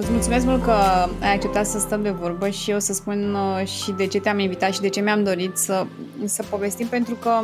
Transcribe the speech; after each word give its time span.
Îți 0.00 0.10
mulțumesc 0.10 0.44
mult 0.44 0.62
că 0.62 0.70
ai 1.20 1.34
acceptat 1.34 1.66
să 1.66 1.78
stăm 1.78 2.02
de 2.02 2.10
vorbă 2.10 2.48
și 2.48 2.70
eu 2.70 2.78
să 2.78 2.92
spun 2.92 3.34
uh, 3.34 3.66
și 3.66 3.90
de 3.90 4.06
ce 4.06 4.20
te-am 4.20 4.38
invitat 4.38 4.72
și 4.72 4.80
de 4.80 4.88
ce 4.88 5.00
mi-am 5.00 5.24
dorit 5.24 5.56
să, 5.56 5.86
să 6.24 6.42
povestim, 6.50 6.86
pentru 6.86 7.14
că, 7.14 7.40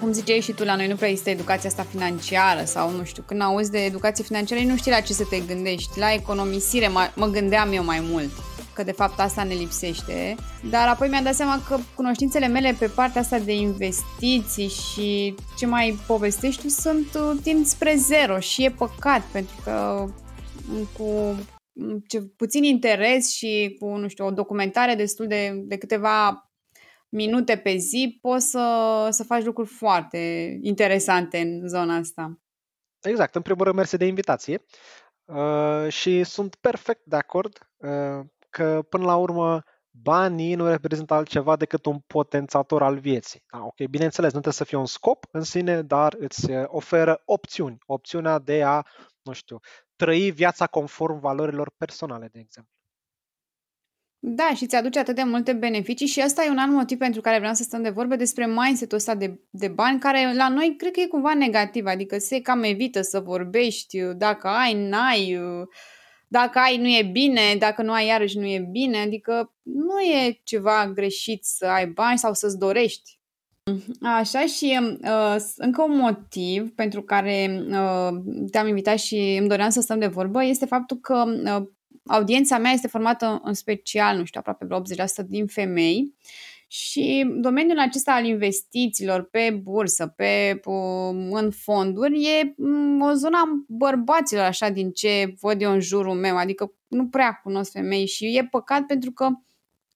cum 0.00 0.12
ziceai 0.12 0.40
și 0.40 0.52
tu, 0.52 0.64
la 0.64 0.76
noi 0.76 0.88
nu 0.88 0.94
prea 0.94 1.08
există 1.08 1.30
educația 1.30 1.68
asta 1.68 1.86
financiară 1.90 2.64
sau, 2.64 2.90
nu 2.90 3.04
știu, 3.04 3.22
când 3.26 3.40
auzi 3.42 3.70
de 3.70 3.78
educație 3.78 4.24
financiară, 4.24 4.62
nu 4.64 4.76
știi 4.76 4.90
la 4.90 5.00
ce 5.00 5.12
să 5.12 5.24
te 5.30 5.38
gândești. 5.46 5.98
La 5.98 6.12
economisire 6.12 6.88
mă, 6.88 7.10
mă 7.14 7.26
gândeam 7.26 7.72
eu 7.72 7.84
mai 7.84 8.04
mult 8.10 8.30
că 8.72 8.82
de 8.82 8.92
fapt 8.92 9.20
asta 9.20 9.42
ne 9.42 9.54
lipsește, 9.54 10.34
dar 10.70 10.88
apoi 10.88 11.08
mi-am 11.08 11.24
dat 11.24 11.34
seama 11.34 11.62
că 11.68 11.76
cunoștințele 11.94 12.46
mele 12.46 12.76
pe 12.78 12.86
partea 12.86 13.20
asta 13.20 13.38
de 13.38 13.54
investiții 13.54 14.68
și 14.68 15.34
ce 15.56 15.66
mai 15.66 15.98
povestești 16.06 16.62
tu 16.62 16.68
sunt 16.68 17.06
uh, 17.14 17.38
tind 17.42 17.66
spre 17.66 17.94
zero 17.98 18.38
și 18.38 18.64
e 18.64 18.70
păcat 18.70 19.22
pentru 19.32 19.54
că 19.64 20.04
cu 20.98 21.36
ce, 22.06 22.20
puțin 22.20 22.64
interes 22.64 23.30
și 23.30 23.76
cu, 23.78 23.96
nu 23.96 24.08
știu, 24.08 24.26
o 24.26 24.30
documentare 24.30 24.94
destul 24.94 25.26
de, 25.26 25.50
de 25.64 25.78
câteva 25.78 26.48
minute 27.08 27.56
pe 27.56 27.76
zi, 27.76 28.18
poți 28.20 28.50
să, 28.50 29.06
să 29.10 29.24
faci 29.24 29.44
lucruri 29.44 29.68
foarte 29.68 30.18
interesante 30.62 31.38
în 31.38 31.68
zona 31.68 31.96
asta. 31.96 32.38
Exact, 33.02 33.34
în 33.34 33.42
primul 33.42 33.64
rând 33.64 33.76
mersi 33.76 33.96
de 33.96 34.06
invitație 34.06 34.64
uh, 35.24 35.88
și 35.88 36.24
sunt 36.24 36.54
perfect 36.54 37.04
de 37.04 37.16
acord 37.16 37.70
uh, 37.76 38.20
că 38.50 38.86
până 38.88 39.04
la 39.04 39.16
urmă 39.16 39.62
banii 39.90 40.54
nu 40.54 40.66
reprezintă 40.66 41.14
altceva 41.14 41.56
decât 41.56 41.86
un 41.86 41.98
potențator 41.98 42.82
al 42.82 42.98
vieții. 42.98 43.44
Da, 43.52 43.64
ok, 43.64 43.88
bineînțeles, 43.90 44.32
nu 44.32 44.40
trebuie 44.40 44.52
să 44.52 44.64
fie 44.64 44.78
un 44.78 44.86
scop 44.86 45.26
în 45.30 45.42
sine, 45.42 45.82
dar 45.82 46.14
îți 46.18 46.50
oferă 46.66 47.22
opțiuni. 47.24 47.78
Opțiunea 47.86 48.38
de 48.38 48.62
a, 48.62 48.82
nu 49.22 49.32
știu, 49.32 49.60
trăi 49.96 50.30
viața 50.30 50.66
conform 50.66 51.20
valorilor 51.20 51.72
personale, 51.76 52.28
de 52.32 52.38
exemplu. 52.38 52.72
Da, 54.26 54.54
și 54.54 54.66
ți 54.66 54.76
aduce 54.76 54.98
atât 54.98 55.14
de 55.14 55.22
multe 55.22 55.52
beneficii 55.52 56.06
și 56.06 56.20
asta 56.20 56.44
e 56.44 56.50
un 56.50 56.58
alt 56.58 56.72
motiv 56.72 56.98
pentru 56.98 57.20
care 57.20 57.38
vreau 57.38 57.54
să 57.54 57.62
stăm 57.62 57.82
de 57.82 57.88
vorbe 57.88 58.16
despre 58.16 58.46
mindset-ul 58.46 58.98
ăsta 58.98 59.14
de, 59.14 59.40
de 59.50 59.68
bani, 59.68 60.00
care 60.00 60.34
la 60.34 60.48
noi 60.48 60.74
cred 60.78 60.92
că 60.92 61.00
e 61.00 61.06
cumva 61.06 61.34
negativ, 61.34 61.86
adică 61.86 62.18
se 62.18 62.40
cam 62.40 62.62
evită 62.62 63.02
să 63.02 63.20
vorbești, 63.20 63.98
dacă 64.16 64.48
ai, 64.48 64.88
n-ai, 64.88 65.38
dacă 66.28 66.58
ai 66.58 66.76
nu 66.76 66.88
e 66.88 67.08
bine, 67.12 67.56
dacă 67.58 67.82
nu 67.82 67.92
ai 67.92 68.06
iarăși 68.06 68.38
nu 68.38 68.46
e 68.46 68.68
bine, 68.70 68.98
adică 68.98 69.54
nu 69.62 70.00
e 70.00 70.40
ceva 70.42 70.90
greșit 70.94 71.44
să 71.44 71.66
ai 71.66 71.86
bani 71.86 72.18
sau 72.18 72.32
să-ți 72.32 72.58
dorești. 72.58 73.18
Așa 74.00 74.46
și 74.46 74.78
uh, 75.02 75.36
încă 75.56 75.82
un 75.82 75.96
motiv 75.96 76.74
pentru 76.74 77.02
care 77.02 77.64
uh, 77.68 78.08
te-am 78.50 78.66
invitat 78.66 78.98
și 78.98 79.36
îmi 79.38 79.48
doream 79.48 79.70
să 79.70 79.80
stăm 79.80 79.98
de 79.98 80.06
vorbă 80.06 80.44
este 80.44 80.66
faptul 80.66 80.96
că 80.96 81.24
uh, 81.26 81.66
audiența 82.06 82.58
mea 82.58 82.72
este 82.72 82.88
formată 82.88 83.40
în 83.44 83.54
special, 83.54 84.16
nu 84.16 84.24
știu, 84.24 84.40
aproape 84.40 84.64
vreo 84.64 84.80
80% 84.80 85.26
din 85.26 85.46
femei 85.46 86.14
și 86.66 87.32
domeniul 87.36 87.78
acesta 87.78 88.12
al 88.12 88.24
investițiilor 88.24 89.28
pe 89.28 89.60
bursă, 89.62 90.06
pe, 90.06 90.60
în 91.30 91.50
fonduri, 91.50 92.24
e 92.24 92.54
mm, 92.56 93.00
o 93.00 93.12
zonă 93.12 93.36
a 93.36 93.64
bărbaților, 93.68 94.44
așa, 94.44 94.68
din 94.68 94.90
ce 94.90 95.34
văd 95.40 95.62
eu 95.62 95.72
în 95.72 95.80
jurul 95.80 96.14
meu. 96.14 96.36
Adică 96.36 96.72
nu 96.88 97.08
prea 97.08 97.40
cunosc 97.42 97.70
femei 97.70 98.06
și 98.06 98.36
e 98.36 98.48
păcat 98.50 98.82
pentru 98.86 99.12
că 99.12 99.28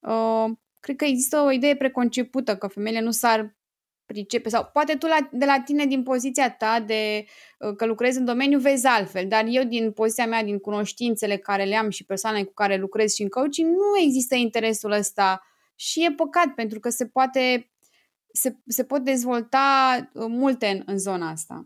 uh, 0.00 0.50
cred 0.80 0.96
că 0.96 1.04
există 1.04 1.38
o 1.46 1.50
idee 1.50 1.76
preconcepută 1.76 2.56
că 2.56 2.66
femeile 2.66 3.00
nu 3.00 3.10
s-ar 3.10 3.56
pricepe 4.12 4.48
sau 4.48 4.70
poate 4.72 4.94
tu 4.94 5.06
la, 5.06 5.28
de 5.32 5.44
la 5.44 5.62
tine 5.64 5.84
din 5.84 6.02
poziția 6.02 6.50
ta 6.50 6.80
de 6.80 7.24
uh, 7.58 7.76
că 7.76 7.86
lucrezi 7.86 8.18
în 8.18 8.24
domeniu 8.24 8.58
vezi 8.58 8.86
altfel, 8.86 9.28
dar 9.28 9.44
eu 9.48 9.64
din 9.64 9.92
poziția 9.92 10.26
mea, 10.26 10.42
din 10.42 10.58
cunoștințele 10.58 11.36
care 11.36 11.64
le 11.64 11.76
am 11.76 11.90
și 11.90 12.04
persoanele 12.04 12.44
cu 12.44 12.52
care 12.52 12.76
lucrez 12.76 13.14
și 13.14 13.22
în 13.22 13.28
coaching, 13.28 13.70
nu 13.70 14.02
există 14.04 14.34
interesul 14.34 14.90
ăsta 14.90 15.42
și 15.74 16.04
e 16.04 16.12
păcat 16.12 16.46
pentru 16.54 16.80
că 16.80 16.88
se 16.88 17.06
poate 17.06 17.70
se, 18.32 18.56
se 18.66 18.84
pot 18.84 19.00
dezvolta 19.04 19.96
uh, 20.12 20.24
multe 20.28 20.66
în, 20.66 20.82
în 20.86 20.98
zona 20.98 21.30
asta. 21.30 21.64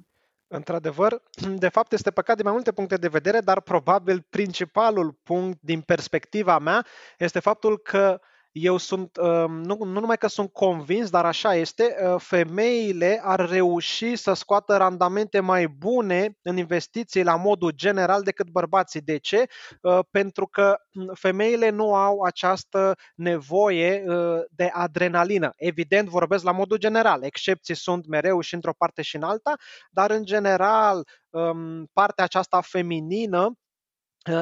Într-adevăr, 0.48 1.22
de 1.64 1.69
fapt 1.69 1.92
este 1.92 2.10
păcat 2.10 2.34
din 2.36 2.44
mai 2.44 2.54
multe 2.54 2.72
puncte 2.72 2.97
de 2.97 3.08
vedere, 3.08 3.41
dar 3.41 3.60
probabil 3.60 4.26
principalul 4.31 5.19
punct 5.22 5.58
din 5.60 5.81
perspectiva 5.81 6.58
mea 6.58 6.86
este 7.19 7.38
faptul 7.38 7.78
că 7.78 8.20
eu 8.52 8.76
sunt, 8.76 9.16
um, 9.16 9.60
nu, 9.62 9.76
nu 9.78 10.00
numai 10.00 10.16
că 10.16 10.26
sunt 10.26 10.52
convins, 10.52 11.10
dar 11.10 11.24
așa 11.24 11.54
este, 11.54 11.96
uh, 12.04 12.14
femeile 12.18 13.20
ar 13.22 13.48
reuși 13.48 14.16
să 14.16 14.32
scoată 14.32 14.76
randamente 14.76 15.40
mai 15.40 15.68
bune 15.68 16.38
în 16.42 16.56
investiții 16.56 17.22
la 17.22 17.36
modul 17.36 17.70
general 17.70 18.22
decât 18.22 18.48
bărbații. 18.48 19.00
De 19.00 19.16
ce? 19.16 19.44
Uh, 19.80 19.98
pentru 20.10 20.46
că 20.46 20.76
mm, 20.92 21.10
femeile 21.14 21.70
nu 21.70 21.94
au 21.94 22.20
această 22.20 22.96
nevoie 23.14 24.04
uh, 24.06 24.40
de 24.50 24.70
adrenalină. 24.72 25.52
Evident, 25.56 26.08
vorbesc 26.08 26.44
la 26.44 26.52
modul 26.52 26.76
general. 26.76 27.22
Excepții 27.22 27.74
sunt 27.74 28.06
mereu 28.06 28.40
și 28.40 28.54
într-o 28.54 28.74
parte 28.78 29.02
și 29.02 29.16
în 29.16 29.22
alta, 29.22 29.54
dar 29.90 30.10
în 30.10 30.24
general 30.24 31.06
um, 31.30 31.86
partea 31.92 32.24
aceasta 32.24 32.60
feminină 32.60 33.44
Ă, 33.44 33.61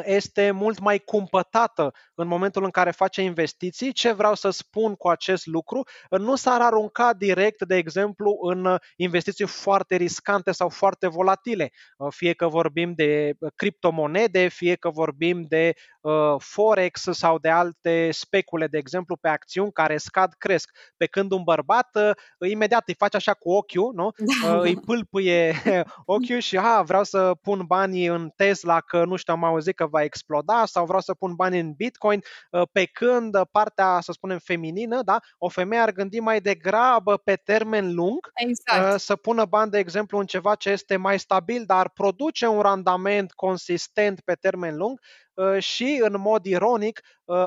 este 0.04 0.50
mult 0.50 0.78
mai 0.78 0.98
cumpătată 0.98 1.92
în 2.14 2.26
momentul 2.26 2.64
în 2.64 2.70
care 2.70 2.90
face 2.90 3.22
investiții. 3.22 3.92
Ce 3.92 4.12
vreau 4.12 4.34
să 4.34 4.50
spun 4.50 4.94
cu 4.94 5.08
acest 5.08 5.46
lucru? 5.46 5.82
Nu 6.10 6.36
s-ar 6.36 6.60
arunca 6.60 7.12
direct, 7.12 7.64
de 7.64 7.76
exemplu, 7.76 8.38
în 8.40 8.78
investiții 8.96 9.46
foarte 9.46 9.96
riscante 9.96 10.52
sau 10.52 10.68
foarte 10.68 11.08
volatile, 11.08 11.72
ă, 12.00 12.10
fie 12.10 12.32
că 12.32 12.48
vorbim 12.48 12.92
de 12.94 13.32
criptomonede, 13.54 14.48
fie 14.48 14.74
că 14.74 14.90
vorbim 14.90 15.44
de 15.48 15.74
uh, 16.00 16.34
forex 16.38 17.02
sau 17.10 17.38
de 17.38 17.48
alte 17.48 18.08
specule, 18.10 18.66
de 18.66 18.78
exemplu, 18.78 19.16
pe 19.16 19.28
acțiuni 19.28 19.72
care 19.72 19.96
scad, 19.96 20.34
cresc. 20.38 20.70
Pe 20.96 21.06
când 21.06 21.32
un 21.32 21.42
bărbat 21.42 21.88
uh, 21.94 22.50
imediat 22.50 22.88
îi 22.88 22.94
face 22.94 23.16
așa 23.16 23.34
cu 23.34 23.50
ochiul, 23.50 23.92
nu? 23.94 24.10
Da. 24.42 24.54
Uh, 24.54 24.60
îi 24.62 24.76
pâlpâie 24.76 25.54
ochiul 26.04 26.38
și 26.38 26.58
ha, 26.58 26.82
vreau 26.82 27.04
să 27.04 27.34
pun 27.42 27.64
banii 27.66 28.06
în 28.06 28.30
Tesla 28.36 28.80
că 28.80 29.04
nu 29.04 29.16
știu, 29.16 29.34
am 29.34 29.44
auzit 29.44 29.69
că 29.72 29.86
va 29.86 30.02
exploda 30.02 30.64
sau 30.64 30.84
vreau 30.84 31.00
să 31.00 31.14
pun 31.14 31.34
bani 31.34 31.58
în 31.58 31.72
Bitcoin, 31.72 32.20
uh, 32.50 32.62
pe 32.72 32.84
când 32.84 33.36
partea, 33.50 33.98
să 34.00 34.12
spunem, 34.12 34.38
feminină, 34.38 35.02
da, 35.02 35.18
o 35.38 35.48
femeie 35.48 35.82
ar 35.82 35.92
gândi 35.92 36.20
mai 36.20 36.40
degrabă 36.40 37.16
pe 37.16 37.34
termen 37.34 37.94
lung 37.94 38.30
exact. 38.34 38.92
Uh, 38.92 38.98
să 38.98 39.16
pună 39.16 39.44
bani, 39.44 39.70
de 39.70 39.78
exemplu, 39.78 40.18
în 40.18 40.26
ceva 40.26 40.54
ce 40.54 40.70
este 40.70 40.96
mai 40.96 41.18
stabil, 41.18 41.64
dar 41.66 41.90
produce 41.90 42.46
un 42.46 42.60
randament 42.60 43.32
consistent 43.32 44.20
pe 44.20 44.34
termen 44.34 44.76
lung 44.76 45.00
uh, 45.34 45.58
și, 45.62 46.00
în 46.02 46.20
mod 46.20 46.44
ironic, 46.44 47.00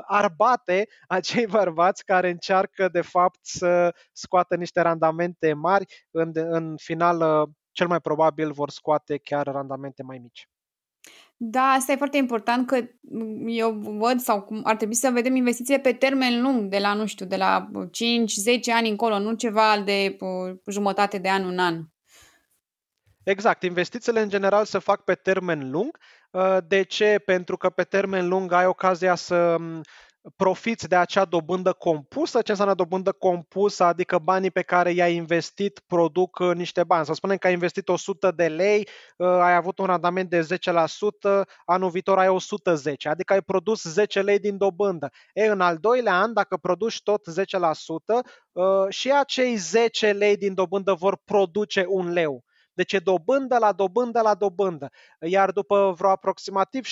ar 0.06 0.32
bate 0.36 0.88
acei 1.06 1.46
bărbați 1.46 2.04
care 2.04 2.30
încearcă, 2.30 2.88
de 2.88 3.00
fapt, 3.00 3.38
să 3.42 3.94
scoată 4.12 4.56
niște 4.56 4.80
randamente 4.80 5.52
mari, 5.52 6.06
în, 6.10 6.30
în 6.34 6.76
final, 6.76 7.48
cel 7.72 7.86
mai 7.86 8.00
probabil 8.00 8.52
vor 8.52 8.70
scoate 8.70 9.18
chiar 9.18 9.46
randamente 9.46 10.02
mai 10.02 10.18
mici. 10.18 10.48
Da, 11.36 11.60
asta 11.60 11.92
e 11.92 11.96
foarte 11.96 12.16
important 12.16 12.66
că 12.66 12.80
mm, 13.00 13.46
eu 13.48 13.72
văd 13.72 14.20
sau 14.20 14.42
cum 14.42 14.60
ar 14.64 14.76
trebui 14.76 14.94
să 14.94 15.10
vedem 15.10 15.36
investițiile 15.36 15.80
pe 15.80 15.92
termen 15.92 16.42
lung, 16.42 16.70
de 16.70 16.78
la, 16.78 16.94
nu 16.94 17.06
știu, 17.06 17.26
de 17.26 17.36
la 17.36 17.70
5-10 17.72 18.72
ani 18.74 18.88
încolo, 18.88 19.18
nu 19.18 19.32
ceva 19.32 19.82
de 19.84 20.16
jumătate 20.66 21.18
de 21.18 21.30
an, 21.30 21.44
un 21.44 21.58
an. 21.58 21.82
Exact, 23.24 23.62
investițiile 23.62 24.20
în 24.20 24.28
general 24.28 24.64
se 24.64 24.78
fac 24.78 25.04
pe 25.04 25.14
termen 25.14 25.70
lung. 25.70 25.98
Ă, 26.34 26.60
de 26.68 26.82
ce? 26.82 27.18
Pentru 27.24 27.56
că 27.56 27.70
pe 27.70 27.82
termen 27.82 28.28
lung 28.28 28.52
ai 28.52 28.66
ocazia 28.66 29.14
să 29.14 29.56
profiți 30.36 30.88
de 30.88 30.96
acea 30.96 31.24
dobândă 31.24 31.72
compusă. 31.72 32.42
Ce 32.42 32.50
înseamnă 32.50 32.74
dobândă 32.74 33.12
compusă? 33.12 33.84
Adică 33.84 34.18
banii 34.18 34.50
pe 34.50 34.62
care 34.62 34.90
i-ai 34.90 35.14
investit 35.14 35.82
produc 35.86 36.38
uh, 36.38 36.54
niște 36.54 36.84
bani. 36.84 37.06
Să 37.06 37.12
spunem 37.12 37.36
că 37.36 37.46
ai 37.46 37.52
investit 37.52 37.88
100 37.88 38.30
de 38.30 38.46
lei, 38.46 38.88
uh, 39.16 39.28
ai 39.28 39.54
avut 39.54 39.78
un 39.78 39.86
randament 39.86 40.30
de 40.30 40.40
10%, 40.40 41.44
anul 41.64 41.90
viitor 41.90 42.18
ai 42.18 42.28
110, 42.28 43.08
adică 43.08 43.32
ai 43.32 43.42
produs 43.42 43.82
10 43.82 44.20
lei 44.20 44.38
din 44.38 44.56
dobândă. 44.56 45.10
E, 45.32 45.46
în 45.46 45.60
al 45.60 45.76
doilea 45.76 46.20
an, 46.20 46.32
dacă 46.32 46.56
produci 46.56 47.02
tot 47.02 47.26
10%, 47.26 48.22
uh, 48.52 48.64
și 48.88 49.10
acei 49.10 49.56
10 49.56 50.12
lei 50.12 50.36
din 50.36 50.54
dobândă 50.54 50.92
vor 50.92 51.20
produce 51.24 51.84
un 51.88 52.12
leu. 52.12 52.44
Deci 52.74 52.92
e 52.92 52.98
dobândă 52.98 53.58
la 53.58 53.72
dobândă 53.72 54.20
la 54.20 54.34
dobândă. 54.34 54.90
Iar 55.20 55.50
după 55.50 55.94
vreo 55.96 56.10
aproximativ 56.10 56.86
7-8 56.86 56.90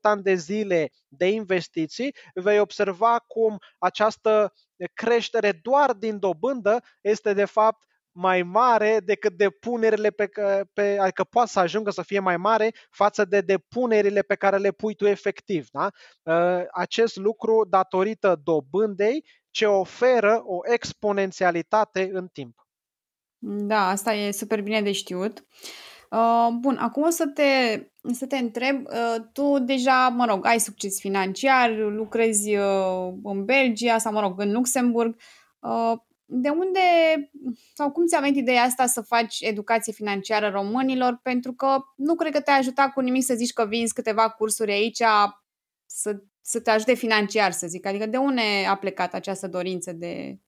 ani 0.00 0.22
de 0.22 0.34
zile 0.34 0.90
de 1.08 1.28
investiții, 1.28 2.14
vei 2.34 2.58
observa 2.58 3.18
cum 3.26 3.58
această 3.78 4.52
creștere 4.94 5.52
doar 5.52 5.92
din 5.92 6.18
dobândă 6.18 6.82
este 7.00 7.32
de 7.32 7.44
fapt 7.44 7.84
mai 8.12 8.42
mare 8.42 9.00
decât 9.04 9.32
depunerile 9.32 10.10
pe, 10.10 10.28
pe 10.72 10.98
adică 11.00 11.24
poate 11.24 11.50
să 11.50 11.58
ajungă 11.58 11.90
să 11.90 12.02
fie 12.02 12.18
mai 12.18 12.36
mare 12.36 12.74
față 12.90 13.24
de 13.24 13.40
depunerile 13.40 14.22
pe 14.22 14.34
care 14.34 14.56
le 14.56 14.70
pui 14.70 14.94
tu 14.94 15.06
efectiv. 15.06 15.68
Da? 15.70 15.90
Ă, 16.26 16.64
acest 16.70 17.16
lucru 17.16 17.64
datorită 17.68 18.40
dobândei 18.44 19.24
ce 19.50 19.66
oferă 19.66 20.40
o 20.44 20.58
exponențialitate 20.72 22.10
în 22.12 22.28
timp. 22.28 22.69
Da, 23.42 23.88
asta 23.88 24.14
e 24.14 24.30
super 24.30 24.62
bine 24.62 24.82
de 24.82 24.92
știut. 24.92 25.44
Uh, 26.10 26.48
bun, 26.58 26.76
acum 26.76 27.02
o 27.02 27.10
să 27.10 27.26
te, 27.26 27.82
să 28.12 28.26
te 28.26 28.36
întreb, 28.36 28.86
uh, 28.86 29.24
tu 29.32 29.58
deja, 29.58 30.08
mă 30.08 30.24
rog, 30.24 30.46
ai 30.46 30.60
succes 30.60 31.00
financiar, 31.00 31.76
lucrezi 31.76 32.56
uh, 32.56 33.12
în 33.22 33.44
Belgia 33.44 33.98
sau, 33.98 34.12
mă 34.12 34.20
rog, 34.20 34.40
în 34.40 34.52
Luxemburg. 34.52 35.16
Uh, 35.60 35.92
de 36.32 36.48
unde 36.48 36.80
sau 37.74 37.90
cum 37.90 38.06
ți-a 38.06 38.20
venit 38.20 38.36
ideea 38.36 38.62
asta 38.62 38.86
să 38.86 39.00
faci 39.00 39.40
educație 39.40 39.92
financiară 39.92 40.48
românilor? 40.48 41.20
Pentru 41.22 41.52
că 41.52 41.78
nu 41.96 42.14
cred 42.14 42.32
că 42.32 42.40
te-a 42.40 42.54
ajutat 42.54 42.92
cu 42.92 43.00
nimic 43.00 43.24
să 43.24 43.34
zici 43.34 43.52
că 43.52 43.66
vinzi 43.66 43.94
câteva 43.94 44.28
cursuri 44.30 44.72
aici 44.72 45.02
să, 45.86 46.22
să 46.40 46.60
te 46.60 46.70
ajute 46.70 46.94
financiar, 46.94 47.52
să 47.52 47.66
zic. 47.66 47.86
Adică 47.86 48.06
de 48.06 48.16
unde 48.16 48.42
a 48.68 48.76
plecat 48.76 49.14
această 49.14 49.48
dorință 49.48 49.92
de 49.92 50.38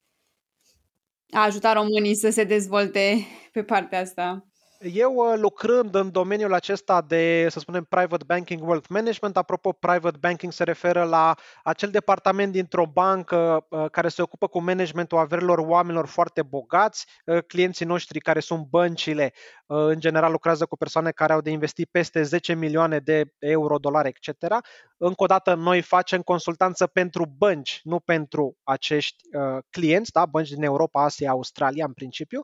a 1.32 1.43
ajuta 1.44 1.73
românii 1.73 2.14
să 2.14 2.31
se 2.31 2.44
dezvolte 2.44 3.26
pe 3.52 3.62
partea 3.62 4.00
asta? 4.00 4.46
Eu 4.82 5.14
uh, 5.14 5.38
lucrând 5.38 5.94
în 5.94 6.11
domeniul 6.11 6.55
acesta 6.55 7.00
de, 7.00 7.46
să 7.50 7.58
spunem, 7.58 7.84
private 7.84 8.25
banking, 8.26 8.69
wealth 8.69 8.88
management, 8.88 9.37
apropo, 9.37 9.73
private 9.73 10.17
banking 10.20 10.52
se 10.52 10.64
referă 10.64 11.02
la 11.02 11.34
acel 11.62 11.90
departament 11.90 12.52
dintr-o 12.52 12.87
bancă 12.87 13.67
uh, 13.69 13.90
care 13.90 14.08
se 14.08 14.23
ocupă 14.23 14.46
cu 14.46 14.61
managementul 14.61 15.19
averilor 15.19 15.58
oamenilor 15.58 16.06
foarte 16.06 16.43
bogați. 16.43 17.06
Uh, 17.26 17.38
clienții 17.46 17.87
noștri 17.87 18.20
care 18.20 18.40
sunt 18.40 18.67
băncile, 18.70 19.32
în 19.74 20.00
general 20.00 20.30
lucrează 20.30 20.66
cu 20.66 20.76
persoane 20.76 21.10
care 21.10 21.32
au 21.32 21.40
de 21.40 21.50
investit 21.50 21.88
peste 21.90 22.22
10 22.22 22.54
milioane 22.54 22.98
de 22.98 23.24
euro, 23.38 23.78
dolari, 23.78 24.08
etc. 24.08 24.54
Încă 24.96 25.22
o 25.22 25.26
dată, 25.26 25.54
noi 25.54 25.80
facem 25.80 26.22
consultanță 26.22 26.86
pentru 26.86 27.26
bănci, 27.38 27.80
nu 27.82 28.00
pentru 28.00 28.56
acești 28.62 29.16
clienți, 29.70 30.12
da? 30.12 30.26
bănci 30.26 30.48
din 30.48 30.62
Europa, 30.62 31.04
Asia, 31.04 31.30
Australia, 31.30 31.84
în 31.84 31.92
principiu. 31.92 32.42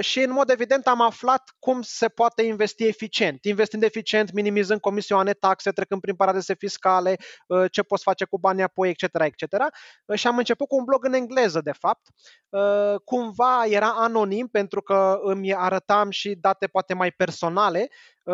Și, 0.00 0.20
în 0.20 0.32
mod 0.32 0.50
evident, 0.50 0.86
am 0.86 1.00
aflat 1.00 1.54
cum 1.58 1.82
se 1.82 2.08
poate 2.08 2.42
investi 2.42 2.86
eficient. 2.86 3.44
Investind 3.44 3.82
eficient, 3.82 4.32
minimizând 4.32 4.80
comisioane, 4.80 5.32
taxe, 5.32 5.70
trecând 5.70 6.00
prin 6.00 6.14
paradise 6.14 6.54
fiscale, 6.54 7.16
uh, 7.46 7.70
ce 7.70 7.82
poți 7.82 8.02
face 8.02 8.24
cu 8.24 8.38
banii 8.38 8.62
apoi, 8.62 8.88
etc., 8.88 9.02
etc. 9.18 9.42
Uh, 10.06 10.18
și 10.18 10.26
am 10.26 10.38
început 10.38 10.68
cu 10.68 10.76
un 10.76 10.84
blog 10.84 11.04
în 11.04 11.12
engleză, 11.12 11.60
de 11.60 11.72
fapt. 11.72 12.06
Uh, 12.48 12.94
cumva 13.04 13.64
era 13.66 13.88
anonim 13.88 14.46
pentru 14.46 14.82
că 14.82 15.18
îmi 15.22 15.54
arătam 15.54 16.10
și 16.10 16.34
date 16.40 16.66
poate 16.66 16.94
mai 16.94 17.10
personale 17.10 17.88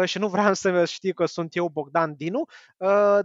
și 0.04 0.18
nu 0.18 0.28
vreau 0.28 0.54
să 0.62 0.84
știu 0.84 1.12
că 1.14 1.26
sunt 1.26 1.56
eu 1.56 1.68
Bogdan 1.68 2.14
Dinu, 2.16 2.44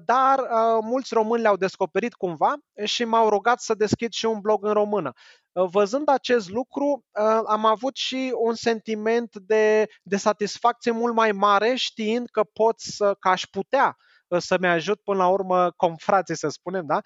dar 0.05 0.39
mulți 0.81 1.13
români 1.13 1.41
le-au 1.41 1.55
descoperit 1.55 2.13
cumva 2.13 2.55
și 2.83 3.03
m-au 3.03 3.29
rugat 3.29 3.61
să 3.61 3.73
deschid 3.73 4.11
și 4.11 4.25
un 4.25 4.39
blog 4.39 4.65
în 4.65 4.73
română. 4.73 5.13
Uh, 5.57 5.67
văzând 5.71 6.09
acest 6.09 6.49
lucru, 6.49 7.05
uh, 7.11 7.41
am 7.45 7.65
avut 7.65 7.95
și 7.95 8.33
un 8.35 8.55
sentiment 8.55 9.35
de, 9.35 9.87
de 10.03 10.17
satisfacție 10.17 10.91
mult 10.91 11.13
mai 11.13 11.31
mare 11.31 11.75
știind 11.75 12.29
că 12.29 12.43
pot 12.43 12.79
să, 12.79 13.13
că 13.19 13.29
aș 13.29 13.43
putea 13.51 13.97
uh, 14.27 14.41
să-mi 14.41 14.67
ajut 14.67 15.01
până 15.03 15.17
la 15.17 15.27
urmă 15.27 15.71
confrații, 15.71 16.37
să 16.37 16.47
spunem, 16.47 16.85
da? 16.85 17.01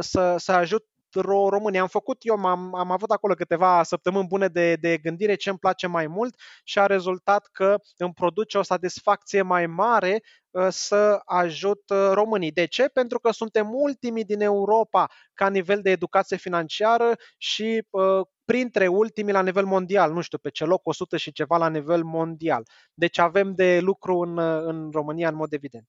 să, 0.00 0.34
să 0.38 0.52
ajut 0.52 0.86
România. 1.14 1.80
Am 1.80 1.88
făcut 1.88 2.18
eu, 2.20 2.34
am, 2.34 2.74
am 2.74 2.90
avut 2.90 3.10
acolo 3.10 3.34
câteva 3.34 3.82
săptămâni 3.82 4.26
bune 4.26 4.48
de, 4.48 4.74
de 4.74 4.98
gândire 4.98 5.34
ce 5.34 5.48
îmi 5.48 5.58
place 5.58 5.86
mai 5.86 6.06
mult 6.06 6.34
și 6.64 6.78
a 6.78 6.86
rezultat 6.86 7.48
că 7.52 7.76
îmi 7.96 8.12
produce 8.12 8.58
o 8.58 8.62
satisfacție 8.62 9.42
mai 9.42 9.66
mare 9.66 10.22
uh, 10.50 10.66
să 10.70 11.20
ajut 11.24 11.82
uh, 11.90 12.10
românii. 12.12 12.50
De 12.52 12.64
ce? 12.66 12.88
Pentru 12.88 13.18
că 13.18 13.30
suntem 13.30 13.68
ultimii 13.72 14.24
din 14.24 14.40
Europa 14.40 15.10
ca 15.34 15.48
nivel 15.48 15.80
de 15.82 15.90
educație 15.90 16.36
financiară 16.36 17.12
și 17.38 17.86
uh, 17.90 18.20
printre 18.44 18.86
ultimii 18.86 19.32
la 19.32 19.42
nivel 19.42 19.64
mondial, 19.64 20.12
nu 20.12 20.20
știu, 20.20 20.38
pe 20.38 20.50
ce 20.50 20.64
loc 20.64 20.86
100 20.86 21.16
și 21.16 21.32
ceva 21.32 21.56
la 21.56 21.68
nivel 21.68 22.02
mondial. 22.04 22.62
Deci 22.94 23.18
avem 23.18 23.54
de 23.54 23.80
lucru 23.80 24.18
în, 24.18 24.38
în 24.38 24.90
România 24.92 25.28
în 25.28 25.34
mod 25.34 25.52
evident. 25.52 25.88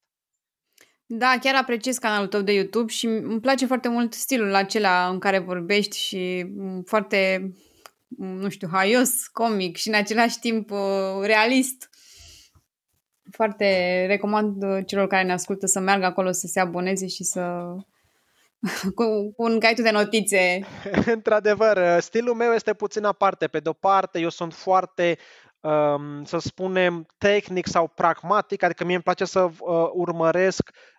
Da, 1.14 1.38
chiar 1.42 1.56
apreciez 1.56 1.98
canalul 1.98 2.28
tău 2.28 2.42
de 2.42 2.54
YouTube 2.54 2.92
și 2.92 3.06
îmi 3.06 3.40
place 3.40 3.66
foarte 3.66 3.88
mult 3.88 4.14
stilul 4.14 4.56
acela 4.56 5.08
în 5.08 5.20
care 5.20 5.40
vorbești 5.40 5.98
și 5.98 6.46
mm, 6.56 6.82
foarte, 6.82 7.52
mm, 8.08 8.38
nu 8.38 8.50
știu, 8.50 8.68
haios, 8.72 9.28
comic 9.28 9.78
și 9.78 9.88
în 9.88 9.94
același 9.94 10.40
timp 10.40 10.72
uh, 10.72 10.78
realist. 11.22 11.90
Foarte 13.32 13.66
recomand 14.08 14.64
uh, 14.64 14.80
celor 14.86 15.08
care 15.08 15.24
ne 15.24 15.32
ascultă 15.32 15.66
să 15.66 15.80
meargă 15.80 16.06
acolo 16.06 16.32
să 16.32 16.48
se 16.48 16.60
aboneze 16.60 17.08
și 17.08 17.24
să 17.24 17.42
cu, 18.96 19.32
cu 19.36 19.44
un 19.44 19.60
caitul 19.60 19.84
de 19.84 19.92
notițe. 19.92 20.60
Într-adevăr, 21.16 21.78
uh, 21.78 21.98
stilul 22.00 22.36
meu 22.36 22.52
este 22.52 22.74
puțin 22.74 23.04
aparte. 23.04 23.48
Pe 23.48 23.60
de-o 23.60 23.74
parte, 23.74 24.20
eu 24.20 24.30
sunt 24.30 24.54
foarte 24.54 25.18
um, 25.60 26.24
să 26.24 26.38
spunem, 26.38 27.06
tehnic 27.18 27.68
sau 27.68 27.88
pragmatic, 27.88 28.64
adică 28.64 28.84
mie 28.84 28.94
îmi 28.94 29.04
place 29.04 29.26
să 29.26 29.40
uh, 29.40 29.90
urmăresc 29.94 30.70
Um, 30.70 30.91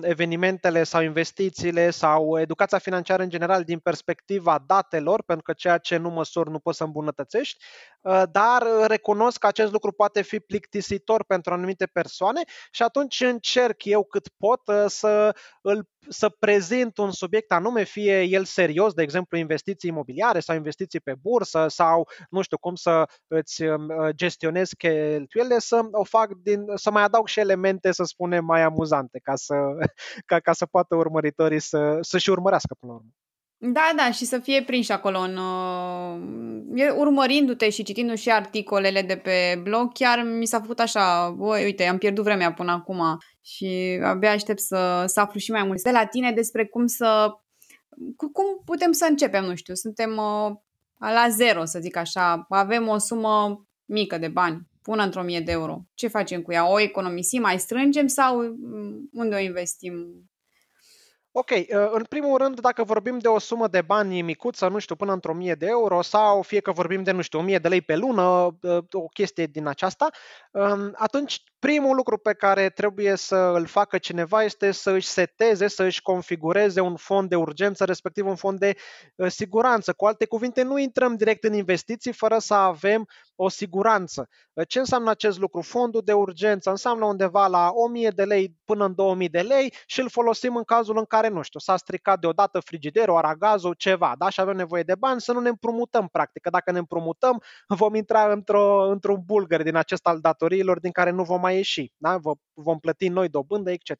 evenimentele 0.00 0.82
sau 0.84 1.02
investițiile 1.02 1.90
sau 1.90 2.40
educația 2.40 2.78
financiară 2.78 3.22
în 3.22 3.28
general 3.28 3.64
din 3.64 3.78
perspectiva 3.78 4.64
datelor, 4.66 5.22
pentru 5.22 5.44
că 5.44 5.52
ceea 5.52 5.78
ce 5.78 5.96
nu 5.96 6.10
măsori 6.10 6.50
nu 6.50 6.58
poți 6.58 6.76
să 6.76 6.84
îmbunătățești, 6.84 7.64
uh, 7.64 7.93
dar 8.30 8.66
recunosc 8.86 9.38
că 9.38 9.46
acest 9.46 9.72
lucru 9.72 9.92
poate 9.92 10.22
fi 10.22 10.40
plictisitor 10.40 11.24
pentru 11.24 11.52
anumite 11.52 11.86
persoane 11.86 12.42
și 12.70 12.82
atunci 12.82 13.20
încerc 13.20 13.84
eu 13.84 14.04
cât 14.04 14.28
pot 14.36 14.60
uh, 14.66 14.84
să 14.86 15.34
îl 15.62 15.88
să 16.08 16.28
prezint 16.28 16.98
un 16.98 17.10
subiect 17.10 17.52
anume, 17.52 17.84
fie 17.84 18.22
el 18.22 18.44
serios, 18.44 18.92
de 18.92 19.02
exemplu 19.02 19.38
investiții 19.38 19.90
imobiliare 19.90 20.40
sau 20.40 20.56
investiții 20.56 21.00
pe 21.00 21.14
bursă 21.20 21.66
sau 21.68 22.08
nu 22.30 22.42
știu 22.42 22.58
cum 22.58 22.74
să 22.74 23.08
îți 23.26 23.62
um, 23.62 24.10
gestionezi 24.10 24.76
cheltuielile, 24.76 25.58
să 25.58 25.80
o 25.92 26.04
fac 26.04 26.32
din, 26.32 26.64
să 26.74 26.90
mai 26.90 27.02
adaug 27.02 27.28
și 27.28 27.40
elemente, 27.40 27.92
să 27.92 28.04
spunem, 28.04 28.44
mai 28.44 28.62
amuzante, 28.62 29.20
ca 29.22 29.34
să, 29.34 29.54
ca, 30.26 30.40
ca 30.40 30.52
să 30.52 30.66
poată 30.66 30.94
urmăritorii 30.94 31.60
să, 31.60 31.98
să-și 32.00 32.30
urmărească 32.30 32.74
până 32.80 32.92
la 32.92 32.98
urmă. 32.98 33.10
Da, 33.72 33.92
da, 33.96 34.10
și 34.10 34.24
să 34.24 34.38
fie 34.38 34.62
prinși 34.62 34.92
acolo 34.92 35.18
în... 35.18 35.36
Uh, 35.36 36.94
urmărindu-te 36.96 37.70
și 37.70 37.82
citindu 37.82 38.14
și 38.14 38.30
articolele 38.30 39.02
de 39.02 39.16
pe 39.16 39.60
blog, 39.62 39.92
chiar 39.92 40.22
mi 40.22 40.46
s-a 40.46 40.60
făcut 40.60 40.80
așa, 40.80 41.30
băi, 41.30 41.64
uite, 41.64 41.84
am 41.84 41.98
pierdut 41.98 42.24
vremea 42.24 42.52
până 42.52 42.72
acum 42.72 43.18
și 43.40 44.00
abia 44.02 44.30
aștept 44.30 44.60
să, 44.60 45.04
să 45.06 45.20
aflu 45.20 45.38
și 45.38 45.50
mai 45.50 45.64
mult 45.64 45.82
de 45.82 45.90
la 45.90 46.06
tine 46.06 46.32
despre 46.32 46.66
cum 46.66 46.86
să... 46.86 47.30
Cum 48.16 48.44
putem 48.64 48.92
să 48.92 49.06
începem, 49.08 49.44
nu 49.44 49.54
știu, 49.54 49.74
suntem 49.74 50.10
uh, 50.10 50.52
la 50.98 51.26
zero, 51.28 51.64
să 51.64 51.78
zic 51.78 51.96
așa, 51.96 52.46
avem 52.48 52.88
o 52.88 52.98
sumă 52.98 53.66
mică 53.84 54.18
de 54.18 54.28
bani, 54.28 54.68
pună 54.82 55.02
într-o 55.02 55.22
mie 55.22 55.40
de 55.40 55.52
euro. 55.52 55.80
Ce 55.94 56.08
facem 56.08 56.42
cu 56.42 56.52
ea? 56.52 56.70
O 56.70 56.80
economisim, 56.80 57.40
mai 57.40 57.58
strângem 57.58 58.06
sau 58.06 58.42
mm, 58.42 59.08
unde 59.12 59.34
o 59.34 59.38
investim? 59.38 59.94
Ok, 61.36 61.50
uh, 61.50 61.66
în 61.90 62.04
primul 62.04 62.38
rând, 62.38 62.60
dacă 62.60 62.84
vorbim 62.84 63.18
de 63.18 63.28
o 63.28 63.38
sumă 63.38 63.68
de 63.68 63.82
bani 63.82 64.22
micuță, 64.22 64.68
nu 64.68 64.78
știu, 64.78 64.94
până 64.94 65.12
într-o 65.12 65.34
mie 65.34 65.54
de 65.54 65.66
euro 65.66 66.02
sau 66.02 66.42
fie 66.42 66.60
că 66.60 66.72
vorbim 66.72 67.02
de, 67.02 67.10
nu 67.10 67.20
știu, 67.20 67.38
1000 67.38 67.58
de 67.58 67.68
lei 67.68 67.80
pe 67.80 67.96
lună, 67.96 68.22
uh, 68.62 68.78
o 68.92 69.08
chestie 69.08 69.46
din 69.46 69.66
aceasta, 69.66 70.10
um, 70.50 70.94
atunci 70.96 71.42
primul 71.64 71.96
lucru 71.96 72.18
pe 72.18 72.34
care 72.34 72.68
trebuie 72.68 73.16
să 73.16 73.36
îl 73.36 73.66
facă 73.66 73.98
cineva 73.98 74.42
este 74.42 74.70
să 74.70 74.90
își 74.90 75.06
seteze, 75.06 75.68
să 75.68 75.82
își 75.82 76.02
configureze 76.02 76.80
un 76.80 76.96
fond 76.96 77.28
de 77.28 77.36
urgență, 77.36 77.84
respectiv 77.84 78.26
un 78.26 78.34
fond 78.34 78.58
de 78.58 78.74
uh, 79.16 79.30
siguranță. 79.30 79.92
Cu 79.92 80.06
alte 80.06 80.26
cuvinte, 80.26 80.62
nu 80.62 80.78
intrăm 80.78 81.16
direct 81.16 81.44
în 81.44 81.52
investiții 81.52 82.12
fără 82.12 82.38
să 82.38 82.54
avem 82.54 83.06
o 83.36 83.48
siguranță. 83.48 84.28
Ce 84.68 84.78
înseamnă 84.78 85.10
acest 85.10 85.38
lucru? 85.38 85.60
Fondul 85.60 86.02
de 86.04 86.12
urgență 86.12 86.70
înseamnă 86.70 87.04
undeva 87.04 87.46
la 87.46 87.70
1000 87.74 88.08
de 88.08 88.24
lei 88.24 88.56
până 88.64 88.84
în 88.84 88.94
2000 88.94 89.28
de 89.28 89.40
lei 89.40 89.74
și 89.86 90.00
îl 90.00 90.08
folosim 90.08 90.56
în 90.56 90.64
cazul 90.64 90.98
în 90.98 91.04
care, 91.04 91.28
nu 91.28 91.42
știu, 91.42 91.60
s-a 91.60 91.76
stricat 91.76 92.18
deodată 92.18 92.60
frigiderul, 92.60 93.16
aragazul, 93.16 93.74
ceva, 93.74 94.14
da? 94.18 94.28
Și 94.28 94.40
avem 94.40 94.56
nevoie 94.56 94.82
de 94.82 94.94
bani 94.94 95.20
să 95.20 95.32
nu 95.32 95.40
ne 95.40 95.48
împrumutăm, 95.48 96.08
practic. 96.08 96.42
Că 96.42 96.50
dacă 96.50 96.70
ne 96.70 96.78
împrumutăm, 96.78 97.42
vom 97.66 97.94
intra 97.94 98.32
într-o, 98.32 98.90
într-un 98.90 99.22
bulgăr 99.24 99.62
din 99.62 99.76
acest 99.76 100.06
al 100.06 100.18
datoriilor 100.20 100.80
din 100.80 100.90
care 100.90 101.10
nu 101.10 101.22
vom 101.22 101.40
mai 101.40 101.53
ieși, 101.54 101.92
da? 101.96 102.18
Vom 102.52 102.78
plăti 102.78 103.08
noi 103.08 103.28
dobândă, 103.28 103.70
etc. 103.70 103.90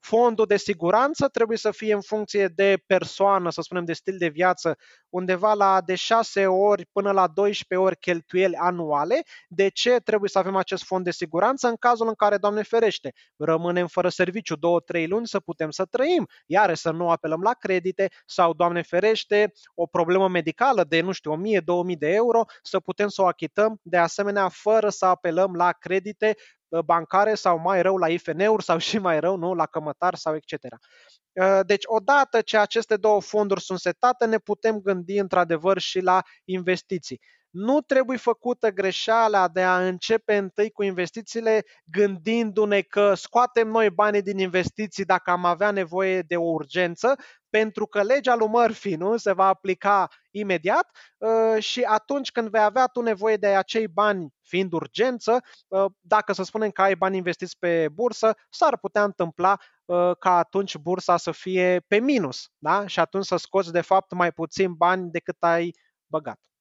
Fondul 0.00 0.46
de 0.46 0.56
siguranță 0.56 1.28
trebuie 1.28 1.58
să 1.58 1.70
fie 1.70 1.94
în 1.94 2.00
funcție 2.00 2.48
de 2.48 2.82
persoană, 2.86 3.50
să 3.50 3.60
spunem, 3.60 3.84
de 3.84 3.92
stil 3.92 4.18
de 4.18 4.28
viață, 4.28 4.76
undeva 5.08 5.54
la 5.54 5.80
de 5.80 5.94
6 5.94 6.46
ori 6.46 6.86
până 6.92 7.10
la 7.10 7.26
12 7.26 7.86
ori 7.88 7.98
cheltuieli 7.98 8.56
anuale. 8.56 9.22
De 9.48 9.68
ce 9.68 9.90
trebuie 9.90 10.28
să 10.28 10.38
avem 10.38 10.56
acest 10.56 10.84
fond 10.84 11.04
de 11.04 11.10
siguranță? 11.10 11.68
În 11.68 11.76
cazul 11.76 12.08
în 12.08 12.14
care, 12.14 12.36
Doamne 12.36 12.62
ferește, 12.62 13.12
rămânem 13.36 13.86
fără 13.86 14.08
serviciu 14.08 14.56
2-3 14.56 15.06
luni 15.06 15.26
să 15.26 15.40
putem 15.40 15.70
să 15.70 15.84
trăim, 15.84 16.28
iar 16.46 16.74
să 16.74 16.90
nu 16.90 17.10
apelăm 17.10 17.40
la 17.40 17.52
credite 17.52 18.08
sau, 18.26 18.52
Doamne 18.52 18.82
ferește, 18.82 19.52
o 19.74 19.86
problemă 19.86 20.28
medicală 20.28 20.84
de, 20.84 21.00
nu 21.00 21.12
știu, 21.12 21.36
1000-2000 21.36 21.98
de 21.98 22.08
euro, 22.08 22.44
să 22.62 22.80
putem 22.80 23.08
să 23.08 23.22
o 23.22 23.26
achităm 23.26 23.80
de 23.82 23.96
asemenea 23.96 24.48
fără 24.48 24.88
să 24.88 25.04
apelăm 25.06 25.54
la 25.54 25.72
credite 25.72 26.34
uh, 26.36 26.53
bancare 26.84 27.34
sau 27.34 27.58
mai 27.58 27.82
rău 27.82 27.96
la 27.96 28.08
IFN-uri 28.08 28.64
sau 28.64 28.78
și 28.88 28.98
mai 28.98 29.20
rău, 29.20 29.36
nu, 29.36 29.54
la 29.54 29.66
cămătar 29.66 30.14
sau 30.14 30.34
etc. 30.34 30.52
Uh, 30.52 31.60
deci, 31.66 31.82
odată 31.86 32.40
ce 32.40 32.56
aceste 32.58 32.96
două 32.96 33.20
fonduri 33.20 33.60
sunt 33.60 33.78
setate, 33.78 34.26
ne 34.26 34.38
putem 34.38 34.78
gândi 34.78 35.18
într-adevăr 35.18 35.78
și 35.78 36.00
la 36.00 36.22
investiții. 36.44 37.20
nu 37.50 37.80
trebuie 37.80 38.16
făcută 38.16 38.70
greșeala 38.70 39.48
de 39.48 39.62
a 39.62 39.86
începe 39.86 40.36
întâi 40.36 40.70
cu 40.70 40.82
investițiile 40.82 41.64
gândindu-ne 41.84 42.80
că 42.80 43.14
scoatem 43.14 43.68
noi 43.68 43.90
banii 43.90 44.22
din 44.22 44.38
investiții 44.38 45.04
dacă 45.04 45.30
am 45.30 45.44
avea 45.44 45.70
nevoie 45.70 46.22
de 46.22 46.36
o 46.36 46.44
urgență, 46.44 47.14
pentru 47.50 47.86
că 47.86 48.02
legea 48.02 48.34
lui 48.34 48.48
Murphy 48.48 48.94
nu 48.94 49.16
se 49.16 49.32
va 49.32 49.46
aplica 49.46 50.08
imediat 50.34 50.90
uh, 51.18 51.62
și 51.62 51.82
atunci 51.82 52.30
când 52.30 52.48
vei 52.48 52.62
avea 52.62 52.86
tu 52.86 53.00
nevoie 53.00 53.36
de 53.36 53.46
acei 53.46 53.88
bani 53.88 54.34
fiind 54.42 54.72
urgență, 54.72 55.40
uh, 55.68 55.84
dacă 56.00 56.32
să 56.32 56.42
spunem 56.42 56.70
că 56.70 56.82
ai 56.82 56.94
bani 56.94 57.16
investiți 57.16 57.58
pe 57.58 57.88
bursă, 57.92 58.34
s-ar 58.50 58.78
putea 58.78 59.04
întâmpla 59.04 59.56
uh, 59.84 60.10
ca 60.18 60.36
atunci 60.38 60.76
bursa 60.76 61.16
să 61.16 61.30
fie 61.30 61.84
pe 61.88 61.98
minus 61.98 62.48
da? 62.58 62.86
și 62.86 63.00
atunci 63.00 63.24
să 63.24 63.36
scoți 63.36 63.72
de 63.72 63.80
fapt 63.80 64.12
mai 64.12 64.32
puțin 64.32 64.72
bani 64.72 65.10
decât 65.10 65.36
ai 65.42 65.70
băgat. 66.06 66.53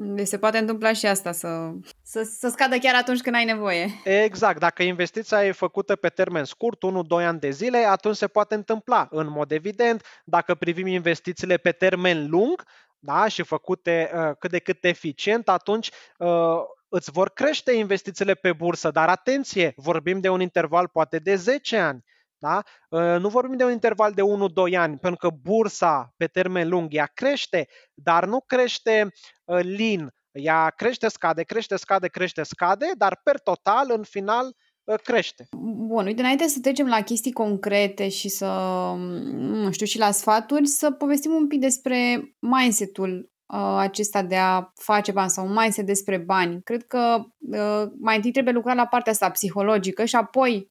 Deci 0.00 0.26
se 0.26 0.38
poate 0.38 0.58
întâmpla 0.58 0.92
și 0.92 1.06
asta, 1.06 1.32
să, 1.32 1.70
să, 2.02 2.22
să 2.22 2.48
scadă 2.48 2.76
chiar 2.76 2.94
atunci 2.94 3.20
când 3.20 3.34
ai 3.34 3.44
nevoie. 3.44 3.90
Exact. 4.04 4.58
Dacă 4.58 4.82
investiția 4.82 5.44
e 5.44 5.52
făcută 5.52 5.96
pe 5.96 6.08
termen 6.08 6.44
scurt, 6.44 6.78
1-2 6.78 7.24
ani 7.24 7.40
de 7.40 7.50
zile, 7.50 7.78
atunci 7.78 8.16
se 8.16 8.26
poate 8.26 8.54
întâmpla. 8.54 9.08
În 9.10 9.30
mod 9.30 9.52
evident, 9.52 10.02
dacă 10.24 10.54
privim 10.54 10.86
investițiile 10.86 11.56
pe 11.56 11.72
termen 11.72 12.28
lung 12.28 12.64
da, 12.98 13.28
și 13.28 13.42
făcute 13.42 14.10
uh, 14.14 14.30
cât 14.38 14.50
de 14.50 14.58
cât 14.58 14.84
eficient, 14.84 15.48
atunci 15.48 15.90
uh, 16.18 16.58
îți 16.88 17.10
vor 17.10 17.30
crește 17.30 17.72
investițiile 17.72 18.34
pe 18.34 18.52
bursă. 18.52 18.90
Dar 18.90 19.08
atenție, 19.08 19.72
vorbim 19.76 20.20
de 20.20 20.28
un 20.28 20.40
interval 20.40 20.88
poate 20.88 21.18
de 21.18 21.34
10 21.34 21.76
ani. 21.76 22.04
Da? 22.38 22.62
Ă, 22.92 23.18
nu 23.18 23.28
vorbim 23.28 23.56
de 23.56 23.64
un 23.64 23.70
interval 23.70 24.12
de 24.12 24.22
1-2 24.72 24.76
ani, 24.76 24.98
pentru 24.98 25.28
că 25.28 25.36
bursa 25.42 26.12
pe 26.16 26.26
termen 26.26 26.68
lung 26.68 26.94
ea 26.94 27.10
crește, 27.14 27.68
dar 27.94 28.26
nu 28.26 28.40
crește 28.40 29.08
ă, 29.48 29.60
lin. 29.60 30.12
Ea 30.30 30.70
crește, 30.76 31.08
scade, 31.08 31.42
crește, 31.42 31.76
scade, 31.76 32.08
crește, 32.08 32.42
scade, 32.42 32.86
dar 32.96 33.20
per 33.24 33.38
total, 33.38 33.92
în 33.96 34.02
final, 34.02 34.56
ă, 34.88 34.96
crește. 34.96 35.48
Bun, 35.86 36.06
uite, 36.06 36.20
înainte 36.20 36.46
să 36.46 36.58
trecem 36.60 36.86
la 36.86 37.02
chestii 37.02 37.32
concrete 37.32 38.08
și 38.08 38.28
să, 38.28 38.46
nu 39.34 39.70
știu, 39.72 39.86
și 39.86 39.98
la 39.98 40.10
sfaturi, 40.10 40.66
să 40.66 40.90
povestim 40.90 41.32
un 41.32 41.46
pic 41.46 41.60
despre 41.60 42.20
mindset-ul 42.38 43.30
acesta 43.76 44.22
de 44.22 44.36
a 44.36 44.72
face 44.74 45.12
bani 45.12 45.30
sau 45.30 45.46
un 45.46 45.52
mindset 45.52 45.86
despre 45.86 46.18
bani. 46.18 46.62
Cred 46.62 46.86
că 46.86 47.18
mai 48.00 48.16
întâi 48.16 48.30
trebuie 48.30 48.54
lucrat 48.54 48.76
la 48.76 48.86
partea 48.86 49.12
asta 49.12 49.30
psihologică 49.30 50.04
și 50.04 50.16
apoi 50.16 50.70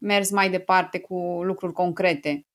mers 0.00 0.30
mai 0.30 0.50
departe 0.50 1.00
cu 1.00 1.42
lucruri 1.42 1.72
concrete. 1.72 2.46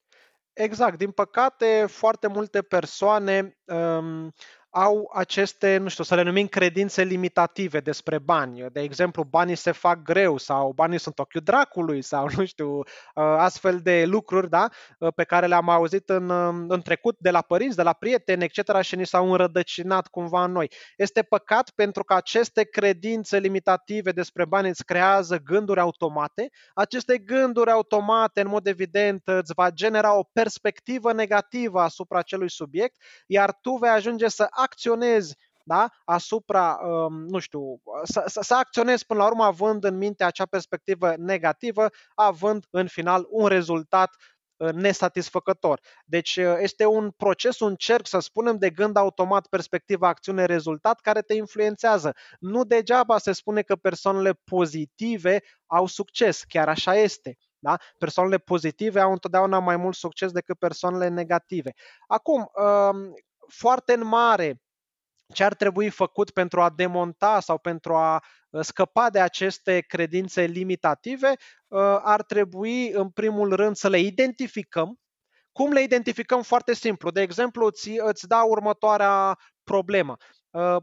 Exact. 0.53 0.97
Din 0.97 1.11
păcate, 1.11 1.85
foarte 1.87 2.27
multe 2.27 2.61
persoane 2.61 3.57
um, 3.65 4.33
au 4.77 5.11
aceste, 5.13 5.77
nu 5.77 5.87
știu, 5.87 6.03
să 6.03 6.15
le 6.15 6.21
numim 6.21 6.47
credințe 6.47 7.03
limitative 7.03 7.79
despre 7.79 8.19
bani. 8.19 8.65
De 8.71 8.81
exemplu, 8.81 9.23
banii 9.23 9.55
se 9.55 9.71
fac 9.71 10.01
greu 10.01 10.37
sau 10.37 10.71
banii 10.71 10.99
sunt 10.99 11.19
ochiul 11.19 11.41
dracului 11.41 12.01
sau, 12.01 12.27
nu 12.37 12.45
știu, 12.45 12.77
uh, 12.77 12.83
astfel 13.15 13.79
de 13.79 14.05
lucruri, 14.05 14.49
da, 14.49 14.67
uh, 14.99 15.13
pe 15.15 15.23
care 15.23 15.47
le-am 15.47 15.69
auzit 15.69 16.09
în, 16.09 16.29
um, 16.29 16.69
în 16.69 16.81
trecut 16.81 17.15
de 17.19 17.29
la 17.29 17.41
părinți, 17.41 17.75
de 17.75 17.81
la 17.81 17.93
prieteni, 17.93 18.43
etc. 18.43 18.81
și 18.81 18.95
ni 18.95 19.05
s-au 19.05 19.31
înrădăcinat 19.31 20.07
cumva 20.07 20.43
în 20.43 20.51
noi. 20.51 20.71
Este 20.97 21.21
păcat 21.21 21.69
pentru 21.69 22.03
că 22.03 22.13
aceste 22.13 22.63
credințe 22.63 23.37
limitative 23.37 24.11
despre 24.11 24.45
bani 24.45 24.67
îți 24.67 24.85
creează 24.85 25.37
gânduri 25.37 25.79
automate. 25.79 26.49
Aceste 26.73 27.17
gânduri 27.17 27.71
automate, 27.71 28.41
în 28.41 28.47
mod 28.47 28.67
evident, 28.67 29.21
îți 29.25 29.53
va 29.55 29.69
genera 29.69 30.17
o 30.17 30.23
perspectivă 30.23 31.13
negativă 31.13 31.79
asupra 31.79 32.17
acelui 32.19 32.49
subiect, 32.49 32.95
iar 33.25 33.57
tu 33.61 33.71
vei 33.71 33.89
ajunge 33.89 34.27
să 34.27 34.47
acționezi 34.65 35.35
da? 35.67 35.89
asupra, 36.05 36.79
um, 36.83 37.25
nu 37.27 37.39
știu, 37.39 37.81
să, 38.03 38.23
să, 38.25 38.41
să 38.41 38.55
acționezi 38.55 39.05
până 39.05 39.19
la 39.19 39.25
urmă 39.25 39.43
având 39.43 39.83
în 39.83 39.97
minte 39.97 40.23
acea 40.23 40.45
perspectivă 40.45 41.13
negativă, 41.17 41.89
având 42.15 42.65
în 42.69 42.87
final 42.87 43.25
un 43.29 43.47
rezultat 43.47 44.15
uh, 44.57 44.71
nesatisfăcător. 44.71 45.79
Deci 46.05 46.35
uh, 46.35 46.55
este 46.59 46.85
un 46.85 47.11
proces, 47.11 47.59
un 47.59 47.75
cerc, 47.75 48.07
să 48.07 48.19
spunem, 48.19 48.57
de 48.57 48.69
gând 48.69 48.95
automat, 48.95 49.47
perspectiva, 49.47 50.07
acțiune, 50.07 50.45
rezultat, 50.45 50.99
care 50.99 51.21
te 51.21 51.33
influențează. 51.33 52.13
Nu 52.39 52.63
degeaba 52.63 53.17
se 53.17 53.31
spune 53.31 53.61
că 53.61 53.75
persoanele 53.75 54.33
pozitive 54.33 55.43
au 55.65 55.85
succes, 55.85 56.43
chiar 56.43 56.69
așa 56.69 56.95
este. 56.95 57.37
Da? 57.59 57.77
Persoanele 57.97 58.37
pozitive 58.37 58.99
au 58.99 59.11
întotdeauna 59.11 59.59
mai 59.59 59.77
mult 59.77 59.95
succes 59.95 60.31
decât 60.31 60.59
persoanele 60.59 61.07
negative. 61.07 61.73
Acum, 62.07 62.51
um, 62.53 63.13
foarte 63.47 63.93
în 63.93 64.05
mare 64.05 64.59
ce 65.33 65.43
ar 65.43 65.53
trebui 65.53 65.89
făcut 65.89 66.29
pentru 66.29 66.61
a 66.61 66.69
demonta 66.69 67.39
sau 67.39 67.57
pentru 67.57 67.95
a 67.95 68.23
uh, 68.49 68.63
scăpa 68.63 69.09
de 69.09 69.19
aceste 69.19 69.79
credințe 69.79 70.41
limitative, 70.41 71.27
uh, 71.27 71.79
ar 72.01 72.23
trebui 72.23 72.89
în 72.89 73.09
primul 73.09 73.55
rând 73.55 73.75
să 73.75 73.89
le 73.89 73.99
identificăm. 73.99 74.99
Cum 75.51 75.71
le 75.71 75.81
identificăm? 75.81 76.41
Foarte 76.41 76.73
simplu. 76.73 77.11
De 77.11 77.21
exemplu, 77.21 77.65
îți, 77.65 77.89
îți 77.89 78.27
dau 78.27 78.49
următoarea 78.49 79.37
problemă 79.63 80.17
uh, 80.49 80.77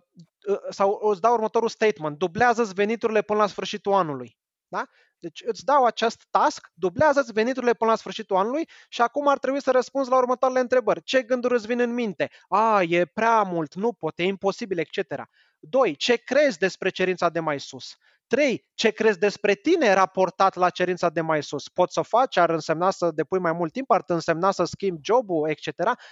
sau 0.70 1.00
îți 1.02 1.20
dau 1.20 1.32
următorul 1.32 1.68
statement. 1.68 2.18
Dublează-ți 2.18 2.74
veniturile 2.74 3.22
până 3.22 3.38
la 3.38 3.46
sfârșitul 3.46 3.92
anului. 3.92 4.36
Da? 4.72 4.86
Deci 5.18 5.42
îți 5.46 5.64
dau 5.64 5.84
acest 5.84 6.26
task, 6.30 6.70
dublează-ți 6.74 7.32
veniturile 7.32 7.74
până 7.74 7.90
la 7.90 7.96
sfârșitul 7.96 8.36
anului 8.36 8.68
și 8.88 9.00
acum 9.00 9.28
ar 9.28 9.38
trebui 9.38 9.62
să 9.62 9.70
răspunzi 9.70 10.10
la 10.10 10.16
următoarele 10.16 10.60
întrebări. 10.60 11.02
Ce 11.02 11.22
gânduri 11.22 11.54
îți 11.54 11.66
vin 11.66 11.80
în 11.80 11.94
minte? 11.94 12.30
A, 12.48 12.82
e 12.82 13.04
prea 13.04 13.42
mult, 13.42 13.74
nu 13.74 13.92
pot, 13.92 14.18
e 14.18 14.22
imposibil, 14.22 14.78
etc. 14.78 14.98
2. 15.58 15.96
Ce 15.96 16.16
crezi 16.16 16.58
despre 16.58 16.88
cerința 16.88 17.28
de 17.28 17.40
mai 17.40 17.60
sus? 17.60 17.96
3. 18.26 18.66
Ce 18.74 18.90
crezi 18.90 19.18
despre 19.18 19.54
tine 19.54 19.92
raportat 19.92 20.54
la 20.54 20.70
cerința 20.70 21.08
de 21.08 21.20
mai 21.20 21.42
sus? 21.42 21.68
Poți 21.68 21.92
să 21.92 22.02
faci, 22.02 22.36
ar 22.36 22.50
însemna 22.50 22.90
să 22.90 23.10
depui 23.10 23.38
mai 23.38 23.52
mult 23.52 23.72
timp, 23.72 23.90
ar 23.90 24.02
însemna 24.06 24.50
să 24.50 24.64
schimbi 24.64 25.00
jobul, 25.04 25.48
etc. 25.48 25.66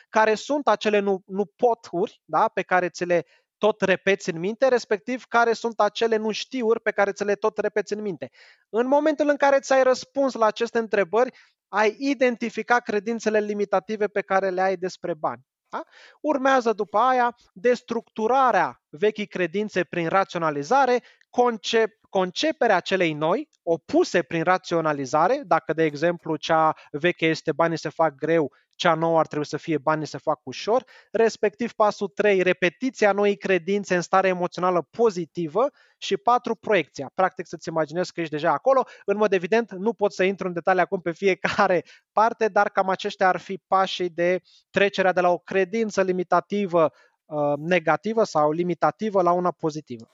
Care 0.08 0.34
sunt 0.34 0.68
acele 0.68 0.98
nu, 0.98 1.22
nu 1.26 1.44
poturi 1.44 2.22
da, 2.24 2.48
pe 2.48 2.62
care 2.62 2.88
ți 2.88 3.04
le 3.04 3.26
tot 3.60 3.80
repeți 3.80 4.30
în 4.30 4.38
minte, 4.38 4.68
respectiv 4.68 5.24
care 5.24 5.52
sunt 5.52 5.80
acele 5.80 6.16
nu 6.16 6.30
știuri 6.30 6.80
pe 6.80 6.90
care 6.90 7.12
ți 7.12 7.24
le 7.24 7.34
tot 7.34 7.58
repeți 7.58 7.92
în 7.92 8.02
minte. 8.02 8.30
În 8.68 8.86
momentul 8.86 9.28
în 9.28 9.36
care 9.36 9.58
ți-ai 9.58 9.82
răspuns 9.82 10.34
la 10.34 10.46
aceste 10.46 10.78
întrebări, 10.78 11.30
ai 11.68 11.96
identificat 11.98 12.82
credințele 12.82 13.40
limitative 13.40 14.06
pe 14.06 14.20
care 14.20 14.50
le 14.50 14.60
ai 14.60 14.76
despre 14.76 15.14
bani. 15.14 15.42
Da? 15.68 15.82
Urmează 16.20 16.72
după 16.72 16.98
aia 16.98 17.34
destructurarea 17.52 18.79
vechii 18.90 19.26
credințe 19.26 19.84
prin 19.84 20.08
raționalizare, 20.08 21.02
concep, 21.30 21.98
conceperea 22.08 22.80
celei 22.80 23.12
noi, 23.12 23.48
opuse 23.62 24.22
prin 24.22 24.42
raționalizare, 24.42 25.42
dacă 25.46 25.72
de 25.72 25.84
exemplu 25.84 26.36
cea 26.36 26.74
veche 26.90 27.26
este 27.26 27.52
banii 27.52 27.78
se 27.78 27.88
fac 27.88 28.14
greu 28.14 28.52
cea 28.80 28.94
nouă 28.94 29.18
ar 29.18 29.26
trebui 29.26 29.46
să 29.46 29.56
fie 29.56 29.78
banii 29.78 30.06
se 30.06 30.18
fac 30.18 30.40
ușor, 30.42 30.84
respectiv 31.12 31.72
pasul 31.72 32.08
3, 32.08 32.42
repetiția 32.42 33.12
noii 33.12 33.36
credințe 33.36 33.94
în 33.94 34.00
stare 34.00 34.28
emoțională 34.28 34.88
pozitivă 34.90 35.70
și 35.98 36.16
4, 36.16 36.54
proiecția. 36.54 37.10
Practic 37.14 37.46
să-ți 37.46 37.68
imaginezi 37.68 38.12
că 38.12 38.20
ești 38.20 38.32
deja 38.32 38.52
acolo. 38.52 38.86
În 39.04 39.16
mod 39.16 39.32
evident, 39.32 39.72
nu 39.72 39.92
pot 39.92 40.12
să 40.12 40.22
intru 40.22 40.46
în 40.46 40.52
detalii 40.52 40.80
acum 40.80 41.00
pe 41.00 41.12
fiecare 41.12 41.84
parte, 42.18 42.48
dar 42.48 42.68
cam 42.68 42.88
aceștia 42.88 43.28
ar 43.28 43.36
fi 43.36 43.62
pașii 43.66 44.08
de 44.08 44.40
trecerea 44.70 45.12
de 45.12 45.20
la 45.20 45.28
o 45.30 45.38
credință 45.38 46.02
limitativă 46.02 46.82
uh, 46.82 47.09
negativă 47.58 48.24
sau 48.24 48.50
limitativă 48.50 49.22
la 49.22 49.32
una 49.32 49.50
pozitivă. 49.50 50.10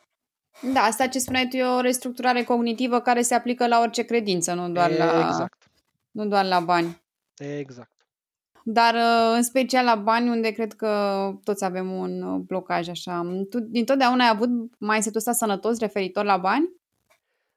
Da, 0.72 0.80
asta 0.80 1.06
ce 1.06 1.18
spuneai 1.18 1.46
tu 1.48 1.56
e 1.56 1.64
o 1.64 1.80
restructurare 1.80 2.42
cognitivă 2.42 3.00
care 3.00 3.22
se 3.22 3.34
aplică 3.34 3.66
la 3.66 3.80
orice 3.80 4.02
credință, 4.02 4.54
nu 4.54 4.68
doar 4.68 4.90
la, 4.90 5.26
exact. 5.28 5.70
nu 6.10 6.26
doar 6.26 6.44
la 6.44 6.60
bani. 6.60 7.02
Exact 7.36 7.96
dar 8.68 8.94
uh, 8.94 9.34
în 9.34 9.42
special 9.42 9.84
la 9.84 9.94
bani, 9.94 10.28
unde 10.28 10.50
cred 10.50 10.72
că 10.72 10.90
toți 11.44 11.64
avem 11.64 11.92
un 11.92 12.22
uh, 12.22 12.40
blocaj 12.46 12.88
așa. 12.88 13.44
Tu 13.50 13.60
din 13.60 13.84
totdeauna 13.84 14.24
ai 14.24 14.30
avut 14.30 14.48
mai 14.78 15.02
setul 15.02 15.18
ăsta 15.18 15.32
sănătos 15.32 15.78
referitor 15.78 16.24
la 16.24 16.36
bani? 16.36 16.70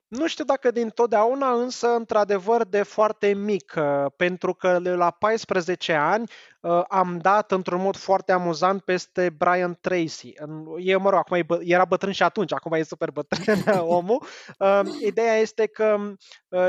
Nu 0.08 0.28
știu 0.28 0.44
dacă 0.44 0.72
din 0.72 0.90
totdeauna, 0.90 1.52
însă 1.52 1.88
într-adevăr 1.96 2.66
de 2.66 2.84
foarte 2.84 3.34
mic, 3.34 3.74
uh, 3.78 4.06
pentru 4.16 4.54
că 4.54 4.80
la 4.84 5.12
14 5.12 5.94
ani 5.94 6.24
uh, 6.24 6.59
am 6.88 7.18
dat 7.22 7.52
într-un 7.52 7.82
mod 7.82 7.96
foarte 7.96 8.32
amuzant 8.32 8.82
peste 8.82 9.30
Brian 9.38 9.78
Tracy. 9.82 10.34
E, 10.78 10.96
mă 10.96 11.10
rog, 11.10 11.20
acum 11.20 11.38
e, 11.38 11.46
era 11.60 11.86
bătrân 11.86 12.12
și 12.12 12.24
atunci, 12.24 12.54
acum 12.54 12.72
e 12.72 12.84
super 12.84 13.12
bătrân 13.12 13.64
omul. 13.98 14.24
Uh, 14.60 14.82
ideea 15.02 15.36
este 15.36 15.68
că 15.68 15.98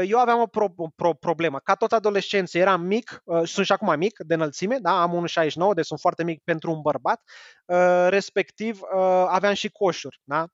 eu 0.07 0.19
aveam 0.19 0.41
o 0.41 0.47
pro, 0.47 0.69
pro, 0.97 1.13
problemă. 1.15 1.59
Ca 1.59 1.75
toți 1.75 1.95
adolescenții, 1.95 2.61
eram 2.61 2.81
mic, 2.81 3.23
sunt 3.45 3.67
și 3.67 3.73
acum 3.73 3.99
mic 3.99 4.19
de 4.19 4.35
înălțime, 4.35 4.79
da? 4.81 5.03
am 5.03 5.27
1,69, 5.27 5.75
deci 5.75 5.87
sunt 5.87 6.01
foarte 6.01 6.25
mic 6.25 6.43
pentru 6.45 6.71
un 6.73 6.81
bărbat, 6.81 7.23
respectiv 8.09 8.81
aveam 9.27 9.55
și 9.55 9.71
coșuri 9.71 10.21
da? 10.25 10.45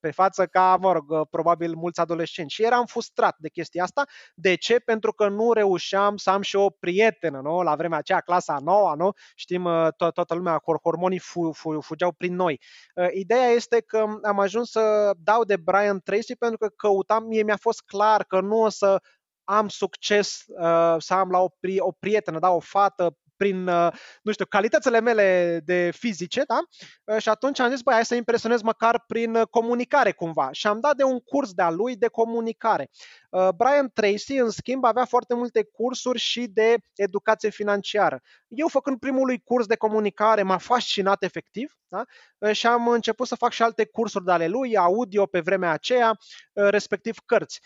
pe 0.00 0.10
față 0.10 0.46
ca, 0.46 0.76
mă 0.80 0.92
rog, 0.92 1.28
probabil 1.28 1.74
mulți 1.74 2.00
adolescenți. 2.00 2.54
Și 2.54 2.64
eram 2.64 2.86
frustrat 2.86 3.36
de 3.38 3.48
chestia 3.48 3.82
asta. 3.82 4.04
De 4.34 4.54
ce? 4.54 4.78
Pentru 4.78 5.12
că 5.12 5.28
nu 5.28 5.52
reușeam 5.52 6.16
să 6.16 6.30
am 6.30 6.42
și 6.42 6.56
o 6.56 6.70
prietenă, 6.70 7.40
nu? 7.42 7.62
La 7.62 7.74
vremea 7.74 7.98
aceea, 7.98 8.20
clasa 8.20 8.58
9 8.62 8.79
noua, 8.80 8.94
nu? 8.94 9.10
Știm, 9.34 9.64
uh, 9.64 9.88
to- 9.92 10.12
toată 10.12 10.34
lumea, 10.34 10.62
hormonii 10.82 11.18
fu- 11.18 11.52
fu- 11.52 11.80
fugeau 11.80 12.12
prin 12.12 12.34
noi. 12.34 12.60
Uh, 12.94 13.08
ideea 13.12 13.48
este 13.48 13.80
că 13.80 14.04
am 14.22 14.38
ajuns 14.38 14.70
să 14.70 15.12
dau 15.18 15.44
de 15.44 15.56
Brian 15.56 16.00
Tracy 16.00 16.36
pentru 16.36 16.58
că 16.58 16.68
căutam, 16.76 17.24
mie 17.24 17.42
mi-a 17.42 17.56
fost 17.56 17.82
clar 17.82 18.24
că 18.24 18.40
nu 18.40 18.60
o 18.60 18.68
să 18.68 19.00
am 19.44 19.68
succes 19.68 20.44
uh, 20.46 20.96
să 20.98 21.14
am 21.14 21.30
la 21.30 21.38
o, 21.38 21.48
pri- 21.48 21.78
o 21.78 21.92
prietenă, 21.92 22.38
da, 22.38 22.50
o 22.50 22.60
fată 22.60 23.16
prin, 23.36 23.66
uh, 23.66 23.92
nu 24.22 24.32
știu, 24.32 24.44
calitățile 24.44 25.00
mele 25.00 25.60
de 25.64 25.90
fizice, 25.94 26.42
da? 26.46 26.58
Uh, 27.04 27.22
și 27.22 27.28
atunci 27.28 27.58
am 27.58 27.70
zis, 27.70 27.80
băi, 27.80 27.94
hai 27.94 28.04
să 28.04 28.14
impresionez 28.14 28.62
măcar 28.62 29.04
prin 29.06 29.34
uh, 29.34 29.46
comunicare 29.50 30.12
cumva. 30.12 30.48
Și 30.52 30.66
am 30.66 30.80
dat 30.80 30.96
de 30.96 31.04
un 31.04 31.18
curs 31.18 31.52
de-a 31.52 31.70
lui 31.70 31.96
de 31.96 32.08
comunicare. 32.08 32.90
Brian 33.56 33.90
Tracy, 33.92 34.36
în 34.36 34.50
schimb, 34.50 34.84
avea 34.84 35.04
foarte 35.04 35.34
multe 35.34 35.68
cursuri 35.72 36.18
și 36.18 36.46
de 36.46 36.76
educație 36.94 37.50
financiară. 37.50 38.20
Eu, 38.52 38.68
făcând 38.68 38.98
primul 38.98 39.40
curs 39.44 39.66
de 39.66 39.76
comunicare, 39.76 40.42
m-a 40.42 40.58
fascinat 40.58 41.22
efectiv 41.22 41.78
da? 41.88 42.04
și 42.52 42.66
am 42.66 42.88
început 42.88 43.26
să 43.26 43.34
fac 43.34 43.52
și 43.52 43.62
alte 43.62 43.84
cursuri 43.84 44.24
de 44.24 44.32
ale 44.32 44.46
lui, 44.46 44.76
audio 44.76 45.26
pe 45.26 45.40
vremea 45.40 45.70
aceea, 45.70 46.18
respectiv 46.52 47.16
cărți. 47.26 47.60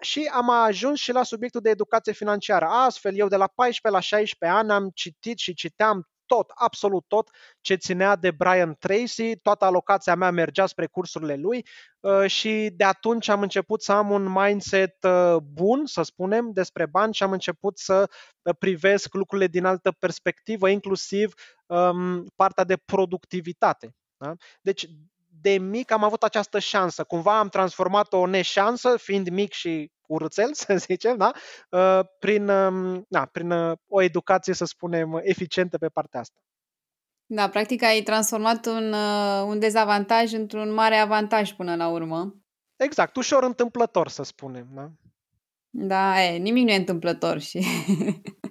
Și 0.00 0.30
am 0.32 0.50
ajuns 0.50 0.98
și 0.98 1.12
la 1.12 1.22
subiectul 1.22 1.60
de 1.60 1.70
educație 1.70 2.12
financiară. 2.12 2.66
Astfel, 2.66 3.14
eu 3.16 3.28
de 3.28 3.36
la 3.36 3.46
14 3.46 4.00
la 4.00 4.00
16 4.16 4.58
ani 4.58 4.70
am 4.70 4.90
citit 4.94 5.38
și 5.38 5.54
citeam 5.54 6.08
tot, 6.32 6.50
absolut 6.54 7.04
tot 7.08 7.30
ce 7.60 7.74
ținea 7.74 8.16
de 8.16 8.30
Brian 8.30 8.76
Tracy, 8.78 9.36
toată 9.36 9.64
alocația 9.64 10.14
mea 10.14 10.30
mergea 10.30 10.66
spre 10.66 10.86
cursurile 10.86 11.34
lui 11.34 11.66
uh, 12.00 12.26
și 12.26 12.70
de 12.76 12.84
atunci 12.84 13.28
am 13.28 13.42
început 13.42 13.82
să 13.82 13.92
am 13.92 14.10
un 14.10 14.32
mindset 14.32 14.96
uh, 15.02 15.36
bun, 15.36 15.86
să 15.86 16.02
spunem, 16.02 16.50
despre 16.52 16.86
bani 16.86 17.14
și 17.14 17.22
am 17.22 17.32
început 17.32 17.78
să 17.78 18.10
uh, 18.42 18.54
privesc 18.58 19.14
lucrurile 19.14 19.48
din 19.48 19.64
altă 19.64 19.92
perspectivă, 19.98 20.68
inclusiv 20.68 21.34
um, 21.66 22.26
partea 22.36 22.64
de 22.64 22.76
productivitate. 22.76 23.94
Da? 24.16 24.34
Deci, 24.60 24.86
de 25.42 25.58
mic 25.58 25.90
am 25.90 26.04
avut 26.04 26.22
această 26.22 26.58
șansă. 26.58 27.04
Cumva 27.04 27.38
am 27.38 27.48
transformat 27.48 28.12
o 28.12 28.26
neșansă, 28.26 28.96
fiind 28.96 29.28
mic 29.28 29.52
și 29.52 29.90
urățel, 30.06 30.54
să 30.64 30.76
zicem, 30.76 31.16
da? 31.16 31.32
prin, 32.18 32.48
um, 32.48 33.04
da, 33.08 33.26
prin 33.26 33.52
o 33.88 34.02
educație, 34.02 34.54
să 34.54 34.64
spunem, 34.64 35.20
eficientă 35.22 35.78
pe 35.78 35.88
partea 35.88 36.20
asta. 36.20 36.40
Da, 37.26 37.48
practic 37.48 37.82
ai 37.82 38.02
transformat 38.02 38.66
un, 38.66 38.92
uh, 38.92 39.44
un 39.46 39.58
dezavantaj 39.58 40.32
într-un 40.32 40.72
mare 40.72 40.96
avantaj 40.96 41.52
până 41.52 41.76
la 41.76 41.88
urmă. 41.88 42.34
Exact, 42.76 43.16
ușor 43.16 43.42
întâmplător, 43.42 44.08
să 44.08 44.22
spunem. 44.22 44.68
Da, 44.74 44.90
da 45.70 46.22
e, 46.22 46.36
nimic 46.36 46.64
nu 46.64 46.70
e 46.70 46.76
întâmplător 46.76 47.38
și... 47.40 47.64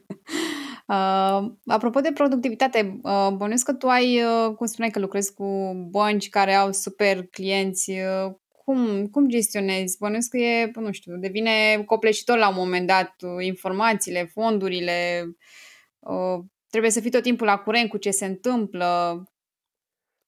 uh, 0.92 1.52
apropo 1.66 2.00
de 2.00 2.12
productivitate, 2.12 3.00
uh, 3.02 3.30
bănuiesc 3.36 3.66
că 3.66 3.74
tu 3.74 3.88
ai, 3.88 4.24
uh, 4.24 4.56
cum 4.56 4.66
spuneai, 4.66 4.92
că 4.92 5.00
lucrezi 5.00 5.34
cu 5.34 5.74
bănci 5.90 6.30
care 6.30 6.54
au 6.54 6.72
super 6.72 7.24
clienți. 7.24 7.92
Uh, 7.92 8.32
cum, 8.64 9.08
cum 9.08 9.28
gestionezi? 9.28 9.98
Bănuiesc 9.98 10.30
că 10.30 10.38
e, 10.38 10.72
nu 10.76 10.92
știu, 10.92 11.18
devine 11.18 11.84
copleșitor 11.86 12.38
la 12.38 12.50
un 12.50 12.56
moment 12.58 12.88
dat 12.88 13.16
uh, 13.22 13.46
informațiile, 13.46 14.26
fondurile, 14.34 15.26
uh, 16.00 16.40
trebuie 16.70 16.92
să 16.92 17.00
fii 17.00 17.12
tot 17.12 17.22
timpul 17.22 17.46
la 17.46 17.58
curent 17.58 17.90
cu 17.90 17.98
ce 17.98 18.12
se 18.12 18.26
întâmplă. 18.26 19.24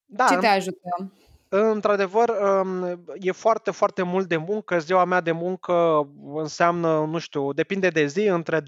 Da, 0.06 0.26
ce 0.30 0.38
te 0.38 0.48
ajută? 0.48 1.14
Într-adevăr, 1.50 2.30
um, 2.30 3.04
e 3.20 3.32
foarte, 3.32 3.72
foarte 3.72 4.04
mult 4.04 4.28
de 4.28 4.38
muncă. 4.38 4.80
Ziua 4.80 5.06
mea 5.06 5.22
de 5.22 5.32
muncă 5.32 6.08
înseamnă, 6.34 7.06
nu 7.06 7.18
știu, 7.18 7.54
depinde 7.54 7.88
de 7.88 8.06
zi, 8.06 8.22
între 8.22 8.62
12-14 8.62 8.64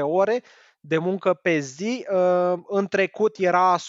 ore 0.00 0.42
de 0.80 0.98
muncă 0.98 1.34
pe 1.34 1.58
zi. 1.58 2.06
Uh, 2.12 2.52
în 2.66 2.86
trecut 2.86 3.36
era 3.38 3.76
100% 3.78 3.80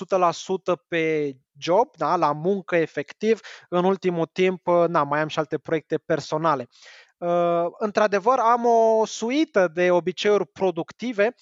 pe 0.87 1.33
job, 1.57 1.95
da, 1.97 2.15
la 2.15 2.31
muncă 2.31 2.75
efectiv. 2.75 3.39
În 3.69 3.83
ultimul 3.83 4.25
timp, 4.25 4.67
uh, 4.67 4.83
na, 4.87 5.03
mai 5.03 5.21
am 5.21 5.27
și 5.27 5.39
alte 5.39 5.57
proiecte 5.57 5.97
personale. 5.97 6.67
Uh, 7.17 7.65
într-adevăr, 7.77 8.39
am 8.39 8.65
o 8.65 9.05
suită 9.05 9.67
de 9.73 9.91
obiceiuri 9.91 10.47
productive 10.47 11.33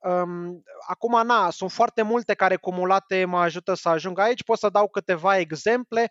Um, 0.00 0.62
acum, 0.86 1.26
na, 1.26 1.50
sunt 1.50 1.70
foarte 1.70 2.02
multe 2.02 2.34
care 2.34 2.56
cumulate 2.56 3.24
mă 3.24 3.38
ajută 3.38 3.74
să 3.74 3.88
ajung 3.88 4.18
aici. 4.18 4.44
Pot 4.44 4.58
să 4.58 4.68
dau 4.68 4.88
câteva 4.88 5.38
exemple. 5.38 6.10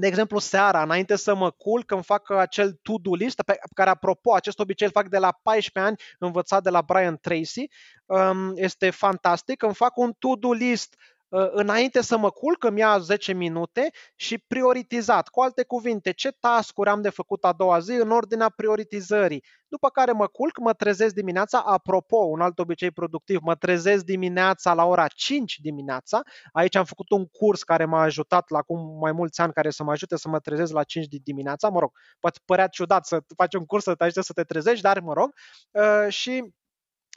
Um, 0.00 0.06
de 0.06 0.06
exemplu, 0.06 0.38
seara, 0.38 0.82
înainte 0.82 1.16
să 1.16 1.34
mă 1.34 1.50
culc, 1.50 1.90
îmi 1.90 2.02
fac 2.02 2.30
acel 2.30 2.78
to-do 2.82 3.14
list, 3.14 3.42
pe 3.42 3.58
care, 3.74 3.90
apropo, 3.90 4.34
acest 4.34 4.58
obicei 4.58 4.86
îl 4.86 4.92
fac 4.92 5.08
de 5.08 5.18
la 5.18 5.38
14 5.42 5.78
ani, 5.78 5.96
învățat 6.18 6.62
de 6.62 6.70
la 6.70 6.82
Brian 6.82 7.18
Tracy. 7.20 7.68
Um, 8.06 8.52
este 8.56 8.90
fantastic. 8.90 9.62
Îmi 9.62 9.74
fac 9.74 9.96
un 9.96 10.12
to-do 10.18 10.52
list 10.52 10.94
Ă, 10.94 11.19
înainte 11.30 12.02
să 12.02 12.18
mă 12.18 12.30
culc, 12.30 12.64
îmi 12.64 12.78
ia 12.78 12.98
10 12.98 13.32
minute 13.32 13.90
și 14.16 14.38
prioritizat. 14.38 15.28
Cu 15.28 15.40
alte 15.40 15.64
cuvinte, 15.64 16.10
ce 16.12 16.30
task 16.30 16.86
am 16.86 17.02
de 17.02 17.08
făcut 17.10 17.44
a 17.44 17.52
doua 17.52 17.78
zi 17.78 17.92
în 17.92 18.10
ordinea 18.10 18.48
prioritizării. 18.48 19.44
După 19.68 19.88
care 19.90 20.12
mă 20.12 20.26
culc, 20.26 20.58
mă 20.58 20.72
trezesc 20.72 21.14
dimineața. 21.14 21.58
Apropo, 21.58 22.16
un 22.16 22.40
alt 22.40 22.58
obicei 22.58 22.90
productiv, 22.90 23.38
mă 23.42 23.54
trezesc 23.54 24.04
dimineața 24.04 24.74
la 24.74 24.84
ora 24.84 25.06
5 25.06 25.58
dimineața. 25.62 26.22
Aici 26.52 26.74
am 26.76 26.84
făcut 26.84 27.10
un 27.10 27.26
curs 27.26 27.62
care 27.62 27.84
m-a 27.84 28.00
ajutat 28.00 28.50
la 28.50 28.58
acum 28.58 28.98
mai 29.00 29.12
mulți 29.12 29.40
ani, 29.40 29.52
care 29.52 29.70
să 29.70 29.84
mă 29.84 29.90
ajute 29.90 30.16
să 30.16 30.28
mă 30.28 30.38
trezesc 30.38 30.72
la 30.72 30.82
5 30.82 31.06
dimineața. 31.06 31.68
Mă 31.68 31.78
rog, 31.78 31.90
poate 32.20 32.38
părea 32.44 32.66
ciudat 32.66 33.06
să 33.06 33.22
faci 33.36 33.54
un 33.54 33.66
curs 33.66 33.82
să 33.82 33.94
te 33.94 34.04
ajute 34.04 34.22
să 34.22 34.32
te 34.32 34.42
trezești, 34.42 34.82
dar 34.82 35.00
mă 35.00 35.12
rog. 35.12 35.34
Ă, 35.74 36.08
și 36.08 36.54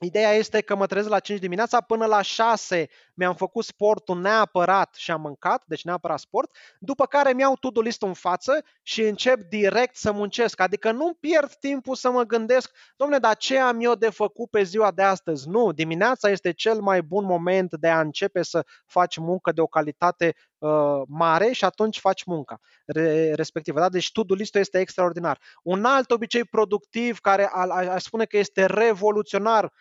Ideea 0.02 0.32
este 0.32 0.62
că 0.62 0.76
mă 0.76 0.86
trezesc 0.86 1.10
la 1.10 1.20
5 1.20 1.40
dimineața, 1.40 1.82
până 1.82 2.06
la 2.06 2.22
6 2.22 2.90
mi-am 3.14 3.36
făcut 3.36 3.66
sportul 3.66 4.22
neapărat 4.22 4.96
și 4.96 5.12
am 5.12 5.22
mâncat, 5.22 5.64
deci 5.68 5.84
neapărat 5.84 6.20
sport, 6.20 6.56
după 6.80 7.06
care 7.06 7.34
mi-au 7.34 7.56
to-do 7.56 7.82
list 7.82 8.02
în 8.02 8.14
față 8.14 8.64
și 8.82 9.02
încep 9.02 9.40
direct 9.40 9.96
să 9.96 10.12
muncesc. 10.12 10.60
Adică 10.60 10.92
nu 10.92 11.18
pierd 11.20 11.54
timpul 11.54 11.96
să 11.96 12.12
mă 12.12 12.24
gândesc, 12.24 12.72
domne, 12.96 13.18
dar 13.18 13.38
ce 13.38 13.60
am 13.60 13.82
eu 13.82 13.96
de 13.96 14.10
făcut 14.10 14.50
pe 14.50 14.64
ziua 14.64 14.92
de 14.92 15.02
astăzi? 15.02 15.50
Nu, 15.50 15.72
dimineața 15.72 16.30
este 16.30 16.52
cel 16.52 16.82
mai 16.82 17.02
bun 17.02 17.26
moment 17.26 17.74
de 17.76 17.88
a 17.88 18.00
începe 18.00 18.44
să 18.44 18.66
faci 18.86 19.18
muncă 19.18 19.52
de 19.52 19.62
o 19.62 19.68
calitate 19.68 20.36
uh, 20.64 21.02
mare 21.08 21.52
și 21.52 21.66
atunci 21.66 22.00
faci 22.00 22.24
munca 22.24 22.60
re- 22.86 23.34
respectivă. 23.34 23.80
Da? 23.80 23.90
Deci 23.90 24.12
to-do 24.12 24.34
list 24.34 24.56
este 24.56 24.80
extraordinar. 24.80 25.40
Un 25.64 25.86
alt 25.86 26.12
obicei 26.12 26.44
productiv 26.44 27.20
care 27.20 27.50
aș 27.90 28.04
spune 28.04 28.26
că 28.26 28.38
este 28.38 28.66
revoluționar 28.66 29.74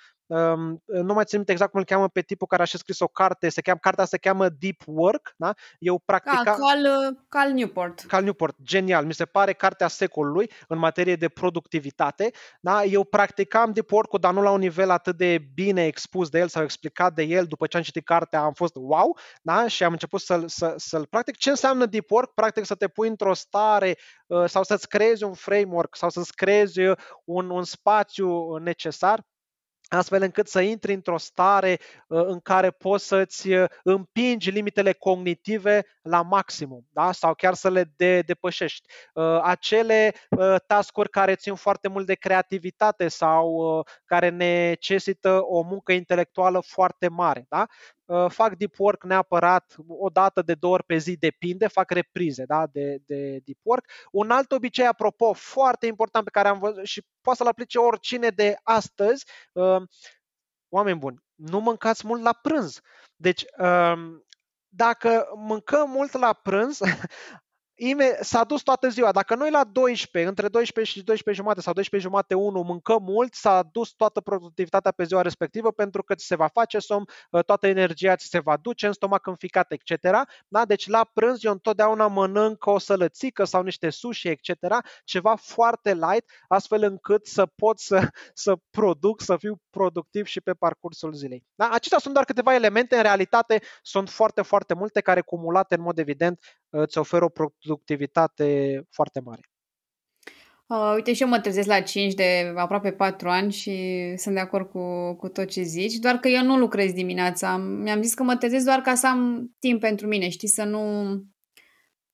nu 0.87 1.15
mai 1.15 1.25
țin 1.25 1.37
minte 1.37 1.53
exact 1.53 1.71
cum 1.71 1.81
îl 1.81 1.87
cheamă 1.87 2.09
pe 2.09 2.21
tipul 2.21 2.47
care 2.47 2.63
a 2.63 2.65
și 2.65 2.77
scris 2.77 3.01
o 3.01 3.07
carte, 3.07 3.49
se 3.49 3.61
cheamă, 3.61 3.79
cartea 3.83 4.05
se 4.05 4.19
cheamă 4.19 4.49
Deep 4.49 4.83
Work, 4.87 5.35
da? 5.37 5.55
Eu 5.79 5.99
practica... 6.05 6.51
Ah, 6.51 6.57
Cal, 6.59 7.17
Cal 7.29 7.53
Newport. 7.53 8.01
Cal 8.01 8.23
Newport, 8.23 8.57
genial, 8.63 9.05
mi 9.05 9.15
se 9.15 9.25
pare 9.25 9.53
cartea 9.53 9.89
secolului 9.89 10.51
în 10.69 10.79
materie 10.79 11.17
de 11.17 11.29
productivitate, 11.29 12.31
da? 12.61 12.85
Eu 12.85 13.05
practicam 13.05 13.73
Deep 13.73 13.91
Work-ul, 13.91 14.19
dar 14.19 14.33
nu 14.33 14.43
la 14.43 14.51
un 14.51 14.59
nivel 14.59 14.91
atât 14.91 15.17
de 15.17 15.39
bine 15.55 15.87
expus 15.87 16.29
de 16.29 16.39
el 16.39 16.49
sau 16.49 16.63
explicat 16.63 17.15
de 17.15 17.23
el, 17.23 17.47
după 17.47 17.67
ce 17.67 17.77
am 17.77 17.83
citit 17.83 18.05
cartea 18.05 18.41
am 18.41 18.53
fost 18.53 18.75
wow, 18.77 19.19
da? 19.43 19.69
Și 19.69 19.85
am 19.85 19.93
început 19.93 20.21
să-l, 20.21 20.49
să, 20.49 20.75
să-l 20.77 21.07
practic. 21.07 21.37
Ce 21.37 21.51
înseamnă 21.51 21.87
Deep 21.87 22.11
Work? 22.11 22.35
Practic 22.35 22.65
să 22.65 22.75
te 22.75 22.89
pui 22.89 23.09
într-o 23.09 23.35
stare 23.35 23.99
uh, 24.27 24.45
sau 24.47 24.63
să-ți 24.63 24.89
creezi 24.89 25.25
un 25.25 25.33
framework 25.33 25.97
sau 25.97 26.11
să-ți 26.11 26.35
creezi 26.35 26.81
un, 27.25 27.51
un 27.51 27.65
spațiu 27.65 28.57
necesar 28.57 29.31
astfel 29.97 30.23
încât 30.23 30.49
să 30.49 30.61
intri 30.61 30.93
într-o 30.93 31.19
stare 31.19 31.79
uh, 32.07 32.25
în 32.27 32.41
care 32.41 32.71
poți 32.71 33.07
să-ți 33.07 33.49
uh, 33.49 33.65
împingi 33.83 34.51
limitele 34.51 34.93
cognitive 34.93 35.87
la 36.03 36.23
maximum 36.23 36.87
da? 36.93 37.13
sau 37.13 37.35
chiar 37.35 37.55
să 37.55 37.71
le 37.71 37.93
de- 37.97 38.21
depășești. 38.21 38.89
Uh, 39.15 39.41
acele 39.43 40.15
tascuri 40.67 41.11
care 41.11 41.35
țin 41.35 41.55
foarte 41.55 41.89
mult 41.89 42.07
de 42.07 42.15
creativitate 42.15 43.09
sau 43.09 43.61
care 44.05 44.29
necesită 44.29 45.41
o 45.43 45.63
muncă 45.63 45.93
intelectuală 45.93 46.61
foarte 46.61 47.09
mare. 47.09 47.47
Da? 47.49 47.67
Uh, 48.05 48.31
fac 48.31 48.57
deep 48.57 48.79
work 48.79 49.05
neapărat 49.05 49.75
o 49.89 50.09
dată 50.09 50.43
de 50.43 50.55
două 50.55 50.75
ori 50.75 50.85
pe 50.85 50.97
zi, 50.97 51.17
depinde, 51.17 51.67
fac 51.67 51.91
reprize 51.91 52.45
da, 52.45 52.67
de, 52.67 52.99
de 53.07 53.39
deep 53.45 53.59
work. 53.63 53.91
Un 54.11 54.31
alt 54.31 54.53
obicei, 54.53 54.87
apropo, 54.87 55.33
foarte 55.33 55.87
important 55.87 56.25
pe 56.25 56.31
care 56.31 56.49
am 56.49 56.59
văzut 56.59 56.85
și 56.85 57.07
poate 57.21 57.39
să-l 57.39 57.49
aplice 57.49 57.79
oricine 57.79 58.29
de 58.29 58.57
astăzi, 58.63 59.25
uh, 59.53 59.83
oameni 60.69 60.99
buni, 60.99 61.23
nu 61.35 61.61
mâncați 61.61 62.07
mult 62.07 62.23
la 62.23 62.33
prânz. 62.33 62.81
Deci, 63.17 63.45
um, 63.59 64.25
dacă 64.75 65.27
mâncăm 65.37 65.91
mult 65.91 66.13
la 66.13 66.33
prânz, 66.33 66.79
s-a 68.21 68.45
dus 68.45 68.63
toată 68.63 68.89
ziua. 68.89 69.13
Dacă 69.13 69.35
noi 69.35 69.51
la 69.51 69.65
12, 69.65 70.31
între 70.31 70.49
12 70.49 70.99
și 70.99 71.05
12 71.05 71.43
jumate 71.43 71.61
sau 71.61 71.73
12 71.73 72.09
jumate 72.09 72.35
1 72.35 72.63
mâncăm 72.63 73.03
mult, 73.03 73.35
s-a 73.35 73.63
dus 73.73 73.91
toată 73.91 74.21
productivitatea 74.21 74.91
pe 74.91 75.05
ziua 75.05 75.23
respectivă 75.23 75.73
pentru 75.73 76.03
că 76.03 76.15
ți 76.15 76.27
se 76.27 76.37
va 76.37 76.47
face 76.47 76.79
somn, 76.79 77.05
ă, 77.33 77.43
toată 77.43 77.67
energia 77.67 78.17
ți 78.17 78.27
se 78.27 78.39
va 78.39 78.57
duce 78.57 78.87
în 78.87 78.93
stomac 78.93 79.27
înficat, 79.27 79.73
etc. 79.73 80.09
Da? 80.49 80.65
Deci 80.65 80.89
la 80.89 81.11
prânz 81.13 81.45
eu 81.45 81.53
întotdeauna 81.53 82.07
mănânc 82.07 82.67
o 82.67 82.79
sălățică 82.79 83.45
sau 83.45 83.63
niște 83.63 83.91
sushi, 83.91 84.29
etc. 84.29 84.51
Ceva 85.05 85.35
foarte 85.35 85.95
light, 85.95 86.31
astfel 86.49 86.83
încât 86.83 87.27
să 87.27 87.47
pot 87.47 87.79
să, 87.79 88.09
să 88.35 88.57
produc, 88.71 89.21
să 89.21 89.37
fiu 89.37 89.61
productiv 89.71 90.27
și 90.27 90.41
pe 90.41 90.53
parcursul 90.53 91.13
zilei. 91.13 91.45
Da? 91.55 91.69
Acestea 91.73 91.99
sunt 91.99 92.15
doar 92.15 92.27
câteva 92.27 92.55
elemente, 92.55 92.97
în 92.97 93.03
realitate 93.03 93.63
sunt 93.83 94.11
foarte, 94.11 94.43
foarte 94.43 94.75
multe 94.75 95.01
care 95.01 95.21
cumulate 95.21 95.75
în 95.75 95.81
mod 95.81 95.99
evident 95.99 96.41
îți 96.73 96.99
oferă 96.99 97.25
o 97.25 97.29
productivitate 97.29 98.81
foarte 98.91 99.21
mare. 99.21 99.41
Uh, 100.67 100.93
uite, 100.95 101.13
și 101.13 101.23
eu 101.23 101.29
mă 101.29 101.41
trezesc 101.41 101.69
la 101.69 101.81
5 101.81 102.15
de 102.15 102.53
aproape 102.57 102.93
4 102.93 103.29
ani 103.29 103.53
și 103.53 103.73
sunt 104.17 104.35
de 104.35 104.41
acord 104.41 104.71
cu, 104.71 105.15
cu 105.15 105.29
tot 105.29 105.49
ce 105.49 105.63
zici, 105.63 105.95
doar 105.95 106.17
că 106.17 106.29
eu 106.29 106.45
nu 106.45 106.59
lucrez 106.59 106.93
dimineața. 106.93 107.57
Mi-am 107.57 108.03
zis 108.03 108.15
că 108.15 108.23
mă 108.23 108.37
trezesc 108.37 108.65
doar 108.65 108.81
ca 108.81 108.95
să 108.95 109.07
am 109.07 109.51
timp 109.59 109.81
pentru 109.81 110.07
mine, 110.07 110.29
știi, 110.29 110.49
să 110.49 110.65
nu... 110.65 110.83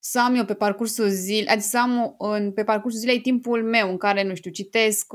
Să 0.01 0.19
am 0.19 0.35
eu 0.35 0.45
pe 0.45 0.53
parcursul 0.53 1.07
zilei, 1.07 1.47
adică 1.47 1.67
să 1.67 1.79
am 1.79 2.15
în, 2.17 2.51
pe 2.51 2.63
parcursul 2.63 2.99
zilei 2.99 3.21
timpul 3.21 3.63
meu 3.63 3.89
în 3.89 3.97
care, 3.97 4.23
nu 4.23 4.35
știu, 4.35 4.51
citesc, 4.51 5.13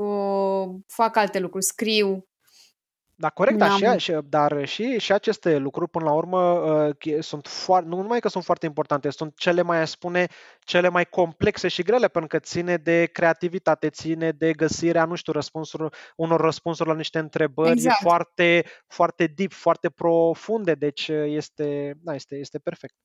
fac 0.87 1.15
alte 1.15 1.39
lucruri, 1.39 1.65
scriu, 1.65 2.27
da, 3.17 3.29
corect, 3.29 3.57
dar 3.57 3.71
și, 3.71 3.97
și, 3.97 4.17
dar 4.29 4.65
și, 4.65 4.99
și 4.99 5.11
aceste 5.11 5.57
lucruri, 5.57 5.89
până 5.89 6.05
la 6.05 6.11
urmă, 6.11 6.39
uh, 6.41 7.19
sunt 7.19 7.47
foarte, 7.47 7.89
nu 7.89 8.01
numai 8.01 8.19
că 8.19 8.27
sunt 8.27 8.43
foarte 8.43 8.65
importante, 8.65 9.09
sunt 9.09 9.37
cele 9.37 9.61
mai, 9.61 9.81
aș 9.81 9.89
spune, 9.89 10.27
cele 10.59 10.89
mai 10.89 11.05
complexe 11.05 11.67
și 11.67 11.83
grele, 11.83 12.07
pentru 12.07 12.37
că 12.37 12.45
ține 12.45 12.77
de 12.77 13.05
creativitate, 13.05 13.89
ține 13.89 14.31
de 14.31 14.53
găsirea, 14.53 15.05
nu 15.05 15.15
știu, 15.15 15.33
răspunsuri, 15.33 15.95
unor 16.15 16.41
răspunsuri 16.41 16.89
la 16.89 16.95
niște 16.95 17.19
întrebări 17.19 17.71
exact. 17.71 17.99
foarte, 18.01 18.65
foarte 18.87 19.25
deep, 19.35 19.51
foarte 19.51 19.89
profunde, 19.89 20.73
deci 20.73 21.07
este, 21.25 21.97
da, 22.01 22.13
este, 22.15 22.35
este 22.35 22.59
perfect. 22.59 22.95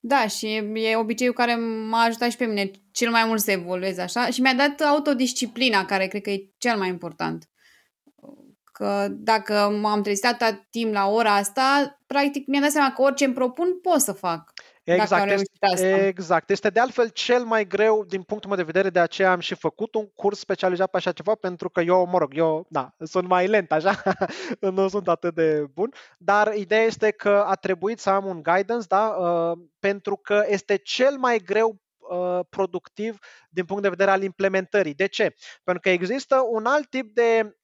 Da, 0.00 0.26
și 0.26 0.46
e 0.74 0.96
obiceiul 0.96 1.34
care 1.34 1.54
m-a 1.90 2.02
ajutat 2.02 2.30
și 2.30 2.36
pe 2.36 2.44
mine 2.44 2.70
cel 2.92 3.10
mai 3.10 3.24
mult 3.24 3.40
să 3.40 3.50
evoluez 3.50 3.98
așa 3.98 4.26
și 4.26 4.40
mi-a 4.40 4.54
dat 4.54 4.80
autodisciplina, 4.80 5.84
care 5.84 6.06
cred 6.06 6.22
că 6.22 6.30
e 6.30 6.50
cel 6.58 6.76
mai 6.76 6.88
important 6.88 7.48
că 8.78 9.06
dacă 9.10 9.78
m-am 9.80 10.02
trezit 10.02 10.24
atâta 10.24 10.66
timp 10.70 10.92
la 10.92 11.06
ora 11.06 11.34
asta, 11.34 11.98
practic 12.06 12.46
mi-am 12.46 12.62
dat 12.62 12.70
seama 12.70 12.92
că 12.92 13.02
orice 13.02 13.24
îmi 13.24 13.34
propun 13.34 13.80
pot 13.80 14.00
să 14.00 14.12
fac. 14.12 14.52
Exact, 14.84 15.30
este, 15.30 15.66
asta. 15.72 15.86
exact. 15.86 16.50
Este 16.50 16.70
de 16.70 16.80
altfel 16.80 17.08
cel 17.08 17.44
mai 17.44 17.66
greu 17.66 18.04
din 18.04 18.22
punctul 18.22 18.48
meu 18.48 18.58
de 18.58 18.64
vedere, 18.72 18.90
de 18.90 18.98
aceea 18.98 19.30
am 19.30 19.40
și 19.40 19.54
făcut 19.54 19.94
un 19.94 20.06
curs 20.14 20.38
specializat 20.38 20.90
pe 20.90 20.96
așa 20.96 21.12
ceva, 21.12 21.34
pentru 21.34 21.68
că 21.70 21.80
eu, 21.80 22.06
mă 22.06 22.18
rog, 22.18 22.36
eu, 22.36 22.66
da, 22.68 22.94
sunt 23.04 23.28
mai 23.28 23.46
lent 23.46 23.72
așa, 23.72 24.02
nu 24.60 24.88
sunt 24.88 25.08
atât 25.08 25.34
de 25.34 25.64
bun, 25.74 25.92
dar 26.18 26.54
ideea 26.54 26.82
este 26.82 27.10
că 27.10 27.44
a 27.46 27.54
trebuit 27.54 27.98
să 27.98 28.10
am 28.10 28.26
un 28.26 28.42
guidance, 28.42 28.86
da, 28.88 29.06
uh, 29.06 29.58
pentru 29.78 30.16
că 30.16 30.44
este 30.48 30.76
cel 30.76 31.16
mai 31.16 31.38
greu 31.38 31.80
uh, 31.98 32.40
productiv 32.48 33.18
din 33.50 33.64
punct 33.64 33.82
de 33.82 33.88
vedere 33.88 34.10
al 34.10 34.22
implementării. 34.22 34.94
De 34.94 35.06
ce? 35.06 35.34
Pentru 35.64 35.82
că 35.82 35.90
există 35.90 36.46
un 36.50 36.66
alt 36.66 36.90
tip 36.90 37.14
de 37.14 37.42
Uh, 37.42 37.63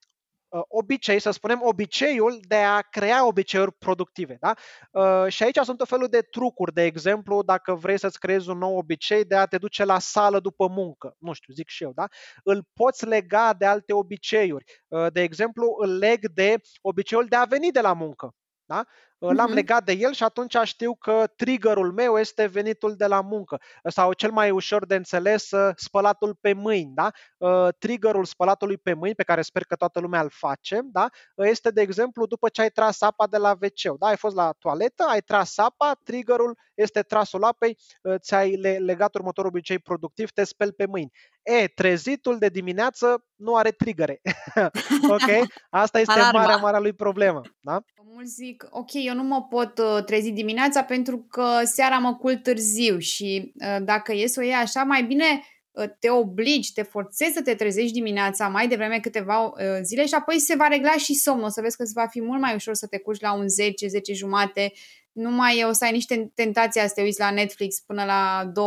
obicei, 0.68 1.18
să 1.18 1.30
spunem, 1.30 1.60
obiceiul 1.62 2.40
de 2.48 2.56
a 2.56 2.80
crea 2.80 3.26
obiceiuri 3.26 3.72
productive. 3.72 4.36
Da? 4.40 4.54
Uh, 4.90 5.32
și 5.32 5.42
aici 5.42 5.58
sunt 5.62 5.80
o 5.80 5.84
felul 5.84 6.06
de 6.06 6.20
trucuri, 6.20 6.72
de 6.72 6.82
exemplu, 6.82 7.42
dacă 7.42 7.74
vrei 7.74 7.98
să-ți 7.98 8.18
creezi 8.18 8.50
un 8.50 8.58
nou 8.58 8.76
obicei 8.76 9.24
de 9.24 9.36
a 9.36 9.46
te 9.46 9.58
duce 9.58 9.84
la 9.84 9.98
sală 9.98 10.40
după 10.40 10.68
muncă, 10.68 11.16
nu 11.18 11.32
știu, 11.32 11.54
zic 11.54 11.68
și 11.68 11.82
eu, 11.82 11.92
da? 11.92 12.06
îl 12.42 12.64
poți 12.74 13.06
lega 13.06 13.54
de 13.58 13.66
alte 13.66 13.92
obiceiuri. 13.92 14.64
Uh, 14.88 15.06
de 15.12 15.22
exemplu, 15.22 15.76
îl 15.78 15.96
leg 15.96 16.28
de 16.28 16.56
obiceiul 16.80 17.26
de 17.26 17.36
a 17.36 17.44
veni 17.44 17.70
de 17.70 17.80
la 17.80 17.92
muncă. 17.92 18.34
Da? 18.64 18.84
L-am 19.20 19.50
uh-huh. 19.50 19.54
legat 19.54 19.84
de 19.84 19.92
el 19.92 20.12
și 20.12 20.22
atunci 20.22 20.56
știu 20.62 20.94
că 20.94 21.24
triggerul 21.36 21.92
meu 21.92 22.18
este 22.18 22.46
venitul 22.46 22.94
de 22.96 23.06
la 23.06 23.20
muncă. 23.20 23.60
Sau 23.84 24.12
cel 24.12 24.30
mai 24.30 24.50
ușor 24.50 24.86
de 24.86 24.94
înțeles, 24.94 25.50
ă, 25.50 25.72
spălatul 25.76 26.36
pe 26.40 26.52
mâini. 26.52 26.92
Da? 26.94 27.10
Ă, 27.40 27.70
triggerul 27.78 28.24
spălatului 28.24 28.78
pe 28.78 28.92
mâini, 28.92 29.14
pe 29.14 29.22
care 29.22 29.42
sper 29.42 29.64
că 29.64 29.74
toată 29.76 30.00
lumea 30.00 30.20
îl 30.20 30.30
face, 30.32 30.80
da? 30.84 31.08
este, 31.34 31.70
de 31.70 31.80
exemplu, 31.80 32.26
după 32.26 32.48
ce 32.48 32.60
ai 32.60 32.70
tras 32.70 33.00
apa 33.00 33.26
de 33.26 33.36
la 33.36 33.50
wc 33.50 33.98
da? 33.98 34.06
Ai 34.06 34.16
fost 34.16 34.34
la 34.34 34.52
toaletă, 34.58 35.04
ai 35.08 35.20
tras 35.20 35.58
apa, 35.58 36.00
triggerul 36.04 36.58
este 36.74 37.02
trasul 37.02 37.44
apei, 37.44 37.78
ă, 38.04 38.18
ți-ai 38.18 38.56
legat 38.78 39.14
următorul 39.14 39.50
obicei 39.50 39.78
productiv, 39.78 40.30
te 40.30 40.44
speli 40.44 40.72
pe 40.72 40.86
mâini. 40.86 41.10
E, 41.42 41.66
trezitul 41.66 42.38
de 42.38 42.48
dimineață 42.48 43.24
nu 43.34 43.56
are 43.56 43.70
trigăre. 43.70 44.20
ok? 45.14 45.28
Asta 45.70 46.00
este 46.00 46.12
Alarma. 46.12 46.40
marea, 46.40 46.56
marea 46.56 46.80
lui 46.80 46.92
problemă. 46.92 47.40
Da? 47.60 47.82
Mulți 48.02 48.32
zic, 48.32 48.66
ok, 48.70 48.92
eu 49.10 49.16
nu 49.16 49.22
mă 49.22 49.42
pot 49.42 49.78
uh, 49.78 50.04
trezi 50.04 50.30
dimineața 50.30 50.82
pentru 50.82 51.26
că 51.30 51.60
seara 51.64 51.98
mă 51.98 52.14
culc 52.14 52.42
târziu 52.42 52.98
și 52.98 53.52
uh, 53.54 53.76
dacă 53.82 54.12
e 54.12 54.26
să 54.26 54.40
o 54.40 54.42
iei 54.42 54.52
așa, 54.52 54.82
mai 54.82 55.02
bine 55.02 55.42
uh, 55.70 55.84
te 55.98 56.10
obligi, 56.10 56.72
te 56.72 56.82
forțezi 56.82 57.32
să 57.32 57.42
te 57.42 57.54
trezești 57.54 57.92
dimineața 57.92 58.48
mai 58.48 58.68
devreme 58.68 59.00
câteva 59.00 59.52
zile 59.82 60.06
și 60.06 60.14
apoi 60.14 60.38
se 60.38 60.54
va 60.56 60.66
regla 60.66 60.92
și 60.92 61.14
somnul. 61.14 61.44
O 61.44 61.48
să 61.48 61.60
vezi 61.60 61.76
că 61.76 61.82
îți 61.82 61.92
va 61.92 62.06
fi 62.06 62.20
mult 62.20 62.40
mai 62.40 62.54
ușor 62.54 62.74
să 62.74 62.86
te 62.86 62.98
culci 62.98 63.20
la 63.20 63.32
un 63.32 63.48
10, 63.48 63.86
10 63.86 64.12
jumate, 64.12 64.72
nu 65.12 65.30
mai 65.30 65.64
o 65.68 65.72
să 65.72 65.84
ai 65.84 65.92
niște 65.92 66.30
tentația 66.34 66.86
să 66.86 66.92
te 66.94 67.02
uiți 67.02 67.20
la 67.20 67.30
Netflix 67.30 67.80
până 67.80 68.04
la 68.04 68.50
2, 68.54 68.64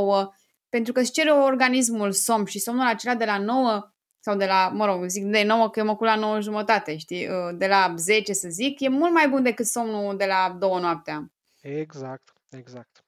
pentru 0.70 0.94
că 0.94 1.00
îți 1.00 1.12
cere 1.12 1.32
organismul 1.32 2.12
somn 2.12 2.46
și 2.46 2.60
somnul 2.60 2.86
acela 2.86 3.16
de 3.16 3.26
la 3.26 3.38
9 3.38 3.93
sau 4.24 4.36
de 4.36 4.46
la, 4.46 4.72
mă 4.74 4.86
rog, 4.86 5.06
zic 5.06 5.24
de 5.24 5.44
9 5.44 5.70
că 5.70 5.80
eu 5.80 5.86
mă 5.86 5.96
culc 5.96 6.10
la 6.10 6.16
9 6.16 6.40
jumătate, 6.40 6.98
știi, 6.98 7.28
uh, 7.28 7.56
de 7.58 7.68
la 7.68 7.94
10 7.98 8.34
să 8.34 8.48
zic, 8.50 8.80
e 8.80 8.90
mult 8.90 9.14
mai 9.14 9.30
bun 9.30 9.44
decât 9.44 9.66
somnul 9.66 10.18
de 10.18 10.26
la 10.26 10.56
2 10.60 10.80
noaptea. 10.80 11.32
Exact, 11.62 12.34
exact. 12.50 13.06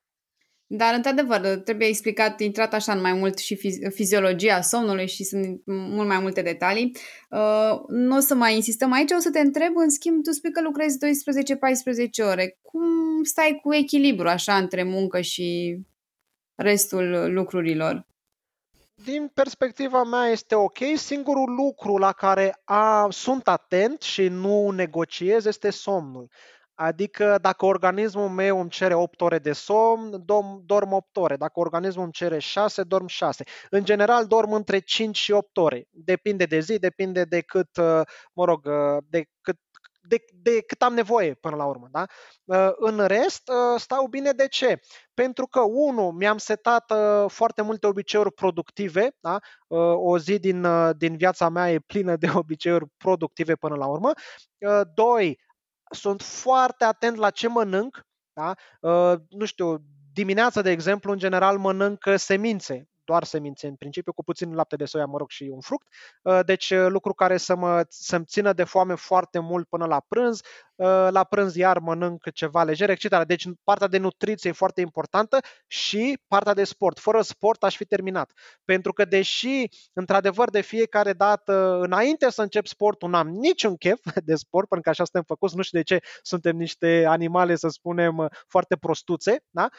Dar, 0.67 0.93
într-adevăr, 0.93 1.39
trebuie 1.39 1.87
explicat, 1.87 2.39
intrat 2.39 2.73
așa 2.73 2.93
în 2.93 3.01
mai 3.01 3.13
mult 3.13 3.37
și 3.37 3.55
fiziologia 3.89 4.61
somnului 4.61 5.07
și 5.07 5.23
sunt 5.23 5.61
mult 5.65 6.07
mai 6.07 6.19
multe 6.19 6.41
detalii. 6.41 6.97
Uh, 7.29 7.79
nu 7.87 8.15
o 8.15 8.19
să 8.19 8.35
mai 8.35 8.55
insistăm 8.55 8.91
aici, 8.91 9.11
o 9.11 9.19
să 9.19 9.31
te 9.31 9.39
întreb, 9.39 9.71
în 9.75 9.89
schimb, 9.89 10.23
tu 10.23 10.31
spui 10.31 10.51
că 10.51 10.61
lucrezi 10.61 10.97
12-14 10.97 12.31
ore. 12.31 12.57
Cum 12.61 12.83
stai 13.23 13.59
cu 13.61 13.73
echilibru 13.73 14.27
așa 14.27 14.57
între 14.57 14.83
muncă 14.83 15.21
și 15.21 15.77
restul 16.55 17.33
lucrurilor? 17.33 18.05
Din 19.03 19.27
perspectiva 19.33 20.03
mea 20.03 20.25
este 20.27 20.55
ok. 20.55 20.77
Singurul 20.95 21.55
lucru 21.55 21.97
la 21.97 22.11
care 22.11 22.61
a, 22.63 23.07
sunt 23.09 23.47
atent 23.47 24.01
și 24.01 24.27
nu 24.27 24.71
negociez 24.71 25.45
este 25.45 25.69
somnul. 25.69 26.29
Adică 26.73 27.37
dacă 27.41 27.65
organismul 27.65 28.29
meu 28.29 28.59
îmi 28.59 28.69
cere 28.69 28.93
8 28.93 29.21
ore 29.21 29.39
de 29.39 29.53
somn, 29.53 30.23
dorm 30.65 30.91
8 30.91 31.17
ore. 31.17 31.35
Dacă 31.35 31.59
organismul 31.59 32.03
îmi 32.03 32.13
cere 32.13 32.39
6, 32.39 32.83
dorm 32.83 33.07
6. 33.07 33.43
În 33.69 33.83
general 33.83 34.25
dorm 34.25 34.51
între 34.51 34.79
5 34.79 35.17
și 35.17 35.31
8 35.31 35.57
ore. 35.57 35.87
Depinde 35.91 36.45
de 36.45 36.59
zi, 36.59 36.79
depinde 36.79 37.23
de 37.23 37.41
cât, 37.41 37.77
mă 38.33 38.45
rog, 38.45 38.69
de 39.09 39.25
cât 39.41 39.57
de, 40.07 40.25
de 40.33 40.61
cât 40.61 40.81
am 40.81 40.93
nevoie 40.93 41.33
până 41.33 41.55
la 41.55 41.65
urmă. 41.65 41.87
Da? 41.91 42.05
Uh, 42.43 42.71
în 42.75 43.05
rest, 43.05 43.49
uh, 43.49 43.79
stau 43.79 44.07
bine 44.07 44.31
de 44.31 44.47
ce? 44.47 44.79
Pentru 45.13 45.47
că, 45.47 45.59
unu, 45.59 46.09
mi-am 46.09 46.37
setat 46.37 46.91
uh, 46.91 47.29
foarte 47.31 47.61
multe 47.61 47.87
obiceiuri 47.87 48.33
productive, 48.33 49.15
da? 49.19 49.39
o 49.95 50.17
zi 50.17 50.39
din, 50.39 50.67
din 50.97 51.17
viața 51.17 51.49
mea 51.49 51.71
e 51.71 51.79
plină 51.79 52.15
de 52.15 52.27
obiceiuri 52.35 52.85
productive 52.97 53.55
până 53.55 53.75
la 53.75 53.85
urmă. 53.85 54.11
Doi, 54.93 55.39
sunt 55.91 56.21
foarte 56.21 56.83
atent 56.83 57.17
la 57.17 57.29
ce 57.29 57.47
mănânc, 57.47 58.01
da? 58.33 58.53
nu 59.29 59.45
știu, 59.45 59.77
dimineața, 60.13 60.61
de 60.61 60.71
exemplu, 60.71 61.11
în 61.11 61.17
general 61.17 61.57
mănânc 61.57 62.03
semințe, 62.15 62.87
doar 63.05 63.23
semințe 63.23 63.67
în 63.67 63.75
principiu, 63.75 64.13
cu 64.13 64.23
puțin 64.23 64.53
lapte 64.53 64.75
de 64.75 64.85
soia, 64.85 65.05
mă 65.05 65.17
rog, 65.17 65.29
și 65.29 65.43
un 65.43 65.59
fruct. 65.59 65.87
Uh, 66.21 66.39
deci 66.45 66.69
uh, 66.69 66.87
lucru 66.89 67.13
care 67.13 67.37
să 67.37 67.55
mă, 67.55 67.85
să-mi 67.89 68.25
țină 68.25 68.53
de 68.53 68.63
foame 68.63 68.95
foarte 68.95 69.39
mult 69.39 69.67
până 69.67 69.85
la 69.85 69.99
prânz. 70.07 70.41
Uh, 70.75 71.07
la 71.09 71.23
prânz 71.23 71.55
iar 71.55 71.79
mănânc 71.79 72.31
ceva 72.33 72.63
lejer, 72.63 72.89
etc. 72.89 73.23
Deci 73.23 73.45
partea 73.63 73.87
de 73.87 73.97
nutriție 73.97 74.49
e 74.49 74.53
foarte 74.53 74.81
importantă 74.81 75.39
și 75.67 76.19
partea 76.27 76.53
de 76.53 76.63
sport. 76.63 76.99
Fără 76.99 77.21
sport 77.21 77.63
aș 77.63 77.75
fi 77.75 77.85
terminat. 77.85 78.31
Pentru 78.65 78.93
că 78.93 79.05
deși, 79.05 79.63
într-adevăr, 79.93 80.49
de 80.49 80.61
fiecare 80.61 81.13
dată, 81.13 81.79
înainte 81.81 82.29
să 82.29 82.41
încep 82.41 82.65
sportul, 82.65 83.09
n-am 83.09 83.27
niciun 83.27 83.75
chef 83.75 83.99
de 84.25 84.35
sport, 84.35 84.67
pentru 84.67 84.81
că 84.81 84.89
așa 84.89 85.03
suntem 85.03 85.23
făcuți, 85.27 85.55
nu 85.55 85.61
știu 85.61 85.77
de 85.77 85.83
ce 85.83 85.99
suntem 86.21 86.55
niște 86.55 87.05
animale, 87.07 87.55
să 87.55 87.67
spunem, 87.67 88.29
foarte 88.47 88.75
prostuțe, 88.75 89.43
da? 89.49 89.69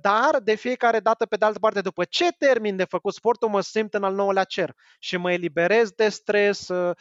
dar 0.00 0.40
de 0.42 0.54
fiecare 0.54 1.00
dată, 1.00 1.26
pe 1.26 1.36
de 1.36 1.44
altă 1.44 1.58
parte, 1.58 1.80
după 1.80 2.04
ce 2.04 2.28
termin 2.38 2.76
de 2.76 2.84
făcut 2.84 3.14
sportul, 3.14 3.48
mă 3.48 3.60
simt 3.60 3.94
în 3.94 4.02
al 4.02 4.14
nouălea 4.14 4.44
cer 4.44 4.74
și 4.98 5.16
mă 5.16 5.32
eliberez 5.32 5.90
de 5.90 6.08
stres, 6.08 6.68
Uh, 6.68 6.96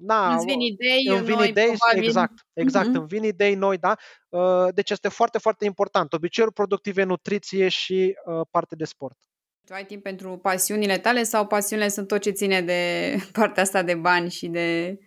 na, 0.00 0.34
Îți 0.34 0.44
vin 0.44 0.60
idei 0.60 1.06
îmi 1.08 1.24
vin 1.24 1.34
noi, 1.34 1.48
idei, 1.48 1.64
probabil. 1.76 2.04
exact, 2.04 2.32
exact, 2.52 2.86
Mhm. 2.86 2.96
îmi 2.98 3.06
vin 3.06 3.22
idei 3.22 3.54
noi, 3.54 3.78
da? 3.78 3.96
Uh, 4.28 4.66
Deci 4.74 4.90
este 4.90 5.08
foarte, 5.08 5.38
foarte 5.38 5.64
important. 5.64 6.12
Obiceiuri 6.12 6.52
productive, 6.54 7.02
nutriție 7.02 7.68
și 7.68 8.16
uh, 8.24 8.40
parte 8.50 8.74
de 8.76 8.84
sport. 8.84 9.16
Tu 9.66 9.74
ai 9.74 9.84
timp 9.84 10.02
pentru 10.02 10.36
pasiunile 10.36 10.98
tale 10.98 11.22
sau 11.22 11.46
pasiunile 11.46 11.88
sunt 11.88 12.08
tot 12.08 12.20
ce 12.20 12.30
ține 12.30 12.60
de 12.62 13.12
partea 13.32 13.62
asta 13.62 13.82
de 13.82 13.94
bani 13.94 14.30
și 14.30 14.46
de... 14.48 14.98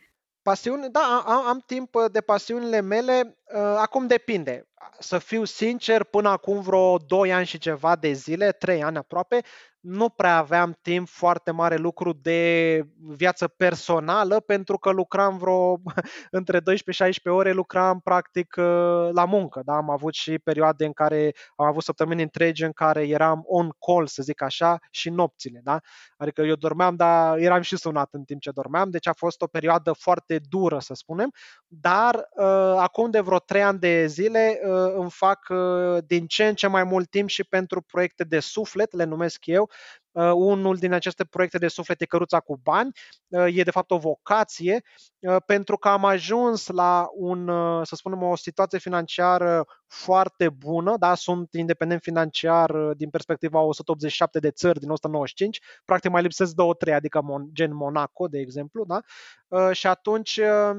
Pasiune, 0.41 0.87
da, 0.87 1.23
am, 1.25 1.45
am 1.47 1.63
timp 1.65 1.95
uh, 1.95 2.05
de 2.11 2.21
pasiunile 2.21 2.81
mele. 2.81 3.37
uh, 3.55 3.59
Acum 3.77 4.07
depinde. 4.07 4.67
Să 4.99 5.17
fiu 5.17 5.43
sincer, 5.43 6.03
până 6.03 6.29
acum 6.29 6.61
vreo 6.61 6.97
2 6.97 7.33
ani 7.33 7.45
și 7.45 7.57
ceva 7.57 7.95
de 7.95 8.11
zile, 8.11 8.51
3 8.51 8.83
ani 8.83 8.97
aproape, 8.97 9.41
nu 9.85 10.09
prea 10.09 10.37
aveam 10.37 10.77
timp 10.81 11.07
foarte 11.07 11.51
mare 11.51 11.75
lucru 11.75 12.13
de 12.13 12.81
viață 12.99 13.47
personală 13.47 14.39
pentru 14.39 14.77
că 14.77 14.89
lucram 14.89 15.37
vreo 15.37 15.81
între 16.39 16.59
12 16.59 16.91
și 16.91 16.93
16 16.93 17.41
ore, 17.41 17.51
lucram 17.51 17.99
practic 17.99 18.55
uh, 18.57 19.09
la 19.11 19.25
muncă. 19.25 19.61
Da? 19.65 19.75
Am 19.75 19.89
avut 19.89 20.13
și 20.13 20.39
perioade 20.39 20.85
în 20.85 20.93
care 20.93 21.35
am 21.55 21.65
avut 21.65 21.83
săptămâni 21.83 22.21
întregi 22.21 22.63
în 22.63 22.71
care 22.71 23.07
eram 23.07 23.43
on 23.47 23.69
call, 23.85 24.07
să 24.07 24.23
zic 24.23 24.41
așa, 24.41 24.77
și 24.91 25.09
nopțile. 25.09 25.61
Da? 25.63 25.79
Adică 26.17 26.41
eu 26.41 26.55
dormeam, 26.55 26.95
dar 26.95 27.37
eram 27.37 27.61
și 27.61 27.77
sunat 27.77 28.09
în 28.11 28.23
timp 28.23 28.41
ce 28.41 28.51
dormeam, 28.51 28.89
deci 28.89 29.07
a 29.07 29.13
fost 29.13 29.41
o 29.41 29.47
perioadă 29.47 29.91
foarte 29.91 30.39
dură, 30.49 30.79
să 30.79 30.93
spunem, 30.93 31.31
dar 31.67 32.15
uh, 32.15 32.75
acum 32.77 33.09
de 33.09 33.19
vreo 33.19 33.39
trei 33.39 33.63
ani 33.63 33.79
de 33.79 34.05
zile 34.05 34.59
uh, 34.63 34.93
îmi 34.97 35.09
fac 35.09 35.45
uh, 35.49 35.97
din 36.07 36.27
ce 36.27 36.47
în 36.47 36.55
ce 36.55 36.67
mai 36.67 36.83
mult 36.83 37.09
timp 37.09 37.29
și 37.29 37.43
pentru 37.43 37.81
proiecte 37.81 38.23
de 38.23 38.39
suflet, 38.39 38.93
le 38.93 39.03
numesc 39.03 39.45
eu. 39.45 39.69
Uh, 40.15 40.31
unul 40.33 40.75
din 40.75 40.93
aceste 40.93 41.25
proiecte 41.25 41.57
de 41.57 41.67
suflet 41.67 42.01
e 42.01 42.05
Căruța 42.05 42.39
cu 42.39 42.59
bani, 42.63 42.91
uh, 43.27 43.57
e 43.57 43.63
de 43.63 43.71
fapt 43.71 43.91
o 43.91 43.97
vocație, 43.97 44.83
uh, 45.19 45.35
pentru 45.45 45.77
că 45.77 45.87
am 45.87 46.05
ajuns 46.05 46.67
la 46.67 47.07
un, 47.13 47.47
uh, 47.47 47.87
să 47.87 47.95
spunem, 47.95 48.23
o 48.23 48.35
situație 48.35 48.77
financiară 48.77 49.65
foarte 49.87 50.49
bună, 50.49 50.97
da? 50.97 51.15
sunt 51.15 51.53
independent 51.53 52.01
financiar 52.01 52.69
uh, 52.69 52.97
din 52.97 53.09
perspectiva 53.09 53.59
187 53.59 54.39
de 54.39 54.51
țări 54.51 54.79
din 54.79 54.89
195, 54.89 55.61
practic 55.85 56.11
mai 56.11 56.21
lipsesc 56.21 56.53
două, 56.53 56.73
trei, 56.73 56.93
adică 56.93 57.21
mon, 57.21 57.49
gen 57.53 57.75
Monaco, 57.75 58.27
de 58.27 58.39
exemplu, 58.39 58.85
da? 58.85 58.99
Uh, 59.47 59.71
și 59.71 59.87
atunci 59.87 60.37
uh, 60.37 60.77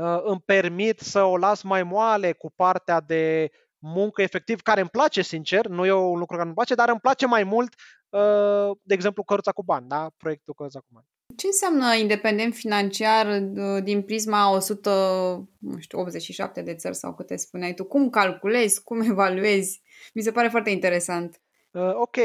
uh, 0.00 0.20
îmi 0.22 0.42
permit 0.44 1.00
să 1.00 1.22
o 1.22 1.36
las 1.36 1.62
mai 1.62 1.82
moale 1.82 2.32
cu 2.32 2.52
partea 2.56 3.00
de 3.00 3.50
muncă 3.84 4.22
efectiv, 4.22 4.60
care 4.60 4.80
îmi 4.80 4.88
place 4.88 5.22
sincer, 5.22 5.66
nu 5.66 5.86
e 5.86 5.92
un 5.92 6.18
lucru 6.18 6.36
care 6.36 6.46
îmi 6.46 6.54
place, 6.54 6.74
dar 6.74 6.88
îmi 6.88 7.00
place 7.00 7.26
mai 7.26 7.44
mult, 7.44 7.74
uh, 8.08 8.70
de 8.82 8.94
exemplu, 8.94 9.22
Căruța 9.22 9.52
cu 9.52 9.62
bani, 9.62 9.88
da? 9.88 10.10
proiectul 10.16 10.54
Căruța 10.54 10.78
cu 10.78 10.88
bani. 10.90 11.06
Ce 11.36 11.46
înseamnă 11.46 11.94
independent 11.94 12.54
financiar 12.54 13.26
uh, 13.26 13.82
din 13.82 14.02
prisma 14.02 14.50
187 14.50 16.62
de 16.62 16.74
țări 16.74 16.96
sau 16.96 17.14
câte 17.14 17.36
spuneai 17.36 17.74
tu? 17.74 17.84
Cum 17.84 18.10
calculezi? 18.10 18.82
Cum 18.82 19.00
evaluezi? 19.10 19.82
Mi 20.14 20.22
se 20.22 20.32
pare 20.32 20.48
foarte 20.48 20.70
interesant. 20.70 21.38
Uh, 21.70 21.94
ok, 21.94 22.16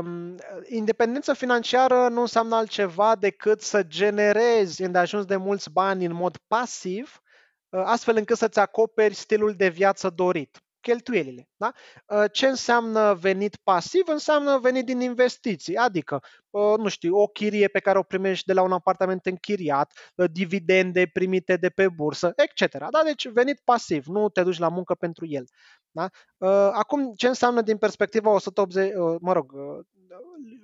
um, 0.00 0.34
independența 0.64 1.32
financiară 1.32 2.08
nu 2.08 2.20
înseamnă 2.20 2.54
altceva 2.54 3.16
decât 3.16 3.60
să 3.60 3.82
generezi 3.82 4.82
îndeajuns 4.82 5.24
de 5.24 5.36
mulți 5.36 5.70
bani 5.70 6.04
în 6.04 6.14
mod 6.14 6.36
pasiv, 6.46 7.22
uh, 7.68 7.82
astfel 7.84 8.16
încât 8.16 8.36
să-ți 8.36 8.58
acoperi 8.58 9.14
stilul 9.14 9.54
de 9.54 9.68
viață 9.68 10.10
dorit, 10.10 10.62
cheltuielile. 10.88 11.48
Da? 11.56 11.72
Uh, 12.06 12.24
ce 12.32 12.46
înseamnă 12.46 13.14
venit 13.14 13.56
pasiv? 13.56 14.02
Înseamnă 14.06 14.58
venit 14.58 14.84
din 14.84 15.00
investiții, 15.00 15.76
adică, 15.76 16.22
uh, 16.50 16.74
nu 16.76 16.88
știu, 16.88 17.16
o 17.16 17.26
chirie 17.26 17.68
pe 17.68 17.78
care 17.80 17.98
o 17.98 18.02
primești 18.02 18.46
de 18.46 18.52
la 18.52 18.62
un 18.62 18.72
apartament 18.72 19.26
închiriat, 19.26 19.92
uh, 20.14 20.30
dividende 20.32 21.06
primite 21.12 21.56
de 21.56 21.68
pe 21.68 21.88
bursă, 21.88 22.32
etc. 22.36 22.78
Da? 22.78 23.02
Deci 23.04 23.28
venit 23.28 23.60
pasiv, 23.64 24.06
nu 24.06 24.28
te 24.28 24.42
duci 24.42 24.58
la 24.58 24.68
muncă 24.68 24.94
pentru 24.94 25.26
el. 25.26 25.44
Da? 25.90 26.08
Uh, 26.36 26.70
Acum, 26.72 27.12
ce 27.16 27.26
înseamnă 27.26 27.62
din 27.62 27.76
perspectiva 27.76 28.30
180, 28.30 28.92
uh, 28.94 29.16
mă 29.20 29.32
rog, 29.32 29.52
uh, 29.52 29.84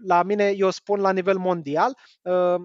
la 0.06 0.22
mine 0.22 0.50
eu 0.56 0.70
spun 0.70 1.00
la 1.00 1.12
nivel 1.12 1.38
mondial, 1.38 1.96
uh, 2.22 2.62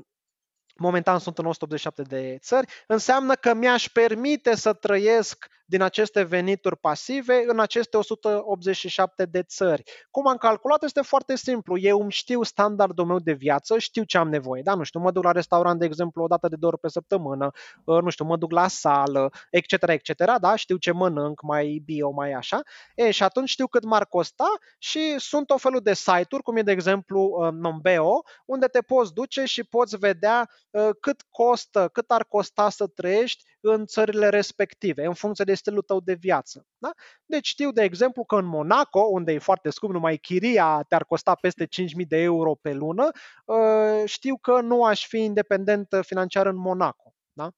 momentan 0.75 1.19
sunt 1.19 1.37
în 1.37 1.45
187 1.45 2.01
de 2.01 2.37
țări, 2.41 2.67
înseamnă 2.87 3.33
că 3.35 3.53
mi-aș 3.53 3.89
permite 3.89 4.55
să 4.55 4.73
trăiesc 4.73 5.47
din 5.69 5.81
aceste 5.81 6.23
venituri 6.23 6.77
pasive 6.77 7.43
în 7.47 7.59
aceste 7.59 7.97
187 7.97 9.25
de 9.25 9.43
țări. 9.43 9.83
Cum 10.11 10.27
am 10.27 10.37
calculat 10.37 10.83
este 10.83 11.01
foarte 11.01 11.35
simplu. 11.35 11.77
Eu 11.77 12.01
îmi 12.01 12.11
știu 12.11 12.43
standardul 12.43 13.05
meu 13.05 13.19
de 13.19 13.33
viață, 13.33 13.77
știu 13.77 14.03
ce 14.03 14.17
am 14.17 14.29
nevoie. 14.29 14.61
Da, 14.61 14.73
nu 14.73 14.83
știu, 14.83 14.99
mă 14.99 15.11
duc 15.11 15.23
la 15.23 15.31
restaurant, 15.31 15.79
de 15.79 15.85
exemplu, 15.85 16.23
o 16.23 16.27
dată 16.27 16.47
de 16.47 16.55
două 16.55 16.71
ori 16.71 16.81
pe 16.81 16.89
săptămână, 16.89 17.51
uh, 17.83 18.01
nu 18.01 18.09
știu, 18.09 18.25
mă 18.25 18.37
duc 18.37 18.51
la 18.51 18.67
sală, 18.67 19.31
etc., 19.49 19.71
etc., 19.87 20.37
da, 20.39 20.55
știu 20.55 20.77
ce 20.77 20.91
mănânc, 20.91 21.41
mai 21.41 21.81
bio, 21.85 22.09
mai 22.09 22.31
așa. 22.31 22.61
E, 22.95 23.11
și 23.11 23.23
atunci 23.23 23.49
știu 23.49 23.67
cât 23.67 23.83
m-ar 23.83 24.05
costa 24.05 24.47
și 24.77 25.19
sunt 25.19 25.49
o 25.49 25.57
felul 25.57 25.79
de 25.79 25.93
site-uri, 25.93 26.43
cum 26.43 26.57
e 26.57 26.61
de 26.61 26.71
exemplu 26.71 27.21
uh, 27.21 27.51
Nombeo, 27.51 28.23
unde 28.45 28.65
te 28.65 28.81
poți 28.81 29.13
duce 29.13 29.45
și 29.45 29.63
poți 29.63 29.97
vedea 29.97 30.49
uh, 30.69 30.89
cât 30.99 31.21
costă, 31.29 31.89
cât 31.93 32.11
ar 32.11 32.23
costa 32.23 32.69
să 32.69 32.87
trăiești 32.87 33.43
în 33.59 33.85
țările 33.85 34.29
respective, 34.29 35.05
în 35.05 35.13
funcție 35.13 35.43
de 35.43 35.53
stilul 35.53 35.81
tău 35.81 35.99
de 35.99 36.13
viață. 36.13 36.65
Da? 36.77 36.91
Deci 37.25 37.47
știu, 37.47 37.71
de 37.71 37.81
exemplu, 37.83 38.23
că 38.23 38.35
în 38.35 38.45
Monaco, 38.45 38.99
unde 38.99 39.31
e 39.31 39.37
foarte 39.39 39.69
scump, 39.69 39.93
numai 39.93 40.17
chiria 40.17 40.85
te-ar 40.87 41.03
costa 41.05 41.35
peste 41.35 41.65
5.000 41.65 42.07
de 42.07 42.17
euro 42.17 42.55
pe 42.55 42.73
lună, 42.73 43.09
uh, 43.45 44.03
știu 44.05 44.37
că 44.37 44.61
nu 44.61 44.83
aș 44.83 45.07
fi 45.07 45.17
independent 45.17 45.87
financiar 46.01 46.45
în 46.45 46.55
Monaco. 46.55 47.13
Da? 47.31 47.51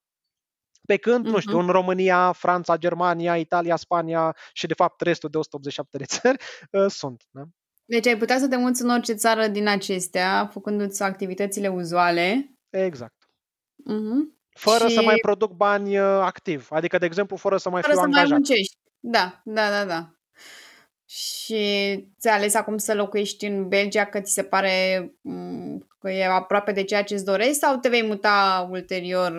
Pe 0.88 0.98
când, 0.98 1.26
nu 1.26 1.40
știu, 1.40 1.58
Mhm. 1.58 1.66
în 1.66 1.72
România, 1.72 2.32
Franța, 2.32 2.78
Germania, 2.78 3.38
Italia, 3.38 3.76
Spania 3.76 4.36
și, 4.54 4.68
de 4.68 4.74
fapt, 4.74 5.02
restul 5.02 5.30
de 5.30 5.38
187 5.38 5.98
de 5.98 6.06
țări 6.06 6.38
uh, 6.72 6.86
sunt. 6.90 7.24
Da? 7.30 7.42
Deci 7.86 8.08
ai 8.08 8.18
putea 8.18 8.40
să 8.40 8.48
te 8.48 8.58
muți 8.58 8.82
în 8.82 8.90
orice 8.90 9.14
țară 9.14 9.48
din 9.48 9.68
acestea, 9.68 10.48
făcându-ți 10.52 11.04
activitățile 11.04 11.68
uzuale. 11.68 12.56
Exact. 12.70 13.16
Mhm. 13.76 14.40
Fără 14.54 14.88
Și- 14.88 14.94
să 14.94 15.02
mai 15.02 15.16
produc 15.22 15.52
bani 15.52 15.98
uh, 16.00 16.06
activ. 16.06 16.68
Adică, 16.70 16.98
de 16.98 17.06
exemplu, 17.06 17.36
fără 17.36 17.58
să 17.58 17.70
mai 17.70 17.82
Fără 17.82 17.94
fiu 17.94 18.02
să 18.02 18.08
mai 18.08 18.20
angajat. 18.20 18.38
muncești. 18.38 18.78
Da, 19.00 19.42
da, 19.44 19.70
da, 19.70 19.86
da. 19.86 20.10
Și 21.06 21.64
ți-ai 22.20 22.36
ales 22.36 22.54
acum 22.54 22.78
să 22.78 22.94
locuiești 22.94 23.46
în 23.46 23.68
Belgia 23.68 24.06
că 24.06 24.20
ți 24.22 24.34
se 24.34 24.44
pare 24.44 25.00
m, 25.22 25.78
că 26.00 26.10
e 26.10 26.26
aproape 26.26 26.72
de 26.72 26.84
ceea 26.84 27.04
ce 27.04 27.14
îți 27.14 27.26
dorești 27.26 27.54
sau 27.54 27.78
te 27.78 27.90
vei 27.90 28.04
muta 28.06 28.68
ulterior, 28.70 29.32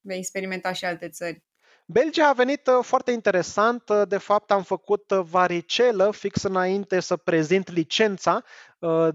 vei 0.00 0.18
experimenta 0.18 0.72
și 0.72 0.84
alte 0.84 1.08
țări? 1.08 1.44
Belgia 1.88 2.28
a 2.28 2.32
venit 2.32 2.66
uh, 2.66 2.84
foarte 2.84 3.10
interesant. 3.10 3.88
Uh, 3.88 4.02
De 4.08 4.18
fapt, 4.18 4.50
am 4.50 4.62
făcut 4.62 5.10
uh, 5.10 5.20
varicelă 5.30 6.10
fix 6.10 6.42
înainte 6.42 7.00
să 7.00 7.16
prezint 7.16 7.70
licența 7.70 8.34
uh, 8.34 8.42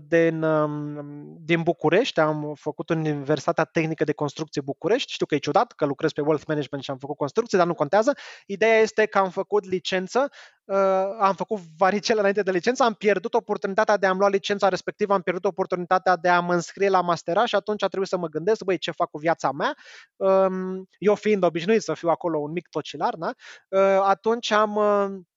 din, 0.07 0.43
um, 0.43 1.35
din 1.39 1.61
București. 1.61 2.19
Am 2.19 2.53
făcut 2.55 2.89
Universitatea 2.89 3.63
Tehnică 3.63 4.03
de 4.03 4.13
Construcție 4.13 4.61
București. 4.61 5.11
Știu 5.11 5.25
că 5.25 5.35
e 5.35 5.37
ciudat 5.37 5.71
că 5.71 5.85
lucrez 5.85 6.11
pe 6.11 6.21
Wealth 6.21 6.43
Management 6.47 6.83
și 6.83 6.91
am 6.91 6.97
făcut 6.97 7.17
construcție, 7.17 7.57
dar 7.57 7.67
nu 7.67 7.73
contează. 7.73 8.13
Ideea 8.45 8.77
este 8.79 9.05
că 9.05 9.17
am 9.17 9.29
făcut 9.29 9.65
licență, 9.65 10.29
uh, 10.63 10.75
am 11.19 11.33
făcut 11.35 11.59
varicelă 11.77 12.19
înainte 12.19 12.41
de 12.41 12.51
licență, 12.51 12.83
am 12.83 12.93
pierdut 12.93 13.33
oportunitatea 13.33 13.97
de 13.97 14.05
a-mi 14.05 14.19
lua 14.19 14.29
licența 14.29 14.67
respectivă, 14.67 15.13
am 15.13 15.21
pierdut 15.21 15.45
oportunitatea 15.45 16.15
de 16.15 16.29
a 16.29 16.39
mă 16.39 16.53
înscrie 16.53 16.89
la 16.89 17.01
masterat 17.01 17.45
și 17.47 17.55
atunci 17.55 17.83
a 17.83 17.87
trebuit 17.87 18.09
să 18.09 18.17
mă 18.17 18.27
gândesc, 18.27 18.63
băi, 18.63 18.77
ce 18.77 18.91
fac 18.91 19.09
cu 19.09 19.17
viața 19.17 19.51
mea? 19.51 19.75
Um, 20.15 20.87
Eu 20.97 21.15
fiind 21.15 21.43
obișnuit 21.43 21.81
să 21.81 21.93
fiu 21.93 22.09
acolo 22.09 22.39
un 22.39 22.51
mic 22.51 22.67
tocilar, 22.69 23.15
da? 23.15 23.33
Uh, 23.69 24.01
atunci 24.03 24.51
am, 24.51 24.75
uh, 24.75 24.83
am- 24.83 25.27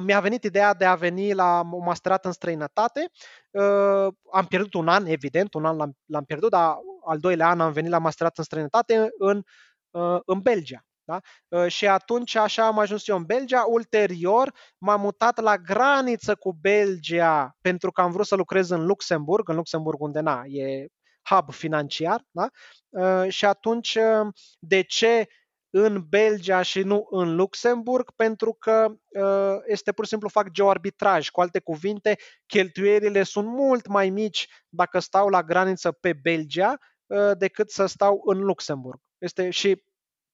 mi-a 0.00 0.20
venit 0.20 0.44
ideea 0.44 0.74
de 0.74 0.84
a 0.84 0.94
veni 0.94 1.32
la 1.34 1.60
un 1.72 1.82
masterat 1.84 2.24
în 2.24 2.32
străinătate. 2.32 3.10
Uh, 3.50 4.14
Am 4.32 4.46
pierdut 4.48 4.74
un 4.74 4.88
an, 4.88 5.06
evident, 5.06 5.54
un 5.54 5.64
an 5.64 5.76
l-am, 5.76 5.96
l-am 6.06 6.24
pierdut, 6.24 6.50
dar 6.50 6.76
al 7.06 7.18
doilea 7.18 7.48
an 7.48 7.60
am 7.60 7.72
venit 7.72 7.90
la 7.90 7.98
masterat 7.98 8.38
în 8.38 8.44
străinătate 8.44 9.08
în, 9.18 9.42
uh, 9.90 10.20
în 10.24 10.40
Belgia. 10.40 10.84
Da? 11.04 11.20
Uh, 11.48 11.66
Și 11.66 11.86
atunci 11.86 12.34
așa 12.34 12.66
am 12.66 12.78
ajuns 12.78 13.08
eu 13.08 13.16
în 13.16 13.24
Belgia. 13.24 13.64
Ulterior 13.66 14.54
m-am 14.78 15.00
mutat 15.00 15.40
la 15.40 15.56
graniță 15.56 16.34
cu 16.34 16.52
Belgia 16.60 17.56
pentru 17.60 17.90
că 17.90 18.00
am 18.00 18.10
vrut 18.12 18.26
să 18.26 18.34
lucrez 18.34 18.70
în 18.70 18.86
Luxemburg, 18.86 19.48
în 19.48 19.56
Luxemburg 19.56 20.00
unde 20.00 20.20
na, 20.20 20.42
e 20.44 20.86
hub 21.22 21.52
financiar. 21.52 22.24
Da? 22.30 22.48
Uh, 22.88 23.32
Și 23.32 23.44
atunci 23.44 23.94
uh, 23.94 24.26
de 24.58 24.82
ce 24.82 25.26
în 25.74 26.04
Belgia 26.08 26.62
și 26.62 26.82
nu 26.82 27.06
în 27.10 27.34
Luxemburg, 27.34 28.10
pentru 28.16 28.56
că 28.58 28.94
uh, 29.08 29.56
este 29.66 29.92
pur 29.92 30.04
și 30.04 30.10
simplu 30.10 30.28
fac 30.28 30.50
geoarbitraj. 30.50 31.28
Cu 31.28 31.40
alte 31.40 31.60
cuvinte, 31.60 32.16
cheltuielile 32.46 33.22
sunt 33.22 33.46
mult 33.46 33.86
mai 33.86 34.10
mici 34.10 34.48
dacă 34.68 34.98
stau 34.98 35.28
la 35.28 35.42
graniță 35.42 35.92
pe 35.92 36.12
Belgia 36.12 36.78
uh, 37.06 37.30
decât 37.38 37.70
să 37.70 37.86
stau 37.86 38.22
în 38.24 38.38
Luxemburg. 38.38 39.00
Este 39.18 39.50
și 39.50 39.84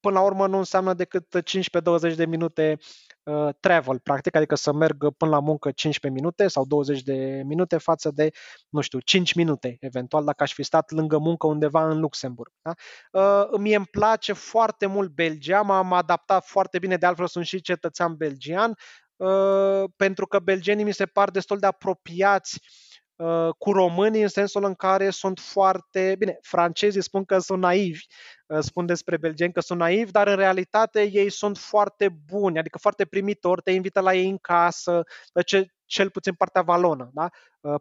până 0.08 0.20
la 0.20 0.26
urmă 0.26 0.46
nu 0.46 0.58
înseamnă 0.58 0.94
decât 0.94 1.26
15-20 2.12 2.14
de 2.14 2.26
minute 2.26 2.78
uh, 3.22 3.48
travel, 3.60 3.98
practic, 3.98 4.36
adică 4.36 4.54
să 4.54 4.72
merg 4.72 5.10
până 5.16 5.30
la 5.30 5.40
muncă 5.40 5.70
15 5.70 6.20
minute 6.20 6.48
sau 6.48 6.64
20 6.66 7.02
de 7.02 7.42
minute 7.44 7.76
față 7.76 8.10
de, 8.10 8.30
nu 8.68 8.80
știu, 8.80 9.00
5 9.00 9.34
minute, 9.34 9.76
eventual, 9.80 10.24
dacă 10.24 10.42
aș 10.42 10.52
fi 10.52 10.62
stat 10.62 10.90
lângă 10.90 11.18
muncă 11.18 11.46
undeva 11.46 11.88
în 11.88 12.00
Luxemburg. 12.00 12.52
Da? 12.62 12.72
Uh, 13.20 13.58
mie 13.58 13.76
îmi 13.76 13.86
place 13.90 14.32
foarte 14.32 14.86
mult 14.86 15.10
Belgia, 15.10 15.60
m-am 15.62 15.92
adaptat 15.92 16.44
foarte 16.46 16.78
bine, 16.78 16.96
de 16.96 17.06
altfel 17.06 17.26
sunt 17.26 17.46
și 17.46 17.60
cetățean 17.60 18.14
belgian, 18.16 18.76
uh, 19.16 19.84
pentru 19.96 20.26
că 20.26 20.38
belgenii 20.38 20.84
mi 20.84 20.94
se 20.94 21.06
par 21.06 21.30
destul 21.30 21.58
de 21.58 21.66
apropiați 21.66 22.60
uh, 22.62 22.87
cu 23.58 23.72
românii 23.72 24.22
în 24.22 24.28
sensul 24.28 24.64
în 24.64 24.74
care 24.74 25.10
sunt 25.10 25.38
foarte, 25.38 26.14
bine, 26.18 26.38
francezii 26.42 27.02
spun 27.02 27.24
că 27.24 27.38
sunt 27.38 27.60
naivi, 27.60 28.00
uh, 28.46 28.58
spun 28.60 28.86
despre 28.86 29.16
belgeni 29.16 29.52
că 29.52 29.60
sunt 29.60 29.78
naivi, 29.78 30.10
dar 30.10 30.26
în 30.26 30.36
realitate 30.36 31.10
ei 31.12 31.30
sunt 31.30 31.58
foarte 31.58 32.08
buni, 32.30 32.58
adică 32.58 32.78
foarte 32.78 33.04
primitori, 33.04 33.62
te 33.62 33.70
invită 33.70 34.00
la 34.00 34.14
ei 34.14 34.28
în 34.28 34.38
casă, 34.38 35.02
ce, 35.46 35.66
cel 35.84 36.10
puțin 36.10 36.34
partea 36.34 36.62
valonă, 36.62 37.10
da? 37.12 37.28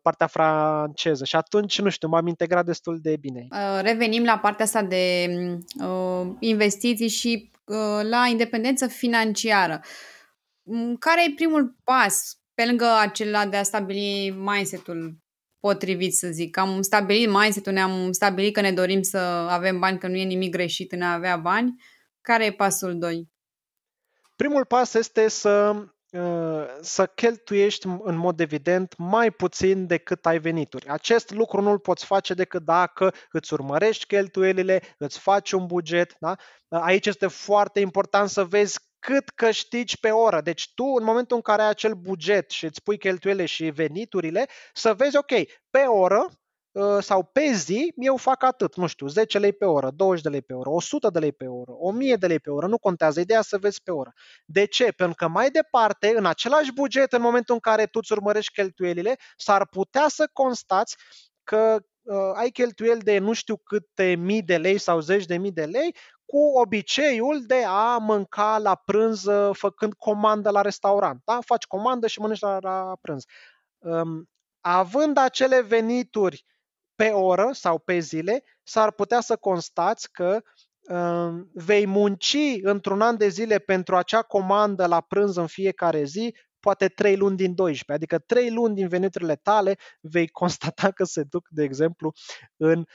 partea 0.02 0.28
franceză. 0.28 1.26
Și 1.26 1.36
atunci, 1.36 1.82
nu 1.82 1.90
știu, 1.90 2.08
m-am 2.08 2.28
integrat 2.28 2.66
destul 2.66 3.00
de 3.02 3.18
bine. 3.20 3.48
Revenim 3.82 4.24
la 4.24 4.38
partea 4.38 4.66
asta 4.66 4.84
de 4.84 5.28
uh, 5.84 6.28
investiții 6.40 7.08
și 7.08 7.52
uh, 7.66 8.04
la 8.10 8.28
independență 8.30 8.88
financiară. 8.88 9.82
Care 11.00 11.24
e 11.24 11.34
primul 11.36 11.76
pas 11.84 12.38
pe 12.54 12.66
lângă 12.66 12.86
acela 13.02 13.46
de 13.46 13.58
a 13.58 13.64
stabili 13.64 14.30
mindset-ul 14.30 15.18
potrivit, 15.60 16.14
să 16.14 16.28
zic. 16.28 16.58
Am 16.58 16.82
stabilit 16.82 17.30
mindset-ul, 17.30 17.74
ne-am 17.74 18.12
stabilit 18.12 18.54
că 18.54 18.62
ne 18.62 18.72
dorim 18.72 19.02
să 19.02 19.18
avem 19.50 19.80
bani, 19.80 20.00
că 20.00 20.08
nu 20.08 20.16
e 20.16 20.24
nimic 20.24 20.52
greșit 20.52 20.92
în 20.92 21.02
a 21.02 21.14
avea 21.14 21.38
bani. 21.38 21.74
Care 22.22 22.46
e 22.46 22.52
pasul 22.52 22.98
2? 22.98 23.30
Primul 24.36 24.66
pas 24.66 24.94
este 24.94 25.28
să 25.28 25.76
uh, 26.12 26.66
să 26.82 27.06
cheltuiești 27.06 27.88
în 28.04 28.16
mod 28.16 28.40
evident 28.40 28.94
mai 28.98 29.32
puțin 29.32 29.88
decât 29.88 30.26
ai 30.26 30.40
venituri. 30.40 30.88
Acest 30.88 31.32
lucru 31.32 31.62
nu-l 31.62 31.80
poți 31.80 32.06
face 32.06 32.34
decât 32.34 32.64
dacă 32.64 33.14
îți 33.32 33.54
urmărești 33.54 34.06
cheltuielile, 34.06 34.82
îți 34.98 35.20
faci 35.20 35.52
un 35.52 35.66
buget. 35.66 36.16
Da? 36.20 36.36
Aici 36.70 37.06
este 37.06 37.28
foarte 37.28 37.80
important 37.80 38.30
să 38.30 38.44
vezi 38.44 38.80
cât 39.14 39.30
câștigi 39.30 40.00
pe 40.00 40.10
oră. 40.10 40.42
Deci 40.42 40.74
tu, 40.74 40.84
în 40.84 41.04
momentul 41.04 41.36
în 41.36 41.42
care 41.42 41.62
ai 41.62 41.70
acel 41.70 41.94
buget 41.94 42.50
și 42.50 42.66
îți 42.66 42.84
pui 42.84 42.98
cheltuielile 42.98 43.46
și 43.46 43.70
veniturile, 43.70 44.46
să 44.74 44.94
vezi, 44.94 45.18
ok, 45.18 45.32
pe 45.70 45.80
oră 45.80 46.30
ă, 46.76 47.00
sau 47.00 47.24
pe 47.24 47.52
zi, 47.54 47.94
eu 47.96 48.18
fac 48.18 48.44
atât, 48.44 48.76
nu 48.76 48.88
știu, 48.88 49.08
10 49.08 49.40
lei 49.40 49.54
pe 49.54 49.66
oră, 49.66 49.90
20 49.96 50.24
de 50.24 50.30
lei 50.30 50.42
pe 50.42 50.54
oră, 50.54 50.70
100 50.70 51.10
de 51.10 51.20
lei 51.20 51.32
pe 51.32 51.46
oră, 51.46 51.72
1000 51.72 52.16
de 52.16 52.28
lei 52.28 52.40
pe 52.40 52.50
oră, 52.50 52.68
nu 52.68 52.78
contează, 52.78 53.20
ideea 53.20 53.42
să 53.42 53.58
vezi 53.58 53.84
pe 53.84 53.92
oră. 53.92 54.14
De 54.46 54.66
ce? 54.66 54.92
Pentru 54.92 55.16
că 55.16 55.28
mai 55.28 55.50
departe, 55.50 56.14
în 56.16 56.26
același 56.26 56.74
buget, 56.74 57.14
în 57.14 57.22
momentul 57.22 57.54
în 57.54 57.60
care 57.60 57.86
tu 57.86 58.00
îți 58.02 58.12
urmărești 58.12 58.54
cheltuielile, 58.54 59.16
s-ar 59.36 59.68
putea 59.68 60.06
să 60.08 60.30
constați 60.34 60.96
că 61.44 61.78
uh, 62.02 62.32
ai 62.34 62.50
cheltuieli 62.50 63.02
de 63.02 63.18
nu 63.18 63.34
știu 63.34 63.58
câte 63.58 64.16
mii 64.16 64.42
de 64.42 64.58
lei 64.58 64.78
sau 64.78 65.00
zeci 65.00 65.26
de 65.26 65.38
mii 65.38 65.52
de 65.52 65.66
lei 65.66 65.96
cu 66.28 66.38
obiceiul 66.38 67.46
de 67.46 67.64
a 67.68 67.98
mânca 67.98 68.58
la 68.58 68.76
prânz 68.76 69.26
uh, 69.26 69.56
făcând 69.56 69.94
comandă 69.94 70.50
la 70.50 70.62
restaurant. 70.62 71.22
Da? 71.26 71.40
Faci 71.46 71.66
comandă 71.66 72.08
și 72.08 72.20
mănânci 72.20 72.40
la, 72.40 72.58
la 72.62 72.98
prânz. 73.02 73.24
Um, 73.78 74.30
având 74.60 75.18
acele 75.18 75.62
venituri 75.62 76.46
pe 76.96 77.10
oră 77.10 77.50
sau 77.54 77.80
pe 77.80 78.00
zile, 78.00 78.44
s-ar 78.64 78.92
putea 78.92 79.20
să 79.20 79.36
constați 79.36 80.12
că 80.12 80.42
um, 80.82 81.50
vei 81.54 81.86
munci 81.86 82.38
într-un 82.62 83.02
an 83.02 83.18
de 83.18 83.28
zile 83.28 83.60
pentru 83.60 83.96
acea 83.96 84.22
comandă 84.22 84.86
la 84.86 85.02
prânz 85.02 85.36
în 85.36 85.48
fiecare 85.48 86.04
zi 86.04 86.36
poate 86.60 86.88
3 86.88 87.16
luni 87.16 87.38
din 87.38 87.56
12, 87.56 88.06
adică 88.06 88.26
3 88.26 88.52
luni 88.52 88.76
din 88.76 88.88
veniturile 88.88 89.36
tale 89.36 89.78
vei 90.02 90.28
constata 90.28 90.92
că 90.92 91.04
se 91.04 91.24
duc, 91.24 91.48
de 91.50 91.64
exemplu, 91.64 92.14
în 92.56 92.80
Uh, 92.80 92.86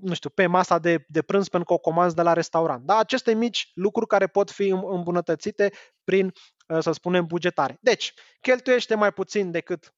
nu 0.00 0.14
știu, 0.14 0.30
pe 0.30 0.46
masa 0.46 0.78
de, 0.78 1.04
de 1.08 1.22
prânz 1.22 1.48
pentru 1.48 1.68
că 1.68 1.74
o 1.74 1.90
comanzi 1.90 2.14
de 2.14 2.22
la 2.22 2.32
restaurant. 2.32 2.84
Da? 2.84 2.96
Aceste 2.96 3.34
mici 3.34 3.70
lucruri 3.74 4.08
care 4.08 4.26
pot 4.26 4.50
fi 4.50 4.68
îmbunătățite 4.68 5.72
prin, 6.04 6.32
uh, 6.68 6.78
să 6.80 6.92
spunem, 6.92 7.26
bugetare. 7.26 7.78
Deci, 7.80 8.14
cheltuiește 8.40 8.94
mai 8.94 9.12
puțin 9.12 9.50
decât 9.50 9.94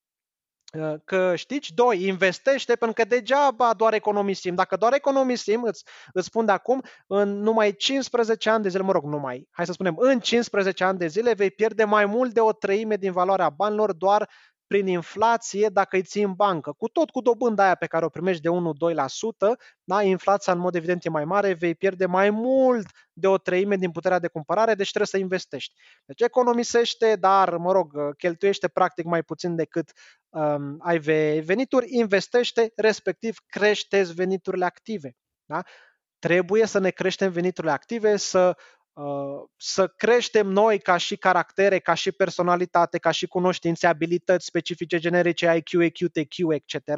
uh, 0.79 0.95
că 1.05 1.37
știți, 1.37 1.73
doi, 1.75 2.07
investește 2.07 2.77
pentru 2.77 3.03
că 3.03 3.09
degeaba 3.09 3.75
doar 3.75 3.93
economisim. 3.93 4.55
Dacă 4.55 4.77
doar 4.77 4.93
economisim, 4.93 5.63
îți, 5.63 5.85
îți 6.13 6.27
spun 6.27 6.45
de 6.45 6.53
acum, 6.53 6.83
în 7.07 7.41
numai 7.41 7.73
15 7.73 8.51
ani 8.51 8.63
de 8.63 8.69
zile, 8.69 8.83
mă 8.83 8.93
rog, 8.93 9.05
numai, 9.05 9.49
hai 9.51 9.67
să 9.67 9.73
spunem, 9.73 9.95
în 9.99 10.21
15 10.21 10.85
ani 10.85 10.99
de 10.99 11.07
zile 11.07 11.33
vei 11.33 11.51
pierde 11.51 11.85
mai 11.85 12.07
mult 12.07 12.33
de 12.33 12.41
o 12.41 12.53
treime 12.53 12.97
din 12.97 13.13
valoarea 13.13 13.51
banilor 13.51 13.93
doar 13.93 14.29
prin 14.69 14.87
inflație 14.87 15.69
dacă 15.69 15.97
îi 15.97 16.03
ții 16.03 16.23
în 16.23 16.33
bancă. 16.33 16.73
Cu 16.73 16.89
tot 16.89 17.11
cu 17.11 17.21
dobânda 17.21 17.65
aia 17.65 17.75
pe 17.75 17.87
care 17.87 18.05
o 18.05 18.09
primești 18.09 18.43
de 18.43 18.49
1-2%, 18.49 18.53
da, 19.85 20.03
inflația 20.03 20.53
în 20.53 20.59
mod 20.59 20.75
evident 20.75 21.05
e 21.05 21.09
mai 21.09 21.25
mare, 21.25 21.53
vei 21.53 21.75
pierde 21.75 22.07
mai 22.07 22.31
mult 22.31 22.91
de 23.13 23.27
o 23.27 23.39
treime 23.39 23.77
din 23.77 23.91
puterea 23.91 24.19
de 24.19 24.29
cumpărare, 24.29 24.75
deci 24.75 24.89
trebuie 24.89 25.07
să 25.07 25.19
investești. 25.19 25.75
Deci 26.05 26.21
economisește, 26.21 27.17
dar, 27.17 27.57
mă 27.57 27.73
rog, 27.73 28.17
cheltuiește 28.17 28.69
practic 28.69 29.05
mai 29.05 29.23
puțin 29.23 29.57
decât 29.57 29.93
um, 30.29 30.77
ai 30.79 30.99
venituri, 31.41 31.87
investește, 31.89 32.73
respectiv 32.77 33.37
creșteți 33.47 34.15
veniturile 34.15 34.65
active. 34.65 35.17
Da? 35.45 35.63
Trebuie 36.19 36.67
să 36.67 36.79
ne 36.79 36.91
creștem 36.91 37.31
veniturile 37.31 37.73
active, 37.73 38.17
să 38.17 38.57
Uh, 38.57 38.78
să 39.57 39.87
creștem 39.97 40.47
noi 40.47 40.79
ca 40.79 40.97
și 40.97 41.17
caractere, 41.17 41.79
ca 41.79 41.95
și 41.95 42.13
personalitate, 42.13 42.99
ca 42.99 43.11
și 43.11 43.27
cunoștințe, 43.27 43.87
abilități 43.87 44.45
specifice 44.45 44.99
generice, 44.99 45.57
IQ, 45.57 45.83
EQ, 45.83 46.11
TQ, 46.13 46.37
etc., 46.49 46.95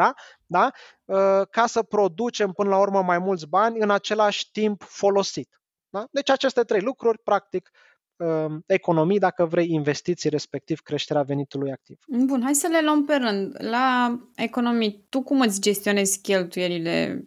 da? 0.46 0.70
Uh, 1.04 1.46
ca 1.50 1.66
să 1.66 1.82
producem 1.82 2.52
până 2.52 2.68
la 2.68 2.78
urmă 2.78 3.02
mai 3.02 3.18
mulți 3.18 3.48
bani 3.48 3.78
în 3.80 3.90
același 3.90 4.50
timp 4.50 4.82
folosit. 4.82 5.60
Da? 5.88 6.06
Deci 6.10 6.30
aceste 6.30 6.62
trei 6.62 6.80
lucruri, 6.80 7.18
practic, 7.18 7.70
um, 8.16 8.62
economii, 8.66 9.18
dacă 9.18 9.44
vrei, 9.44 9.70
investiții, 9.70 10.30
respectiv 10.30 10.80
creșterea 10.80 11.22
venitului 11.22 11.72
activ. 11.72 11.98
Bun, 12.06 12.42
hai 12.42 12.54
să 12.54 12.66
le 12.66 12.80
luăm 12.82 13.04
pe 13.04 13.14
rând. 13.14 13.56
La 13.58 14.18
economii, 14.34 15.06
tu 15.08 15.22
cum 15.22 15.40
îți 15.40 15.60
gestionezi 15.60 16.20
cheltuielile 16.20 17.24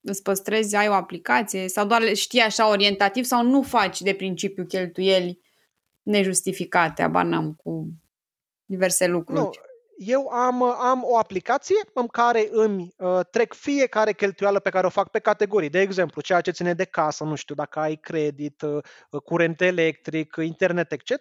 îți 0.00 0.22
păstrezi, 0.22 0.76
ai 0.76 0.88
o 0.88 0.92
aplicație 0.92 1.68
sau 1.68 1.86
doar 1.86 2.14
știi 2.14 2.40
așa 2.40 2.68
orientativ 2.68 3.24
sau 3.24 3.44
nu 3.44 3.62
faci 3.62 4.00
de 4.00 4.14
principiu 4.14 4.64
cheltuieli 4.64 5.40
nejustificate, 6.02 7.02
abar 7.02 7.24
n-am 7.24 7.52
cu 7.52 7.88
diverse 8.64 9.06
lucruri. 9.06 9.40
Nu, 9.40 9.50
eu 10.02 10.28
am, 10.28 10.62
am 10.62 11.02
o 11.04 11.18
aplicație 11.18 11.76
în 11.92 12.06
care 12.06 12.48
îmi 12.50 12.94
uh, 12.98 13.20
trec 13.30 13.54
fiecare 13.54 14.12
cheltuială 14.12 14.58
pe 14.58 14.70
care 14.70 14.86
o 14.86 14.90
fac 14.90 15.08
pe 15.08 15.18
categorii. 15.18 15.68
De 15.68 15.80
exemplu, 15.80 16.20
ceea 16.20 16.40
ce 16.40 16.50
ține 16.50 16.74
de 16.74 16.84
casă, 16.84 17.24
nu 17.24 17.34
știu, 17.34 17.54
dacă 17.54 17.78
ai 17.78 17.96
credit, 17.96 18.62
uh, 18.62 19.22
curent 19.24 19.60
electric, 19.60 20.36
internet, 20.42 20.92
etc. 20.92 21.12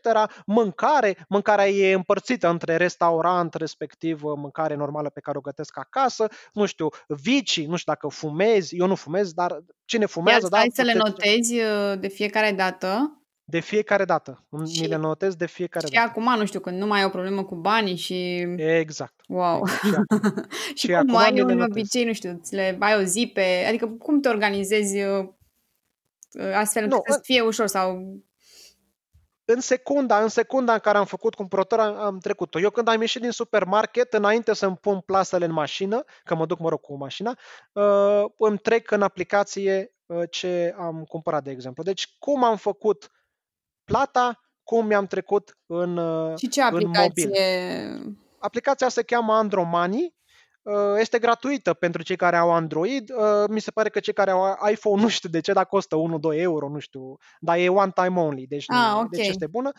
Mâncare, 0.45 1.25
mâncarea 1.29 1.69
e 1.69 1.93
împărțită 1.93 2.49
între 2.49 2.75
restaurant, 2.75 3.53
respectiv 3.53 4.23
uh, 4.23 4.33
mâncare 4.35 4.75
normală 4.75 5.09
pe 5.09 5.19
care 5.19 5.37
o 5.37 5.41
gătesc 5.41 5.77
acasă, 5.77 6.27
nu 6.53 6.65
știu, 6.65 6.87
vicii, 7.07 7.65
nu 7.65 7.75
știu 7.75 7.93
dacă 7.93 8.07
fumezi, 8.07 8.75
eu 8.75 8.87
nu 8.87 8.95
fumez, 8.95 9.33
dar 9.33 9.63
cine 9.85 10.05
fumează, 10.05 10.47
Ia, 10.51 10.59
da? 10.59 10.65
să 10.73 10.81
le 10.81 10.93
notezi 10.93 11.55
uh, 11.55 11.99
de 11.99 12.07
fiecare 12.07 12.51
dată 12.51 13.18
de 13.49 13.59
fiecare 13.59 14.05
dată. 14.05 14.45
Și, 14.71 14.81
Mi 14.81 14.87
le 14.87 14.95
notez 14.95 15.35
de 15.35 15.45
fiecare 15.45 15.85
și 15.85 15.93
dată. 15.93 16.05
Și 16.05 16.11
acum, 16.11 16.39
nu 16.39 16.45
știu, 16.45 16.59
când 16.59 16.77
nu 16.77 16.87
mai 16.87 16.99
ai 16.99 17.05
o 17.05 17.09
problemă 17.09 17.43
cu 17.43 17.55
banii 17.55 17.95
și... 17.95 18.45
Exact. 18.57 19.15
Wow. 19.27 19.63
Exact. 19.83 20.05
și, 20.73 20.87
și 20.87 20.93
cum 20.93 21.15
ai 21.15 21.41
un 21.41 21.61
obicei, 21.61 22.05
nu 22.05 22.13
știu, 22.13 22.39
ți 22.43 22.55
le 22.55 22.77
ai 22.79 22.99
o 22.99 23.03
zi 23.03 23.31
pe... 23.33 23.65
Adică 23.67 23.87
cum 23.87 24.21
te 24.21 24.29
organizezi 24.29 25.03
uh, 25.03 25.29
astfel 26.53 26.83
încât 26.83 27.13
să 27.13 27.19
fie 27.23 27.41
ușor 27.41 27.67
sau 27.67 28.19
în 29.45 29.59
secunda, 29.59 30.21
în 30.21 30.27
secunda 30.27 30.73
în 30.73 30.79
care 30.79 30.97
am 30.97 31.05
făcut 31.05 31.35
cumpărătura, 31.35 32.05
am 32.05 32.19
trecut-o. 32.19 32.59
Eu 32.59 32.69
când 32.69 32.87
am 32.87 33.01
ieșit 33.01 33.21
din 33.21 33.31
supermarket, 33.31 34.13
înainte 34.13 34.53
să-mi 34.53 34.77
pun 34.77 34.99
plasele 34.99 35.45
în 35.45 35.51
mașină, 35.51 36.03
că 36.23 36.35
mă 36.35 36.45
duc, 36.45 36.59
mă 36.59 36.69
rog, 36.69 36.79
cu 36.81 36.97
mașina, 36.97 37.37
uh, 37.73 38.23
îmi 38.37 38.57
trec 38.57 38.91
în 38.91 39.01
aplicație 39.01 39.93
uh, 40.05 40.21
ce 40.29 40.75
am 40.77 41.03
cumpărat, 41.03 41.43
de 41.43 41.51
exemplu. 41.51 41.83
Deci, 41.83 42.15
cum 42.19 42.43
am 42.43 42.57
făcut 42.57 43.11
plata, 43.91 44.39
cum 44.63 44.85
mi-am 44.85 45.05
trecut 45.05 45.57
în, 45.65 45.99
Și 46.37 46.47
ce 46.47 46.61
aplicație? 46.61 47.25
în 47.25 47.31
mobil. 47.97 48.17
Aplicația 48.39 48.89
se 48.89 49.03
cheamă 49.03 49.33
Andromani, 49.33 50.13
uh, 50.61 50.73
este 50.97 51.19
gratuită 51.19 51.73
pentru 51.73 52.01
cei 52.01 52.15
care 52.15 52.37
au 52.37 52.51
Android. 52.51 53.09
Uh, 53.09 53.43
mi 53.49 53.59
se 53.59 53.71
pare 53.71 53.89
că 53.89 53.99
cei 53.99 54.13
care 54.13 54.31
au 54.31 54.57
iPhone 54.71 55.01
nu 55.01 55.07
știu 55.07 55.29
de 55.29 55.39
ce, 55.39 55.53
dar 55.53 55.65
costă 55.65 55.95
1-2 55.95 56.37
euro, 56.37 56.69
nu 56.69 56.79
știu, 56.79 57.17
dar 57.39 57.57
e 57.57 57.69
one 57.69 57.91
time 57.95 58.19
only, 58.19 58.47
deci, 58.47 58.65
ah, 58.67 58.89
nu, 58.91 58.95
okay. 58.95 59.07
deci 59.11 59.27
este 59.27 59.47
bună. 59.47 59.71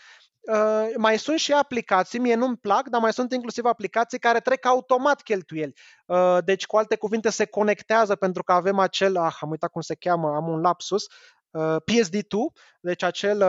Uh, 0.53 0.93
mai 0.97 1.19
sunt 1.19 1.39
și 1.39 1.53
aplicații, 1.53 2.19
mie 2.19 2.35
nu-mi 2.35 2.57
plac, 2.57 2.89
dar 2.89 3.01
mai 3.01 3.13
sunt 3.13 3.33
inclusiv 3.33 3.65
aplicații 3.65 4.19
care 4.19 4.41
trec 4.41 4.67
automat 4.67 5.23
cheltuieli. 5.23 5.73
Uh, 6.07 6.39
deci, 6.45 6.67
cu 6.67 6.77
alte 6.77 6.97
cuvinte, 6.97 7.31
se 7.31 7.45
conectează 7.45 8.15
pentru 8.15 8.43
că 8.43 8.53
avem 8.53 8.79
acel, 8.79 9.17
ah, 9.17 9.37
am 9.41 9.51
uitat 9.51 9.71
cum 9.71 9.81
se 9.81 9.95
cheamă, 9.95 10.35
am 10.35 10.49
un 10.49 10.61
lapsus, 10.61 11.07
Uh, 11.07 11.40
PSD2, 11.59 12.53
deci 12.81 13.03
acel, 13.03 13.43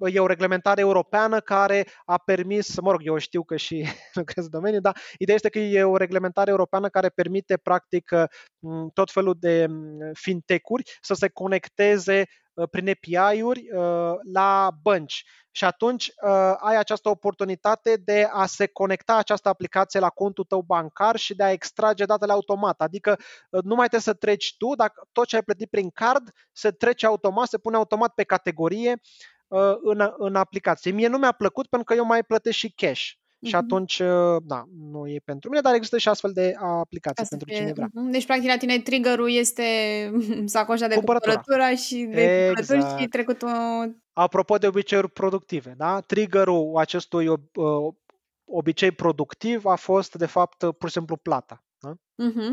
uh, 0.00 0.14
e 0.14 0.20
o 0.20 0.26
reglementare 0.26 0.80
europeană 0.80 1.40
care 1.40 1.86
a 2.04 2.18
permis, 2.18 2.80
mă 2.80 2.90
rog, 2.90 3.00
eu 3.04 3.18
știu 3.18 3.42
că 3.42 3.56
și 3.56 3.86
lucrez 4.20 4.44
în 4.44 4.50
domeniu, 4.50 4.80
dar 4.80 4.96
ideea 5.18 5.36
este 5.36 5.48
că 5.48 5.58
e 5.58 5.84
o 5.84 5.96
reglementare 5.96 6.50
europeană 6.50 6.88
care 6.88 7.08
permite 7.08 7.56
practic 7.56 8.10
uh, 8.10 8.90
tot 8.92 9.10
felul 9.10 9.36
de 9.38 9.66
fintech-uri 10.12 10.98
să 11.00 11.14
se 11.14 11.28
conecteze 11.28 12.24
prin 12.70 12.88
API-uri 12.88 13.68
la 14.32 14.70
bănci 14.82 15.24
și 15.58 15.64
atunci 15.64 16.06
uh, 16.06 16.54
ai 16.58 16.76
această 16.76 17.08
oportunitate 17.08 17.96
de 18.04 18.28
a 18.32 18.46
se 18.46 18.66
conecta 18.66 19.16
această 19.16 19.48
aplicație 19.48 20.00
la 20.00 20.08
contul 20.08 20.44
tău 20.44 20.60
bancar 20.60 21.16
și 21.16 21.34
de 21.34 21.42
a 21.42 21.50
extrage 21.50 22.04
datele 22.04 22.32
automat. 22.32 22.80
Adică 22.80 23.16
uh, 23.50 23.62
nu 23.62 23.74
mai 23.74 23.88
trebuie 23.88 24.00
să 24.00 24.14
treci 24.14 24.54
tu, 24.58 24.74
dacă 24.74 25.08
tot 25.12 25.26
ce 25.26 25.36
ai 25.36 25.42
plătit 25.42 25.70
prin 25.70 25.90
card 25.90 26.30
se 26.52 26.70
trece 26.70 27.06
automat, 27.06 27.48
se 27.48 27.58
pune 27.58 27.76
automat 27.76 28.14
pe 28.14 28.24
categorie 28.24 29.00
uh, 29.48 29.74
în, 29.82 30.12
în 30.16 30.34
aplicație. 30.34 30.90
Mie 30.90 31.08
nu 31.08 31.18
mi-a 31.18 31.32
plăcut 31.32 31.66
pentru 31.66 31.92
că 31.92 31.94
eu 31.94 32.04
mai 32.04 32.24
plătesc 32.24 32.56
și 32.56 32.72
cash. 32.72 33.10
Și 33.46 33.54
mhm. 33.54 33.64
atunci, 33.64 33.98
uh, 33.98 34.36
da, 34.44 34.64
nu 34.90 35.06
e 35.08 35.20
pentru 35.24 35.48
mine, 35.48 35.60
dar 35.60 35.74
există 35.74 35.98
și 35.98 36.08
astfel 36.08 36.30
de 36.32 36.54
aplicații 36.58 37.22
Asta 37.22 37.36
pentru 37.36 37.56
cine 37.56 37.72
vrea. 37.72 37.88
Mhm. 37.92 38.10
Deci, 38.10 38.26
practic, 38.26 38.48
la 38.48 38.56
tine 38.56 38.78
triggerul 38.78 39.30
este 39.30 39.62
sacoșa 40.44 40.86
de 40.86 40.94
cumpărătura 40.94 41.74
și 41.74 42.08
de 42.10 42.48
exact. 42.48 42.98
și 42.98 43.06
trecut 43.06 43.42
o... 43.42 43.46
Apropo 44.12 44.56
de 44.56 44.66
obiceiuri 44.66 45.10
productive, 45.10 45.74
da? 45.76 46.00
Triggerul 46.00 46.76
acestui 46.76 47.28
uh, 47.28 47.38
obicei 48.44 48.90
productiv 48.90 49.64
a 49.64 49.74
fost, 49.74 50.14
de 50.14 50.26
fapt, 50.26 50.58
pur 50.58 50.88
și 50.88 50.94
simplu 50.94 51.16
plata. 51.16 51.62
Da? 51.80 51.92
Uh-huh. 51.94 52.52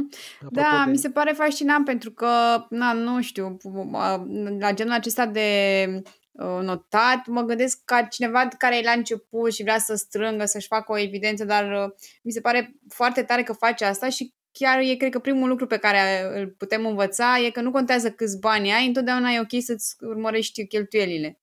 Da, 0.49 0.81
de... 0.85 0.91
mi 0.91 0.97
se 0.97 1.09
pare 1.09 1.31
fascinant 1.31 1.85
pentru 1.85 2.11
că, 2.11 2.27
na, 2.69 2.93
nu 2.93 3.21
știu, 3.21 3.57
la 4.59 4.73
genul 4.73 4.93
acesta 4.93 5.25
de 5.25 5.87
Uh, 5.87 6.11
notat. 6.37 7.25
Mă 7.25 7.41
gândesc 7.41 7.81
ca 7.85 8.01
cineva 8.01 8.47
care 8.57 8.77
e 8.77 8.83
la 8.83 8.91
început 8.91 9.53
și 9.53 9.63
vrea 9.63 9.77
să 9.77 9.95
strângă, 9.95 10.45
să-și 10.45 10.67
facă 10.67 10.91
o 10.91 10.99
evidență, 10.99 11.45
dar 11.45 11.85
uh, 11.85 11.93
mi 12.23 12.31
se 12.31 12.41
pare 12.41 12.75
foarte 12.89 13.23
tare 13.23 13.43
că 13.43 13.53
face 13.53 13.85
asta 13.85 14.09
și 14.09 14.33
chiar 14.51 14.79
e, 14.79 14.95
cred 14.95 15.11
că, 15.11 15.19
primul 15.19 15.49
lucru 15.49 15.67
pe 15.67 15.77
care 15.77 16.21
îl 16.39 16.47
putem 16.47 16.85
învăța 16.85 17.39
e 17.45 17.49
că 17.49 17.61
nu 17.61 17.71
contează 17.71 18.11
câți 18.11 18.39
bani 18.39 18.73
ai, 18.73 18.87
întotdeauna 18.87 19.31
e 19.31 19.39
ok 19.39 19.63
să-ți 19.63 19.95
urmărești 19.99 20.67
cheltuielile. 20.67 21.39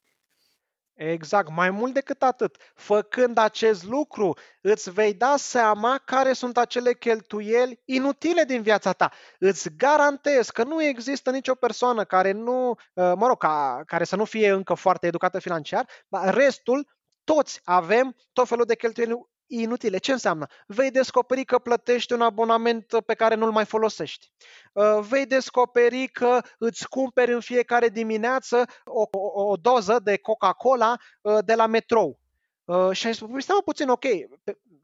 Exact, 1.11 1.49
mai 1.51 1.71
mult 1.71 1.95
decât 1.95 2.23
atât. 2.23 2.57
Făcând 2.75 3.39
acest 3.39 3.85
lucru, 3.85 4.37
îți 4.61 4.91
vei 4.91 5.15
da 5.15 5.35
seama 5.37 6.03
care 6.05 6.33
sunt 6.33 6.57
acele 6.59 6.95
cheltuieli 6.95 7.81
inutile 7.85 8.45
din 8.45 8.63
viața 8.63 8.93
ta. 8.93 9.13
Îți 9.39 9.69
garantez 9.77 10.51
că 10.51 10.63
nu 10.65 10.83
există 10.83 11.31
nicio 11.31 11.55
persoană 11.55 12.05
care 12.05 12.33
nu, 12.33 12.69
uh, 12.69 12.77
mă 12.95 13.27
rog, 13.27 13.39
care 13.87 14.05
să 14.05 14.17
nu 14.17 14.25
fie 14.25 14.51
încă 14.51 14.75
foarte 14.75 15.07
educată 15.07 15.39
financiar, 15.39 15.87
dar 16.09 16.35
restul 16.35 16.87
toți 17.25 17.61
avem 17.65 18.17
tot 18.33 18.49
felul 18.49 18.65
de 18.65 18.77
cheltuieli 18.77 19.31
inutile. 19.61 19.99
Ce 19.99 20.13
înseamnă? 20.13 20.47
Vei 20.67 20.91
descoperi 20.91 21.45
că 21.45 21.59
plătești 21.59 22.13
un 22.13 22.21
abonament 22.21 22.87
pe 23.07 23.15
care 23.15 23.35
nu-l 23.35 23.51
mai 23.51 23.65
folosești. 23.65 24.33
Uh, 24.73 24.99
vei 25.09 25.27
descoperi 25.27 26.09
că 26.09 26.41
îți 26.59 26.89
cumperi 26.89 27.33
în 27.33 27.41
fiecare 27.41 27.89
dimineață 27.89 28.65
o, 28.85 29.03
o, 29.11 29.43
o 29.51 29.57
doză 29.57 29.99
de 30.03 30.17
Coca-Cola 30.17 30.97
uh, 31.21 31.39
de 31.45 31.55
la 31.55 31.67
metrou. 31.67 32.22
Uh, 32.65 32.91
și 32.93 33.07
ai 33.07 33.15
spus, 33.15 33.31
păi 33.31 33.43
stai 33.43 33.61
puțin, 33.65 33.89
ok, 33.89 34.05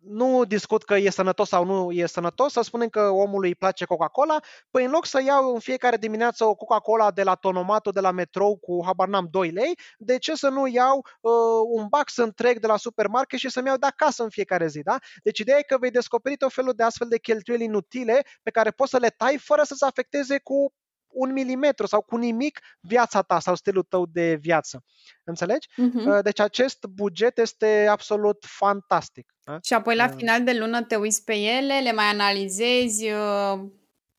nu 0.01 0.45
discut 0.45 0.85
că 0.85 0.95
e 0.97 1.11
sănătos 1.11 1.49
sau 1.49 1.65
nu 1.65 1.91
e 1.91 2.07
sănătos, 2.07 2.53
să 2.53 2.61
spunem 2.61 2.89
că 2.89 3.01
omului 3.01 3.49
îi 3.49 3.55
place 3.55 3.85
Coca-Cola, 3.85 4.41
păi 4.71 4.85
în 4.85 4.91
loc 4.91 5.07
să 5.07 5.23
iau 5.23 5.53
în 5.55 5.59
fiecare 5.61 5.97
dimineață 5.97 6.45
o 6.45 6.55
Coca-Cola 6.55 7.11
de 7.11 7.23
la 7.23 7.35
Tonomato, 7.35 7.91
de 7.91 8.01
la 8.01 8.11
metrou 8.11 8.57
cu, 8.57 8.85
habar 8.85 9.09
n-am, 9.09 9.29
2 9.31 9.51
lei, 9.51 9.79
de 9.99 10.19
ce 10.19 10.35
să 10.35 10.49
nu 10.49 10.67
iau 10.67 11.07
uh, 11.21 11.33
un 11.69 11.87
box 11.89 12.17
întreg 12.17 12.59
de 12.59 12.67
la 12.67 12.77
supermarket 12.77 13.39
și 13.39 13.49
să-mi 13.51 13.67
iau 13.67 13.77
de 13.77 13.87
acasă 13.87 14.23
în 14.23 14.31
fiecare 14.31 14.67
zi, 14.67 14.83
da? 14.83 14.97
Deci 15.23 15.39
ideea 15.39 15.59
e 15.59 15.63
că 15.63 15.79
vei 15.79 15.91
descoperi 15.91 16.37
tot 16.37 16.53
felul 16.53 16.73
de 16.73 16.83
astfel 16.83 17.09
de 17.09 17.19
cheltuieli 17.19 17.65
inutile 17.65 18.27
pe 18.43 18.51
care 18.51 18.71
poți 18.71 18.91
să 18.91 18.99
le 18.99 19.09
tai 19.09 19.39
fără 19.39 19.63
să 19.63 19.75
se 19.75 19.85
afecteze 19.85 20.39
cu 20.39 20.73
un 21.13 21.33
milimetru 21.33 21.87
sau 21.87 22.03
cu 22.03 22.17
nimic 22.17 22.61
viața 22.81 23.23
ta 23.23 23.41
sau 23.41 23.55
stilul 23.55 23.83
tău 23.83 24.07
de 24.07 24.35
viață. 24.35 24.85
Înțelegi? 25.25 25.69
Uh-huh. 25.69 26.23
Deci 26.23 26.41
acest 26.41 26.87
buget 26.87 27.39
este 27.39 27.87
absolut 27.91 28.45
fantastic. 28.49 29.33
Da? 29.45 29.59
Și 29.63 29.75
apoi 29.75 29.97
la 29.97 30.05
uh. 30.05 30.13
final 30.17 30.45
de 30.45 30.53
lună 30.53 30.83
te 30.83 30.97
uiți 30.97 31.25
pe 31.25 31.35
ele, 31.35 31.81
le 31.81 31.93
mai 31.93 32.07
analizezi 32.07 33.05
uh, 33.05 33.61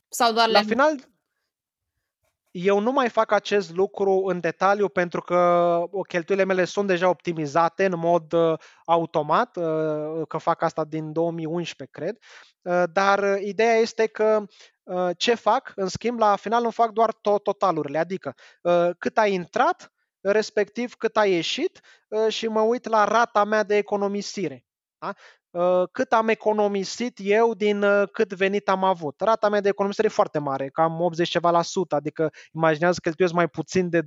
sau 0.09 0.33
doar 0.33 0.47
la 0.47 0.59
le... 0.59 0.65
final 0.65 0.95
eu 2.51 2.79
nu 2.79 2.91
mai 2.91 3.09
fac 3.09 3.31
acest 3.31 3.75
lucru 3.75 4.23
în 4.25 4.39
detaliu 4.39 4.89
pentru 4.89 5.21
că 5.21 5.83
cheltuielile 6.07 6.53
mele 6.53 6.65
sunt 6.65 6.87
deja 6.87 7.09
optimizate 7.09 7.85
în 7.85 7.93
mod 7.97 8.33
uh, 8.33 8.53
automat, 8.85 9.57
uh, 9.57 10.27
că 10.27 10.37
fac 10.37 10.61
asta 10.61 10.85
din 10.85 11.11
2011, 11.11 11.97
cred. 11.99 12.17
Uh, 12.61 12.83
dar 12.93 13.37
ideea 13.41 13.75
este 13.75 14.07
că 14.07 14.45
ce 15.17 15.33
fac, 15.33 15.71
în 15.75 15.87
schimb, 15.87 16.19
la 16.19 16.35
final 16.35 16.61
nu 16.61 16.69
fac 16.69 16.91
doar 16.91 17.13
to- 17.13 17.41
totalurile, 17.43 17.97
adică 17.97 18.33
cât 18.97 19.17
a 19.17 19.27
intrat, 19.27 19.91
respectiv 20.21 20.93
cât 20.95 21.17
a 21.17 21.25
ieșit 21.25 21.79
și 22.27 22.47
mă 22.47 22.61
uit 22.61 22.87
la 22.87 23.03
rata 23.03 23.43
mea 23.43 23.63
de 23.63 23.75
economisire. 23.75 24.65
Da? 24.97 25.13
Uh, 25.51 25.83
cât 25.91 26.13
am 26.13 26.27
economisit 26.27 27.19
eu 27.21 27.53
din 27.53 27.83
uh, 27.83 28.09
cât 28.11 28.33
venit 28.33 28.69
am 28.69 28.83
avut. 28.83 29.21
Rata 29.21 29.49
mea 29.49 29.61
de 29.61 29.67
economisire 29.67 30.07
e 30.07 30.09
foarte 30.09 30.39
mare, 30.39 30.69
cam 30.69 31.01
80 31.01 31.29
ceva 31.29 31.49
la 31.51 31.61
sută, 31.61 31.95
adică 31.95 32.31
imaginează 32.53 32.93
că 32.93 33.01
cheltuiesc 33.01 33.33
mai 33.33 33.47
puțin 33.47 33.89
de 33.89 34.01
20% 34.01 34.05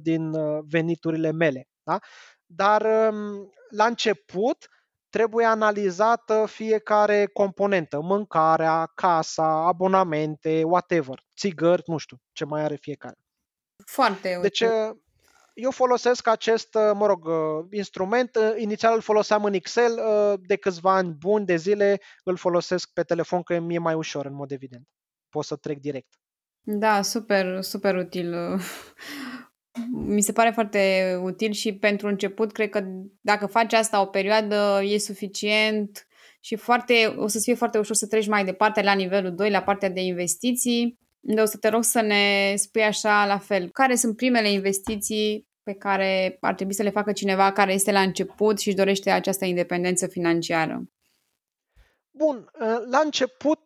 din 0.00 0.32
uh, 0.34 0.64
veniturile 0.68 1.32
mele. 1.32 1.68
Da? 1.82 1.98
Dar 2.46 2.82
um, 2.82 3.52
la 3.68 3.84
început 3.84 4.68
trebuie 5.16 5.46
analizată 5.46 6.46
fiecare 6.48 7.26
componentă, 7.32 8.00
mâncarea, 8.00 8.92
casa, 8.94 9.66
abonamente, 9.66 10.62
whatever, 10.64 11.24
țigări, 11.36 11.82
nu 11.86 11.96
știu 11.96 12.16
ce 12.32 12.44
mai 12.44 12.62
are 12.62 12.76
fiecare. 12.76 13.14
Foarte 13.84 14.38
Deci, 14.42 14.64
eu 15.54 15.70
folosesc 15.70 16.28
acest, 16.28 16.74
uh, 16.74 16.90
mă 16.94 17.06
rog, 17.06 17.24
uh, 17.24 17.66
instrument. 17.70 18.36
Uh, 18.36 18.52
inițial 18.56 18.94
îl 18.94 19.00
foloseam 19.00 19.44
în 19.44 19.52
Excel, 19.52 20.00
de 20.46 20.56
câțiva 20.56 20.94
ani 20.94 21.16
buni 21.18 21.46
de 21.46 21.56
zile 21.56 22.00
îl 22.24 22.36
folosesc 22.36 22.92
pe 22.92 23.02
telefon, 23.02 23.42
că 23.42 23.58
mi-e 23.58 23.78
mai 23.78 23.94
ușor, 23.94 24.26
în 24.26 24.34
mod 24.34 24.50
evident. 24.50 24.88
Pot 25.28 25.44
să 25.44 25.56
trec 25.56 25.78
direct. 25.78 26.14
Da, 26.60 27.02
super, 27.02 27.62
super 27.62 27.96
util. 27.96 28.34
Mi 29.90 30.20
se 30.20 30.32
pare 30.32 30.50
foarte 30.50 31.14
util 31.22 31.52
și 31.52 31.74
pentru 31.74 32.08
început, 32.08 32.52
cred 32.52 32.68
că 32.68 32.84
dacă 33.20 33.46
faci 33.46 33.72
asta 33.72 34.00
o 34.00 34.06
perioadă, 34.06 34.80
e 34.82 34.98
suficient 34.98 36.06
și 36.40 36.56
foarte, 36.56 37.14
o 37.16 37.26
să 37.26 37.38
fie 37.38 37.54
foarte 37.54 37.78
ușor 37.78 37.96
să 37.96 38.06
treci 38.06 38.28
mai 38.28 38.44
departe 38.44 38.82
la 38.82 38.92
nivelul 38.92 39.34
2, 39.34 39.50
la 39.50 39.62
partea 39.62 39.90
de 39.90 40.00
investiții 40.00 40.98
de 41.28 41.40
o 41.40 41.44
să 41.44 41.56
te 41.56 41.68
rog 41.68 41.84
să 41.84 42.00
ne 42.00 42.54
spui 42.56 42.82
așa 42.82 43.26
la 43.26 43.38
fel, 43.38 43.70
care 43.70 43.94
sunt 43.94 44.16
primele 44.16 44.50
investiții 44.50 45.46
pe 45.62 45.74
care 45.74 46.36
ar 46.40 46.54
trebui 46.54 46.74
să 46.74 46.82
le 46.82 46.90
facă 46.90 47.12
cineva 47.12 47.52
care 47.52 47.72
este 47.72 47.92
la 47.92 48.00
început 48.00 48.58
și 48.58 48.68
își 48.68 48.76
dorește 48.76 49.10
această 49.10 49.44
independență 49.44 50.06
financiară? 50.06 50.82
Bun, 52.10 52.50
la 52.90 53.00
început 53.04 53.65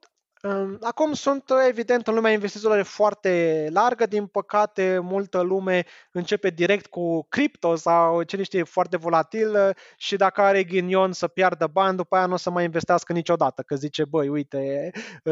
Acum 0.80 1.12
sunt, 1.12 1.50
evident, 1.68 2.06
în 2.06 2.14
lumea 2.14 2.32
investițiilor 2.32 2.82
foarte 2.82 3.66
largă. 3.72 4.06
Din 4.06 4.26
păcate, 4.26 4.98
multă 4.98 5.40
lume 5.40 5.86
începe 6.12 6.50
direct 6.50 6.86
cu 6.86 7.26
cripto 7.28 7.74
sau 7.74 8.22
ce 8.22 8.42
știe, 8.42 8.62
foarte 8.62 8.96
volatil 8.96 9.74
și 9.96 10.16
dacă 10.16 10.40
are 10.40 10.64
ghinion 10.64 11.12
să 11.12 11.28
piardă 11.28 11.66
bani, 11.66 11.96
după 11.96 12.16
aia 12.16 12.26
nu 12.26 12.32
o 12.32 12.36
să 12.36 12.50
mai 12.50 12.64
investească 12.64 13.12
niciodată, 13.12 13.62
că 13.62 13.74
zice, 13.74 14.04
băi, 14.04 14.28
uite, 14.28 14.90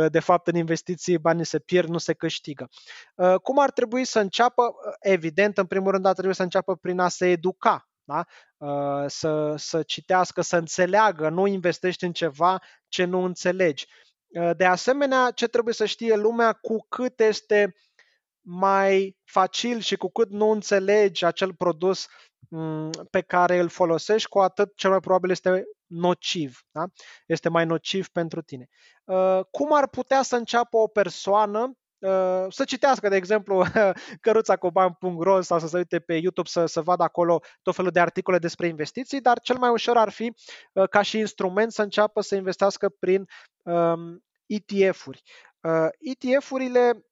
de 0.09 0.21
fapt 0.21 0.47
în 0.47 0.55
investiții 0.55 1.19
banii 1.19 1.45
se 1.45 1.59
pierd, 1.59 1.89
nu 1.89 1.99
se 1.99 2.13
câștigă. 2.13 2.69
Cum 3.43 3.59
ar 3.59 3.71
trebui 3.71 4.05
să 4.05 4.21
înceapă? 4.21 4.63
Evident, 5.01 5.59
în 5.59 5.67
primul 5.67 5.91
rând 5.91 6.07
ar 6.07 6.15
trebui 6.15 6.35
să 6.35 6.43
înceapă 6.43 6.77
prin 6.77 6.99
a 6.99 7.09
se 7.09 7.31
educa 7.31 7.89
da? 8.09 8.25
Să, 9.07 9.55
să 9.57 9.83
citească, 9.83 10.41
să 10.41 10.57
înțeleagă, 10.57 11.29
nu 11.29 11.47
investești 11.47 12.05
în 12.05 12.13
ceva 12.13 12.59
ce 12.89 13.05
nu 13.05 13.23
înțelegi. 13.23 13.87
Uh, 14.29 14.51
de 14.57 14.65
asemenea, 14.65 15.31
ce 15.31 15.47
trebuie 15.47 15.75
să 15.75 15.85
știe 15.85 16.17
lumea, 16.17 16.53
cu 16.53 16.87
cât 16.89 17.21
este 17.21 17.75
mai 18.41 19.17
facil 19.25 19.81
și 19.81 19.97
cu 19.97 20.11
cât 20.11 20.31
nu 20.31 20.51
înțelegi 20.51 21.25
acel 21.25 21.55
produs 21.55 22.07
mm, 22.49 22.91
pe 23.11 23.21
care 23.21 23.59
îl 23.59 23.69
folosești, 23.69 24.29
cu 24.29 24.39
atât 24.39 24.77
cel 24.77 24.91
mai 24.91 25.01
probabil 25.01 25.31
este 25.31 25.65
nociv. 25.87 26.61
Da? 26.71 26.85
Este 27.27 27.49
mai 27.49 27.65
nociv 27.65 28.09
pentru 28.09 28.43
tine. 28.43 28.69
Uh, 29.05 29.41
cum 29.51 29.73
ar 29.73 29.89
putea 29.89 30.23
să 30.23 30.37
înceapă 30.37 30.77
o 30.77 30.87
persoană 30.87 31.61
uh, 31.61 31.88
să 32.49 32.65
citească, 32.67 33.09
de 33.09 33.17
exemplu, 33.17 33.65
căruțacoban.ro 34.21 35.41
sau 35.41 35.59
să 35.59 35.67
se 35.67 35.77
uite 35.77 35.99
pe 35.99 36.15
YouTube 36.15 36.49
să, 36.49 36.67
să 36.67 36.81
vadă 36.81 37.03
acolo 37.03 37.41
tot 37.63 37.75
felul 37.75 37.91
de 37.91 38.01
articole 38.01 38.39
despre 38.39 38.67
investiții, 38.67 39.21
dar 39.21 39.41
cel 39.41 39.57
mai 39.59 39.71
ușor 39.71 39.97
ar 39.97 40.11
fi 40.11 40.33
ca 40.91 41.03
și 41.03 41.19
instrument 41.19 41.73
să 41.73 41.83
înceapă 41.83 42.21
să 42.21 42.35
investească 42.35 42.89
prin 42.89 43.29
um, 43.63 44.25
ETF-uri. 44.47 45.23
Uh, 45.61 45.89
ETF-urile 45.99 47.08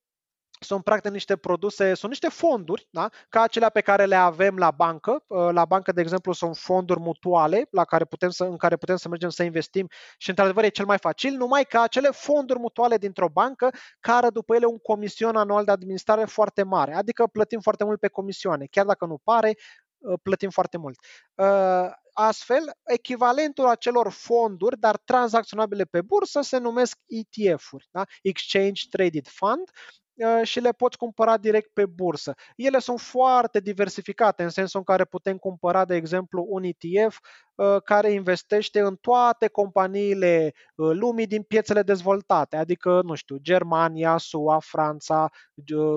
sunt 0.60 0.84
practic 0.84 1.10
niște 1.10 1.36
produse, 1.36 1.94
sunt 1.94 2.10
niște 2.10 2.28
fonduri, 2.28 2.88
da? 2.90 3.08
ca 3.28 3.40
acelea 3.40 3.68
pe 3.68 3.80
care 3.80 4.04
le 4.04 4.14
avem 4.14 4.56
la 4.56 4.70
bancă. 4.70 5.24
Uh, 5.26 5.48
la 5.50 5.64
bancă, 5.64 5.92
de 5.92 6.00
exemplu, 6.00 6.32
sunt 6.32 6.56
fonduri 6.56 7.00
mutuale 7.00 7.68
la 7.70 7.84
care 7.84 8.04
putem 8.04 8.30
să, 8.30 8.44
în 8.44 8.56
care 8.56 8.76
putem 8.76 8.96
să 8.96 9.08
mergem 9.08 9.28
să 9.28 9.42
investim 9.42 9.88
și, 10.18 10.28
într-adevăr, 10.28 10.64
e 10.64 10.68
cel 10.68 10.84
mai 10.86 10.98
facil, 10.98 11.36
numai 11.36 11.64
că 11.64 11.78
acele 11.78 12.08
fonduri 12.10 12.58
mutuale 12.58 12.96
dintr-o 12.96 13.28
bancă 13.28 13.70
care 14.00 14.30
după 14.30 14.54
ele 14.54 14.66
un 14.66 14.78
comision 14.78 15.36
anual 15.36 15.64
de 15.64 15.70
administrare 15.70 16.24
foarte 16.24 16.62
mare, 16.62 16.94
adică 16.94 17.26
plătim 17.26 17.60
foarte 17.60 17.84
mult 17.84 18.00
pe 18.00 18.08
comisioane. 18.08 18.66
Chiar 18.70 18.86
dacă 18.86 19.06
nu 19.06 19.18
pare, 19.24 19.56
uh, 19.98 20.18
plătim 20.22 20.50
foarte 20.50 20.78
mult. 20.78 20.98
Uh, 21.34 21.90
astfel, 22.12 22.72
echivalentul 22.84 23.66
acelor 23.66 24.10
fonduri, 24.10 24.78
dar 24.78 24.96
tranzacționabile 24.96 25.84
pe 25.84 26.00
bursă, 26.02 26.40
se 26.40 26.58
numesc 26.58 26.98
ETF-uri, 27.06 27.88
da? 27.90 28.04
Exchange 28.22 28.82
Traded 28.90 29.28
Fund, 29.28 29.70
Uh, 29.70 30.05
și 30.42 30.60
le 30.60 30.72
poți 30.72 30.96
cumpăra 30.96 31.36
direct 31.36 31.70
pe 31.72 31.86
bursă. 31.86 32.34
Ele 32.56 32.78
sunt 32.78 33.00
foarte 33.00 33.60
diversificate 33.60 34.42
în 34.42 34.48
sensul 34.48 34.78
în 34.78 34.84
care 34.84 35.04
putem 35.04 35.36
cumpăra, 35.36 35.84
de 35.84 35.94
exemplu, 35.94 36.46
un 36.48 36.62
ETF 36.62 37.18
uh, 37.54 37.82
care 37.84 38.10
investește 38.10 38.80
în 38.80 38.96
toate 38.96 39.48
companiile 39.48 40.52
uh, 40.74 40.90
lumii 40.92 41.26
din 41.26 41.42
piețele 41.42 41.82
dezvoltate, 41.82 42.56
adică, 42.56 43.00
nu 43.04 43.14
știu, 43.14 43.36
Germania, 43.36 44.16
SUA, 44.16 44.58
Franța, 44.58 45.30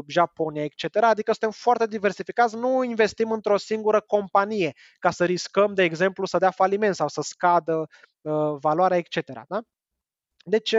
Japonia, 0.08 0.64
etc. 0.64 0.96
Adică 0.96 1.32
suntem 1.32 1.52
foarte 1.52 1.88
diversificați, 1.88 2.56
nu 2.56 2.84
investim 2.84 3.32
într-o 3.32 3.58
singură 3.58 4.02
companie 4.02 4.74
ca 5.00 5.12
să 5.12 5.26
riscăm, 5.26 5.74
de 5.74 5.84
exemplu, 5.84 6.26
să 6.26 6.38
dea 6.38 6.52
faliment 6.52 6.96
sau 6.96 7.08
să 7.08 7.22
scadă 7.22 7.88
valoarea, 8.60 8.98
etc. 8.98 9.32
Da? 9.48 9.62
Deci, 10.50 10.76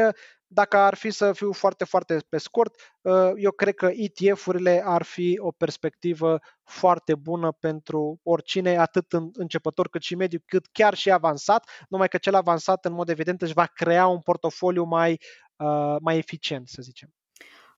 dacă 0.53 0.77
ar 0.77 0.95
fi 0.95 1.11
să 1.11 1.33
fiu 1.33 1.53
foarte, 1.53 1.85
foarte 1.85 2.17
pe 2.29 2.39
scurt, 2.39 2.75
uh, 3.01 3.31
eu 3.37 3.51
cred 3.51 3.75
că 3.75 3.91
ETF-urile 3.93 4.83
ar 4.85 5.03
fi 5.03 5.39
o 5.41 5.51
perspectivă 5.51 6.39
foarte 6.63 7.15
bună 7.15 7.53
pentru 7.61 8.21
oricine, 8.23 8.77
atât 8.77 9.13
începător 9.33 9.89
cât 9.89 10.03
și 10.03 10.15
mediu, 10.15 10.39
cât 10.47 10.67
chiar 10.73 10.95
și 10.95 11.11
avansat, 11.11 11.87
numai 11.89 12.09
că 12.09 12.19
cel 12.19 12.35
avansat, 12.35 12.85
în 12.85 12.93
mod 12.93 13.09
evident, 13.09 13.43
își 13.43 13.53
va 13.53 13.67
crea 13.67 14.07
un 14.07 14.21
portofoliu 14.21 14.85
mai, 14.85 15.21
uh, 15.57 15.97
mai 16.01 16.17
eficient, 16.17 16.69
să 16.69 16.83
zicem. 16.83 17.09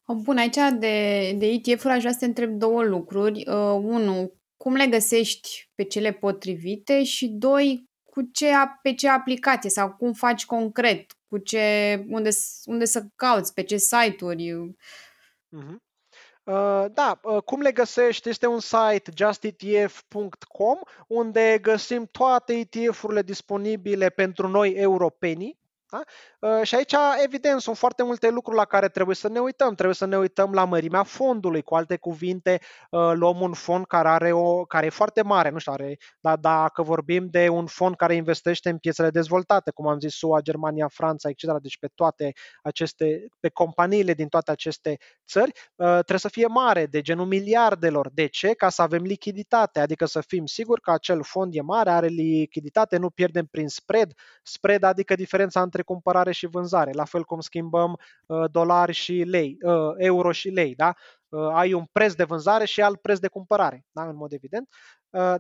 Bun, 0.07 0.37
aici 0.37 0.57
de, 0.79 1.33
de 1.39 1.47
ETF-uri 1.47 1.93
aș 1.93 2.01
vrea 2.01 2.13
să 2.13 2.19
te 2.19 2.25
întreb 2.25 2.51
două 2.51 2.83
lucruri. 2.83 3.49
Uh, 3.49 3.79
unu, 3.83 4.33
cum 4.57 4.75
le 4.75 4.87
găsești 4.87 5.71
pe 5.75 5.83
cele 5.83 6.13
potrivite 6.13 7.05
și 7.05 7.29
doi, 7.29 7.91
cu 8.03 8.23
ce, 8.33 8.47
pe 8.83 8.95
ce 8.95 9.09
aplicație 9.09 9.71
sau 9.71 9.95
cum 9.95 10.13
faci 10.13 10.47
concret 10.47 11.13
cu 11.33 11.39
ce, 11.39 12.05
unde, 12.09 12.31
unde 12.65 12.85
să 12.85 13.05
cauți, 13.17 13.55
pe 13.55 13.63
ce 13.63 13.77
site-uri. 13.77 14.53
Uh-huh. 14.53 15.77
Uh, 16.45 16.85
da, 16.93 17.21
uh, 17.23 17.43
cum 17.43 17.61
le 17.61 17.73
găsești? 17.73 18.29
Este 18.29 18.47
un 18.47 18.61
site 18.61 19.11
justetf.com 19.17 20.79
unde 21.07 21.59
găsim 21.63 22.09
toate 22.11 22.53
ETF-urile 22.53 23.23
disponibile 23.23 24.09
pentru 24.09 24.49
noi 24.49 24.73
europenii 24.73 25.61
da? 25.93 26.03
Uh, 26.49 26.63
și 26.63 26.75
aici, 26.75 26.95
evident, 27.25 27.61
sunt 27.61 27.77
foarte 27.77 28.03
multe 28.03 28.31
lucruri 28.31 28.57
la 28.57 28.65
care 28.65 28.89
trebuie 28.89 29.17
să 29.17 29.29
ne 29.29 29.39
uităm. 29.39 29.75
Trebuie 29.75 29.95
să 29.95 30.07
ne 30.07 30.17
uităm 30.17 30.53
la 30.53 30.65
mărimea 30.65 31.03
fondului. 31.03 31.63
Cu 31.63 31.75
alte 31.75 31.97
cuvinte, 31.97 32.61
uh, 32.91 33.13
luăm 33.15 33.41
un 33.41 33.53
fond 33.53 33.87
care, 33.87 34.09
are 34.09 34.33
o, 34.33 34.65
care 34.65 34.87
e 34.87 34.89
foarte 34.89 35.23
mare. 35.23 35.51
Nu 35.51 35.59
știu, 35.59 35.73
are, 35.73 35.97
dar 36.21 36.37
dacă 36.37 36.83
vorbim 36.83 37.29
de 37.31 37.49
un 37.49 37.67
fond 37.67 37.97
care 37.97 38.15
investește 38.15 38.71
în 38.71 38.79
piețele 38.79 39.11
dezvoltate, 39.11 39.71
cum 39.71 39.87
am 39.87 39.99
zis, 39.99 40.15
SUA, 40.15 40.41
Germania, 40.41 40.89
Franța, 40.89 41.29
etc., 41.29 41.61
deci 41.61 41.79
pe 41.79 41.89
toate 41.95 42.33
aceste, 42.63 43.27
pe 43.41 43.49
companiile 43.49 44.15
din 44.15 44.29
toate 44.29 44.51
aceste 44.51 44.97
țări, 45.27 45.53
uh, 45.77 45.87
trebuie 45.87 46.19
să 46.19 46.29
fie 46.29 46.47
mare, 46.47 46.87
de 46.87 47.01
genul 47.01 47.27
miliardelor. 47.27 48.11
De 48.13 48.27
ce? 48.27 48.49
Ca 48.55 48.69
să 48.69 48.83
avem 48.83 49.03
lichiditate, 49.03 49.81
adică 49.81 50.05
să 50.05 50.21
fim 50.21 50.47
siguri 50.47 50.81
că 50.81 50.91
acel 50.91 51.23
fond 51.23 51.55
e 51.55 51.61
mare, 51.61 51.91
are 51.91 52.07
lichiditate, 52.07 52.97
nu 52.97 53.11
pierdem 53.11 53.47
prin 53.51 53.69
spread. 53.69 54.13
Spread 54.43 54.83
adică 54.83 55.15
diferența 55.15 55.63
între 55.63 55.82
între 55.83 55.95
cumpărare 55.95 56.33
și 56.33 56.47
vânzare, 56.47 56.93
la 56.93 57.05
fel 57.05 57.25
cum 57.25 57.41
schimbăm 57.41 57.97
uh, 58.27 58.51
dolari 58.51 58.93
și 58.93 59.13
lei, 59.13 59.57
uh, 59.63 59.95
euro 59.97 60.33
și 60.33 60.49
lei, 60.49 60.75
da? 60.75 60.95
Uh, 61.29 61.49
ai 61.53 61.73
un 61.73 61.85
preț 61.93 62.13
de 62.13 62.25
vânzare 62.25 62.65
și 62.65 62.83
alt 62.83 63.01
preț 63.01 63.19
de 63.19 63.29
cumpărare, 63.29 63.85
da? 63.91 64.03
în 64.09 64.17
mod 64.17 64.33
evident. 64.33 64.69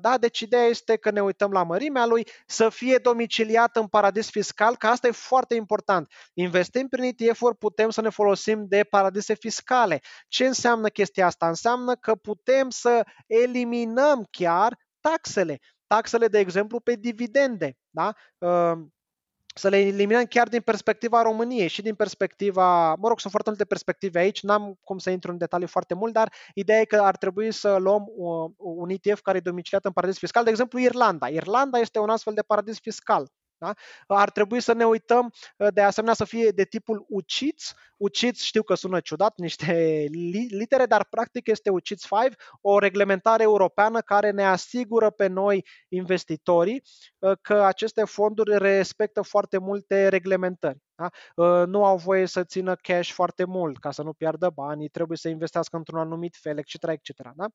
Da, 0.00 0.18
deci 0.20 0.40
ideea 0.40 0.64
este 0.64 0.96
că 0.96 1.10
ne 1.10 1.22
uităm 1.22 1.50
la 1.50 1.62
mărimea 1.62 2.06
lui, 2.06 2.26
să 2.46 2.68
fie 2.68 2.96
domiciliat 2.96 3.76
în 3.76 3.86
paradis 3.86 4.30
fiscal, 4.30 4.76
că 4.76 4.86
asta 4.86 5.06
e 5.06 5.10
foarte 5.10 5.54
important. 5.54 6.12
Investim 6.34 6.88
prin 6.88 7.02
ETF-uri, 7.04 7.56
putem 7.56 7.90
să 7.90 8.00
ne 8.00 8.08
folosim 8.08 8.64
de 8.68 8.84
paradise 8.90 9.34
fiscale. 9.34 10.00
Ce 10.28 10.46
înseamnă 10.46 10.88
chestia 10.88 11.26
asta? 11.26 11.48
Înseamnă 11.48 11.94
că 11.94 12.14
putem 12.14 12.70
să 12.70 13.04
eliminăm 13.26 14.26
chiar 14.30 14.78
taxele. 15.00 15.58
Taxele, 15.86 16.28
de 16.28 16.38
exemplu, 16.38 16.80
pe 16.80 16.94
dividende. 16.94 17.76
Da? 17.90 18.12
Să 19.54 19.68
le 19.68 19.78
eliminăm 19.78 20.24
chiar 20.24 20.48
din 20.48 20.60
perspectiva 20.60 21.22
României 21.22 21.68
și 21.68 21.82
din 21.82 21.94
perspectiva, 21.94 22.94
mă 22.94 23.08
rog, 23.08 23.20
sunt 23.20 23.32
foarte 23.32 23.48
multe 23.48 23.64
perspective 23.64 24.18
aici, 24.18 24.42
n-am 24.42 24.78
cum 24.84 24.98
să 24.98 25.10
intru 25.10 25.30
în 25.30 25.38
detalii 25.38 25.66
foarte 25.66 25.94
mult, 25.94 26.12
dar 26.12 26.32
ideea 26.54 26.80
e 26.80 26.84
că 26.84 26.96
ar 26.96 27.16
trebui 27.16 27.52
să 27.52 27.76
luăm 27.76 28.04
un 28.56 28.90
ETF 28.90 29.20
care 29.20 29.36
e 29.38 29.40
domiciliat 29.40 29.84
în 29.84 29.92
paradis 29.92 30.18
fiscal, 30.18 30.44
de 30.44 30.50
exemplu 30.50 30.78
Irlanda. 30.78 31.28
Irlanda 31.28 31.78
este 31.78 31.98
un 31.98 32.08
astfel 32.08 32.34
de 32.34 32.42
paradis 32.42 32.78
fiscal. 32.80 33.30
Da? 33.62 33.74
Ar 34.06 34.30
trebui 34.30 34.60
să 34.60 34.72
ne 34.72 34.84
uităm 34.84 35.32
de 35.74 35.80
asemenea 35.80 36.14
să 36.14 36.24
fie 36.24 36.50
de 36.50 36.64
tipul 36.64 37.04
UCITS. 37.08 37.74
UCITS 37.96 38.42
știu 38.42 38.62
că 38.62 38.74
sună 38.74 39.00
ciudat, 39.00 39.32
niște 39.36 40.06
litere, 40.48 40.86
dar 40.86 41.04
practic 41.10 41.46
este 41.46 41.70
UCITS 41.70 42.06
5, 42.06 42.34
o 42.60 42.78
reglementare 42.78 43.42
europeană 43.42 44.00
care 44.00 44.30
ne 44.30 44.44
asigură 44.44 45.10
pe 45.10 45.26
noi 45.26 45.66
investitorii 45.88 46.82
că 47.40 47.62
aceste 47.62 48.04
fonduri 48.04 48.58
respectă 48.58 49.22
foarte 49.22 49.58
multe 49.58 50.08
reglementări. 50.08 50.78
Da? 50.94 51.08
Nu 51.64 51.84
au 51.84 51.96
voie 51.96 52.26
să 52.26 52.44
țină 52.44 52.74
cash 52.74 53.10
foarte 53.10 53.44
mult 53.44 53.78
ca 53.78 53.90
să 53.90 54.02
nu 54.02 54.12
piardă 54.12 54.50
banii, 54.54 54.88
trebuie 54.88 55.16
să 55.16 55.28
investească 55.28 55.76
într-un 55.76 55.98
anumit 55.98 56.36
fel, 56.40 56.58
etc. 56.58 56.74
etc. 56.86 57.30
Da? 57.34 57.46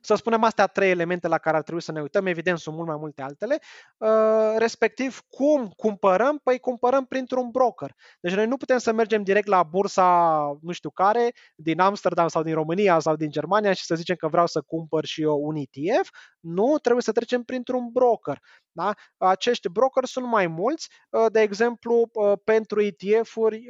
Să 0.00 0.14
spunem 0.14 0.42
astea 0.44 0.66
trei 0.66 0.90
elemente 0.90 1.28
la 1.28 1.38
care 1.38 1.56
ar 1.56 1.62
trebui 1.62 1.82
să 1.82 1.92
ne 1.92 2.00
uităm, 2.00 2.26
evident 2.26 2.58
sunt 2.58 2.74
mult 2.74 2.88
mai 2.88 2.96
multe 2.98 3.22
altele, 3.22 3.58
uh, 3.98 4.54
respectiv 4.58 5.20
cum 5.28 5.72
cumpărăm? 5.76 6.40
Păi 6.42 6.58
cumpărăm 6.58 7.04
printr-un 7.04 7.50
broker. 7.50 7.94
Deci 8.20 8.34
noi 8.34 8.46
nu 8.46 8.56
putem 8.56 8.78
să 8.78 8.92
mergem 8.92 9.22
direct 9.22 9.46
la 9.46 9.62
bursa 9.62 10.58
nu 10.62 10.72
știu 10.72 10.90
care, 10.90 11.32
din 11.54 11.80
Amsterdam 11.80 12.28
sau 12.28 12.42
din 12.42 12.54
România 12.54 12.98
sau 12.98 13.16
din 13.16 13.30
Germania 13.30 13.72
și 13.72 13.84
să 13.84 13.94
zicem 13.94 14.16
că 14.16 14.28
vreau 14.28 14.46
să 14.46 14.60
cumpăr 14.60 15.04
și 15.04 15.22
eu 15.22 15.38
un 15.42 15.56
ETF. 15.56 16.10
Nu, 16.40 16.78
trebuie 16.78 17.02
să 17.02 17.12
trecem 17.12 17.42
printr-un 17.42 17.88
broker. 17.92 18.38
Da? 18.72 18.94
Acești 19.16 19.68
brokeri 19.68 20.08
sunt 20.08 20.26
mai 20.26 20.46
mulți. 20.46 20.88
Uh, 21.10 21.26
de 21.32 21.40
exemplu, 21.40 22.10
uh, 22.12 22.32
pentru 22.44 22.82
ETF-uri 22.82 23.64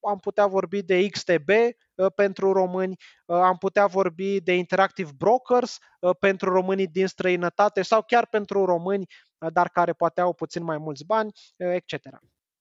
am 0.00 0.18
putea 0.18 0.46
vorbi 0.46 0.82
de 0.82 1.08
XTB, 1.08 1.50
Uh, 1.98 2.06
pentru 2.14 2.52
români, 2.52 2.96
uh, 3.26 3.36
am 3.36 3.56
putea 3.56 3.86
vorbi 3.86 4.40
de 4.40 4.54
interactive 4.54 5.10
brokers 5.16 5.78
uh, 6.00 6.10
pentru 6.18 6.50
românii 6.50 6.86
din 6.86 7.06
străinătate 7.06 7.82
sau 7.82 8.02
chiar 8.06 8.26
pentru 8.26 8.64
români, 8.64 9.06
dar 9.52 9.68
care 9.68 9.92
poate 9.92 10.20
au 10.20 10.32
puțin 10.32 10.64
mai 10.64 10.78
mulți 10.78 11.04
bani, 11.04 11.30
etc. 11.56 11.94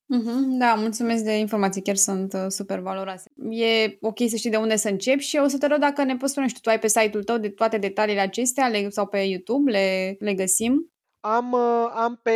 Mhm, 0.06 0.58
da, 0.58 0.74
mulțumesc 0.74 1.24
de 1.24 1.38
informații, 1.38 1.82
chiar 1.82 1.95
sunt 1.95 2.36
super 2.48 2.80
valoroase. 2.80 3.32
E 3.50 3.98
ok 4.02 4.18
să 4.28 4.36
știi 4.36 4.50
de 4.50 4.58
unde 4.58 4.76
să 4.76 4.89
începi 4.89 5.24
și 5.24 5.38
o 5.38 5.48
să 5.48 5.58
te 5.58 5.68
rog 5.68 5.80
dacă 5.80 6.04
ne 6.04 6.18
poți 6.18 6.32
spune, 6.32 6.48
știu, 6.48 6.60
tu 6.62 6.70
ai 6.70 6.80
pe 6.80 6.88
site-ul 6.88 7.24
tău 7.24 7.38
de 7.38 7.50
toate 7.50 7.78
detaliile 7.78 8.22
acestea 8.22 8.68
le, 8.68 8.89
sau 8.89 9.08
pe 9.08 9.18
YouTube, 9.18 9.72
le, 9.72 10.16
le 10.20 10.34
găsim? 10.34 10.91
Am, 11.36 11.53
am 11.93 12.19
pe, 12.23 12.32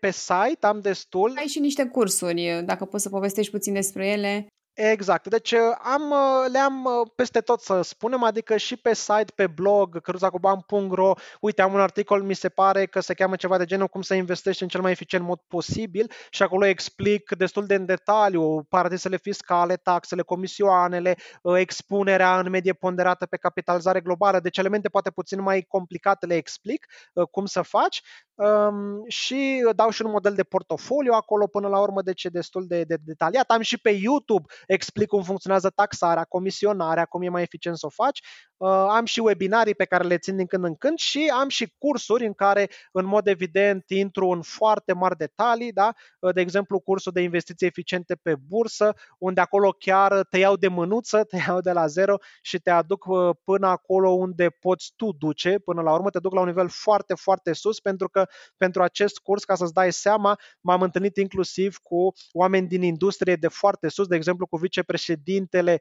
pe 0.00 0.10
site, 0.10 0.66
am 0.66 0.80
destul. 0.80 1.34
Ai 1.36 1.46
și 1.46 1.58
niște 1.58 1.86
cursuri, 1.86 2.62
dacă 2.64 2.84
poți 2.84 3.02
să 3.02 3.08
povestești 3.08 3.50
puțin 3.52 3.72
despre 3.72 4.06
ele. 4.08 4.46
Exact. 4.76 5.28
Deci 5.28 5.52
uh, 5.52 5.58
am, 5.82 6.10
uh, 6.10 6.50
le-am 6.52 6.84
uh, 6.84 7.10
peste 7.14 7.40
tot 7.40 7.60
să 7.60 7.80
spunem, 7.82 8.22
adică 8.22 8.56
și 8.56 8.76
pe 8.76 8.94
site, 8.94 9.32
pe 9.34 9.46
blog, 9.46 10.00
cruzacuban.ro, 10.00 11.12
uite, 11.40 11.62
am 11.62 11.72
un 11.74 11.80
articol, 11.80 12.22
mi 12.22 12.34
se 12.34 12.48
pare 12.48 12.86
că 12.86 13.00
se 13.00 13.14
cheamă 13.14 13.36
ceva 13.36 13.58
de 13.58 13.64
genul 13.64 13.88
cum 13.88 14.02
să 14.02 14.14
investești 14.14 14.62
în 14.62 14.68
cel 14.68 14.80
mai 14.80 14.90
eficient 14.90 15.24
mod 15.24 15.40
posibil 15.48 16.10
și 16.30 16.42
acolo 16.42 16.64
explic 16.64 17.30
destul 17.36 17.66
de 17.66 17.74
în 17.74 17.86
detaliu 17.86 18.62
paradisele 18.62 19.16
fiscale, 19.16 19.76
taxele, 19.76 20.22
comisioanele, 20.22 21.16
expunerea 21.58 22.38
în 22.38 22.50
medie 22.50 22.72
ponderată 22.72 23.26
pe 23.26 23.36
capitalizare 23.36 24.00
globală, 24.00 24.40
deci 24.40 24.58
elemente 24.58 24.88
poate 24.88 25.10
puțin 25.10 25.42
mai 25.42 25.62
complicate 25.68 26.26
le 26.26 26.34
explic 26.34 26.86
cum 27.30 27.46
să 27.46 27.62
faci 27.62 28.02
um, 28.34 29.04
și 29.08 29.68
dau 29.74 29.90
și 29.90 30.02
un 30.02 30.10
model 30.10 30.34
de 30.34 30.42
portofoliu 30.42 31.12
acolo 31.12 31.46
până 31.46 31.68
la 31.68 31.80
urmă, 31.80 32.02
deci 32.02 32.24
e 32.24 32.28
destul 32.28 32.66
de, 32.66 32.82
de 32.84 32.96
detaliat. 33.04 33.50
Am 33.50 33.60
și 33.60 33.78
pe 33.78 33.90
YouTube 33.90 34.52
explic 34.66 35.08
cum 35.08 35.22
funcționează 35.22 35.70
taxarea, 35.70 36.24
comisionarea, 36.24 37.04
cum 37.04 37.22
e 37.22 37.28
mai 37.28 37.42
eficient 37.42 37.78
să 37.78 37.86
o 37.86 37.88
faci. 37.88 38.20
Uh, 38.56 38.68
am 38.70 39.04
și 39.04 39.20
webinarii 39.20 39.74
pe 39.74 39.84
care 39.84 40.04
le 40.04 40.18
țin 40.18 40.36
din 40.36 40.46
când 40.46 40.64
în 40.64 40.74
când 40.74 40.98
și 40.98 41.32
am 41.40 41.48
și 41.48 41.72
cursuri 41.78 42.26
în 42.26 42.32
care, 42.32 42.70
în 42.92 43.04
mod 43.04 43.26
evident, 43.26 43.84
intru 43.88 44.28
în 44.28 44.42
foarte 44.42 44.92
mari 44.92 45.16
detalii, 45.16 45.72
da? 45.72 45.92
Uh, 46.18 46.34
de 46.34 46.40
exemplu, 46.40 46.80
cursul 46.80 47.12
de 47.12 47.20
investiții 47.20 47.66
eficiente 47.66 48.14
pe 48.22 48.34
bursă, 48.48 48.92
unde 49.18 49.40
acolo 49.40 49.70
chiar 49.70 50.24
te 50.30 50.38
iau 50.38 50.56
de 50.56 50.68
mânuță, 50.68 51.24
te 51.24 51.36
iau 51.46 51.60
de 51.60 51.72
la 51.72 51.86
zero 51.86 52.16
și 52.42 52.58
te 52.58 52.70
aduc 52.70 53.04
uh, 53.06 53.30
până 53.44 53.66
acolo 53.66 54.10
unde 54.10 54.48
poți 54.60 54.92
tu 54.96 55.12
duce, 55.12 55.58
până 55.58 55.82
la 55.82 55.92
urmă 55.92 56.10
te 56.10 56.18
duc 56.18 56.34
la 56.34 56.40
un 56.40 56.46
nivel 56.46 56.68
foarte, 56.68 57.14
foarte 57.14 57.52
sus, 57.52 57.80
pentru 57.80 58.08
că 58.08 58.26
pentru 58.56 58.82
acest 58.82 59.18
curs, 59.18 59.44
ca 59.44 59.54
să-ți 59.54 59.72
dai 59.72 59.92
seama, 59.92 60.38
m-am 60.60 60.82
întâlnit 60.82 61.16
inclusiv 61.16 61.76
cu 61.76 62.12
oameni 62.32 62.68
din 62.68 62.82
industrie 62.82 63.36
de 63.36 63.48
foarte 63.48 63.88
sus, 63.88 64.06
de 64.06 64.16
exemplu 64.16 64.46
cu 64.46 64.53
vicepreședintele 64.56 65.80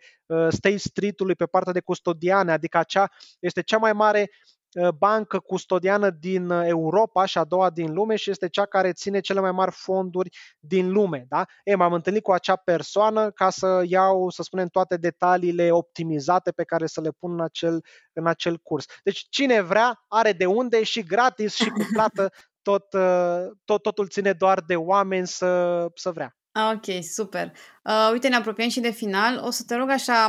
State 0.49 0.77
Street-ului 0.77 1.35
pe 1.35 1.45
partea 1.45 1.73
de 1.73 1.79
custodiane, 1.79 2.51
adică 2.51 2.77
acea 2.77 3.09
este 3.39 3.61
cea 3.61 3.77
mai 3.77 3.93
mare 3.93 4.29
Uh, 4.73 4.89
bancă 4.89 5.39
custodiană 5.39 6.09
din 6.09 6.49
uh, 6.49 6.67
Europa 6.67 7.25
și 7.25 7.37
a 7.37 7.43
doua 7.43 7.69
din 7.69 7.93
lume 7.93 8.15
și 8.15 8.29
este 8.29 8.49
cea 8.49 8.65
care 8.65 8.93
ține 8.93 9.19
cele 9.19 9.39
mai 9.39 9.51
mari 9.51 9.71
fonduri 9.71 10.29
din 10.59 10.91
lume. 10.91 11.25
Da? 11.27 11.45
E, 11.63 11.75
m-am 11.75 11.93
întâlnit 11.93 12.23
cu 12.23 12.31
acea 12.31 12.55
persoană 12.55 13.31
ca 13.31 13.49
să 13.49 13.83
iau, 13.85 14.29
să 14.29 14.43
spunem, 14.43 14.67
toate 14.67 14.97
detaliile 14.97 15.71
optimizate 15.71 16.51
pe 16.51 16.63
care 16.63 16.85
să 16.85 17.01
le 17.01 17.11
pun 17.11 17.31
în 17.31 17.41
acel, 17.41 17.85
în 18.13 18.27
acel 18.27 18.57
curs. 18.57 18.85
Deci 19.03 19.25
cine 19.29 19.61
vrea 19.61 20.03
are 20.07 20.31
de 20.31 20.45
unde 20.45 20.83
și 20.83 21.03
gratis 21.03 21.53
și 21.53 21.69
cu 21.69 21.85
plată 21.93 22.31
tot, 22.61 22.93
uh, 22.93 23.51
tot, 23.65 23.81
totul 23.81 24.07
ține 24.07 24.31
doar 24.31 24.61
de 24.61 24.75
oameni 24.75 25.27
să, 25.27 25.85
să 25.95 26.11
vrea. 26.11 26.35
Ok, 26.55 27.03
super. 27.03 27.53
Uh, 27.83 28.09
uite, 28.11 28.27
ne 28.27 28.35
apropiem 28.35 28.69
și 28.69 28.79
de 28.79 28.91
final. 28.91 29.41
O 29.45 29.49
să 29.49 29.63
te 29.67 29.75
rog 29.75 29.89
așa, 29.89 30.27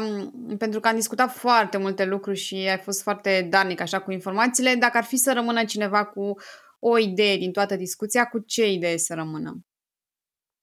pentru 0.58 0.80
că 0.80 0.88
am 0.88 0.94
discutat 0.94 1.32
foarte 1.32 1.76
multe 1.76 2.04
lucruri 2.04 2.38
și 2.38 2.54
ai 2.54 2.78
fost 2.78 3.02
foarte 3.02 3.46
darnic 3.50 3.80
așa 3.80 4.00
cu 4.00 4.12
informațiile, 4.12 4.74
dacă 4.74 4.96
ar 4.96 5.04
fi 5.04 5.16
să 5.16 5.32
rămână 5.32 5.64
cineva 5.64 6.04
cu 6.04 6.34
o 6.78 6.98
idee 6.98 7.36
din 7.36 7.52
toată 7.52 7.76
discuția, 7.76 8.26
cu 8.26 8.38
ce 8.38 8.70
idee 8.70 8.98
să 8.98 9.14
rămână? 9.14 9.56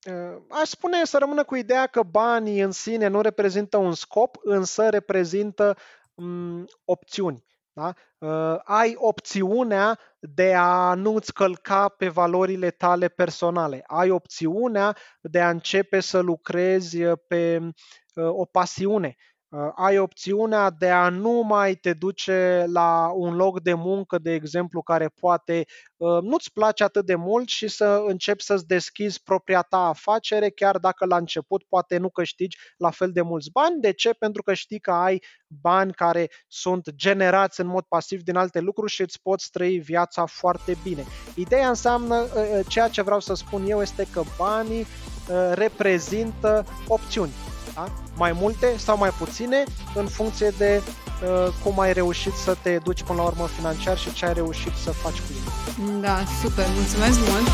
Uh, 0.07 0.41
aș 0.49 0.69
spune 0.69 1.05
să 1.05 1.17
rămână 1.17 1.43
cu 1.43 1.55
ideea 1.55 1.87
că 1.87 2.03
banii 2.03 2.61
în 2.61 2.71
sine 2.71 3.07
nu 3.07 3.21
reprezintă 3.21 3.77
un 3.77 3.93
scop, 3.93 4.35
însă 4.43 4.89
reprezintă 4.89 5.77
um, 6.13 6.65
opțiuni. 6.85 7.45
Da? 7.73 7.93
Uh, 8.17 8.59
ai 8.63 8.93
opțiunea 8.97 9.99
de 10.19 10.53
a 10.55 10.93
nu-ți 10.93 11.33
călca 11.33 11.87
pe 11.89 12.07
valorile 12.09 12.69
tale 12.71 13.07
personale. 13.07 13.83
Ai 13.87 14.09
opțiunea 14.09 14.97
de 15.21 15.41
a 15.41 15.49
începe 15.49 15.99
să 15.99 16.19
lucrezi 16.19 17.03
uh, 17.03 17.17
pe 17.27 17.59
uh, 18.15 18.29
o 18.29 18.45
pasiune. 18.45 19.15
Uh, 19.51 19.71
ai 19.75 19.97
opțiunea 19.97 20.69
de 20.69 20.89
a 20.89 21.09
nu 21.09 21.31
mai 21.31 21.75
te 21.75 21.93
duce 21.93 22.65
la 22.67 23.11
un 23.15 23.35
loc 23.35 23.61
de 23.61 23.73
muncă, 23.73 24.17
de 24.17 24.33
exemplu, 24.33 24.81
care 24.81 25.07
poate 25.19 25.65
uh, 25.97 26.21
nu-ți 26.21 26.51
place 26.53 26.83
atât 26.83 27.05
de 27.05 27.15
mult 27.15 27.47
și 27.47 27.67
să 27.67 28.03
începi 28.07 28.43
să-ți 28.43 28.67
deschizi 28.67 29.23
propria 29.23 29.61
ta 29.61 29.77
afacere, 29.77 30.49
chiar 30.49 30.77
dacă 30.77 31.05
la 31.05 31.17
început 31.17 31.63
poate 31.63 31.97
nu 31.97 32.09
câștigi 32.09 32.57
la 32.77 32.89
fel 32.89 33.11
de 33.11 33.21
mulți 33.21 33.51
bani. 33.51 33.81
De 33.81 33.91
ce? 33.91 34.13
Pentru 34.13 34.43
că 34.43 34.53
știi 34.53 34.79
că 34.79 34.91
ai 34.91 35.21
bani 35.47 35.93
care 35.93 36.29
sunt 36.47 36.89
generați 36.95 37.59
în 37.59 37.67
mod 37.67 37.83
pasiv 37.83 38.21
din 38.21 38.35
alte 38.35 38.59
lucruri 38.59 38.91
și 38.91 39.01
îți 39.01 39.21
poți 39.21 39.49
trăi 39.49 39.77
viața 39.77 40.25
foarte 40.25 40.77
bine. 40.83 41.03
Ideea 41.35 41.67
înseamnă, 41.67 42.15
uh, 42.15 42.65
ceea 42.67 42.87
ce 42.87 43.01
vreau 43.01 43.19
să 43.19 43.33
spun 43.33 43.65
eu 43.67 43.81
este 43.81 44.07
că 44.11 44.21
banii 44.37 44.85
reprezintă 45.53 46.65
opțiuni 46.87 47.31
da? 47.75 47.87
mai 48.15 48.31
multe 48.31 48.73
sau 48.77 48.97
mai 48.97 49.09
puține 49.09 49.63
în 49.95 50.07
funcție 50.07 50.53
de 50.57 50.81
uh, 51.23 51.53
cum 51.63 51.79
ai 51.79 51.93
reușit 51.93 52.33
să 52.33 52.57
te 52.61 52.77
duci 52.77 53.03
până 53.03 53.21
la 53.21 53.27
urmă 53.27 53.47
financiar 53.47 53.97
și 53.97 54.13
ce 54.13 54.25
ai 54.25 54.33
reușit 54.33 54.73
să 54.83 54.91
faci 54.91 55.19
cu 55.19 55.27
ele. 55.29 55.99
Da, 55.99 56.23
super, 56.41 56.65
mulțumesc 56.75 57.19
mult! 57.19 57.47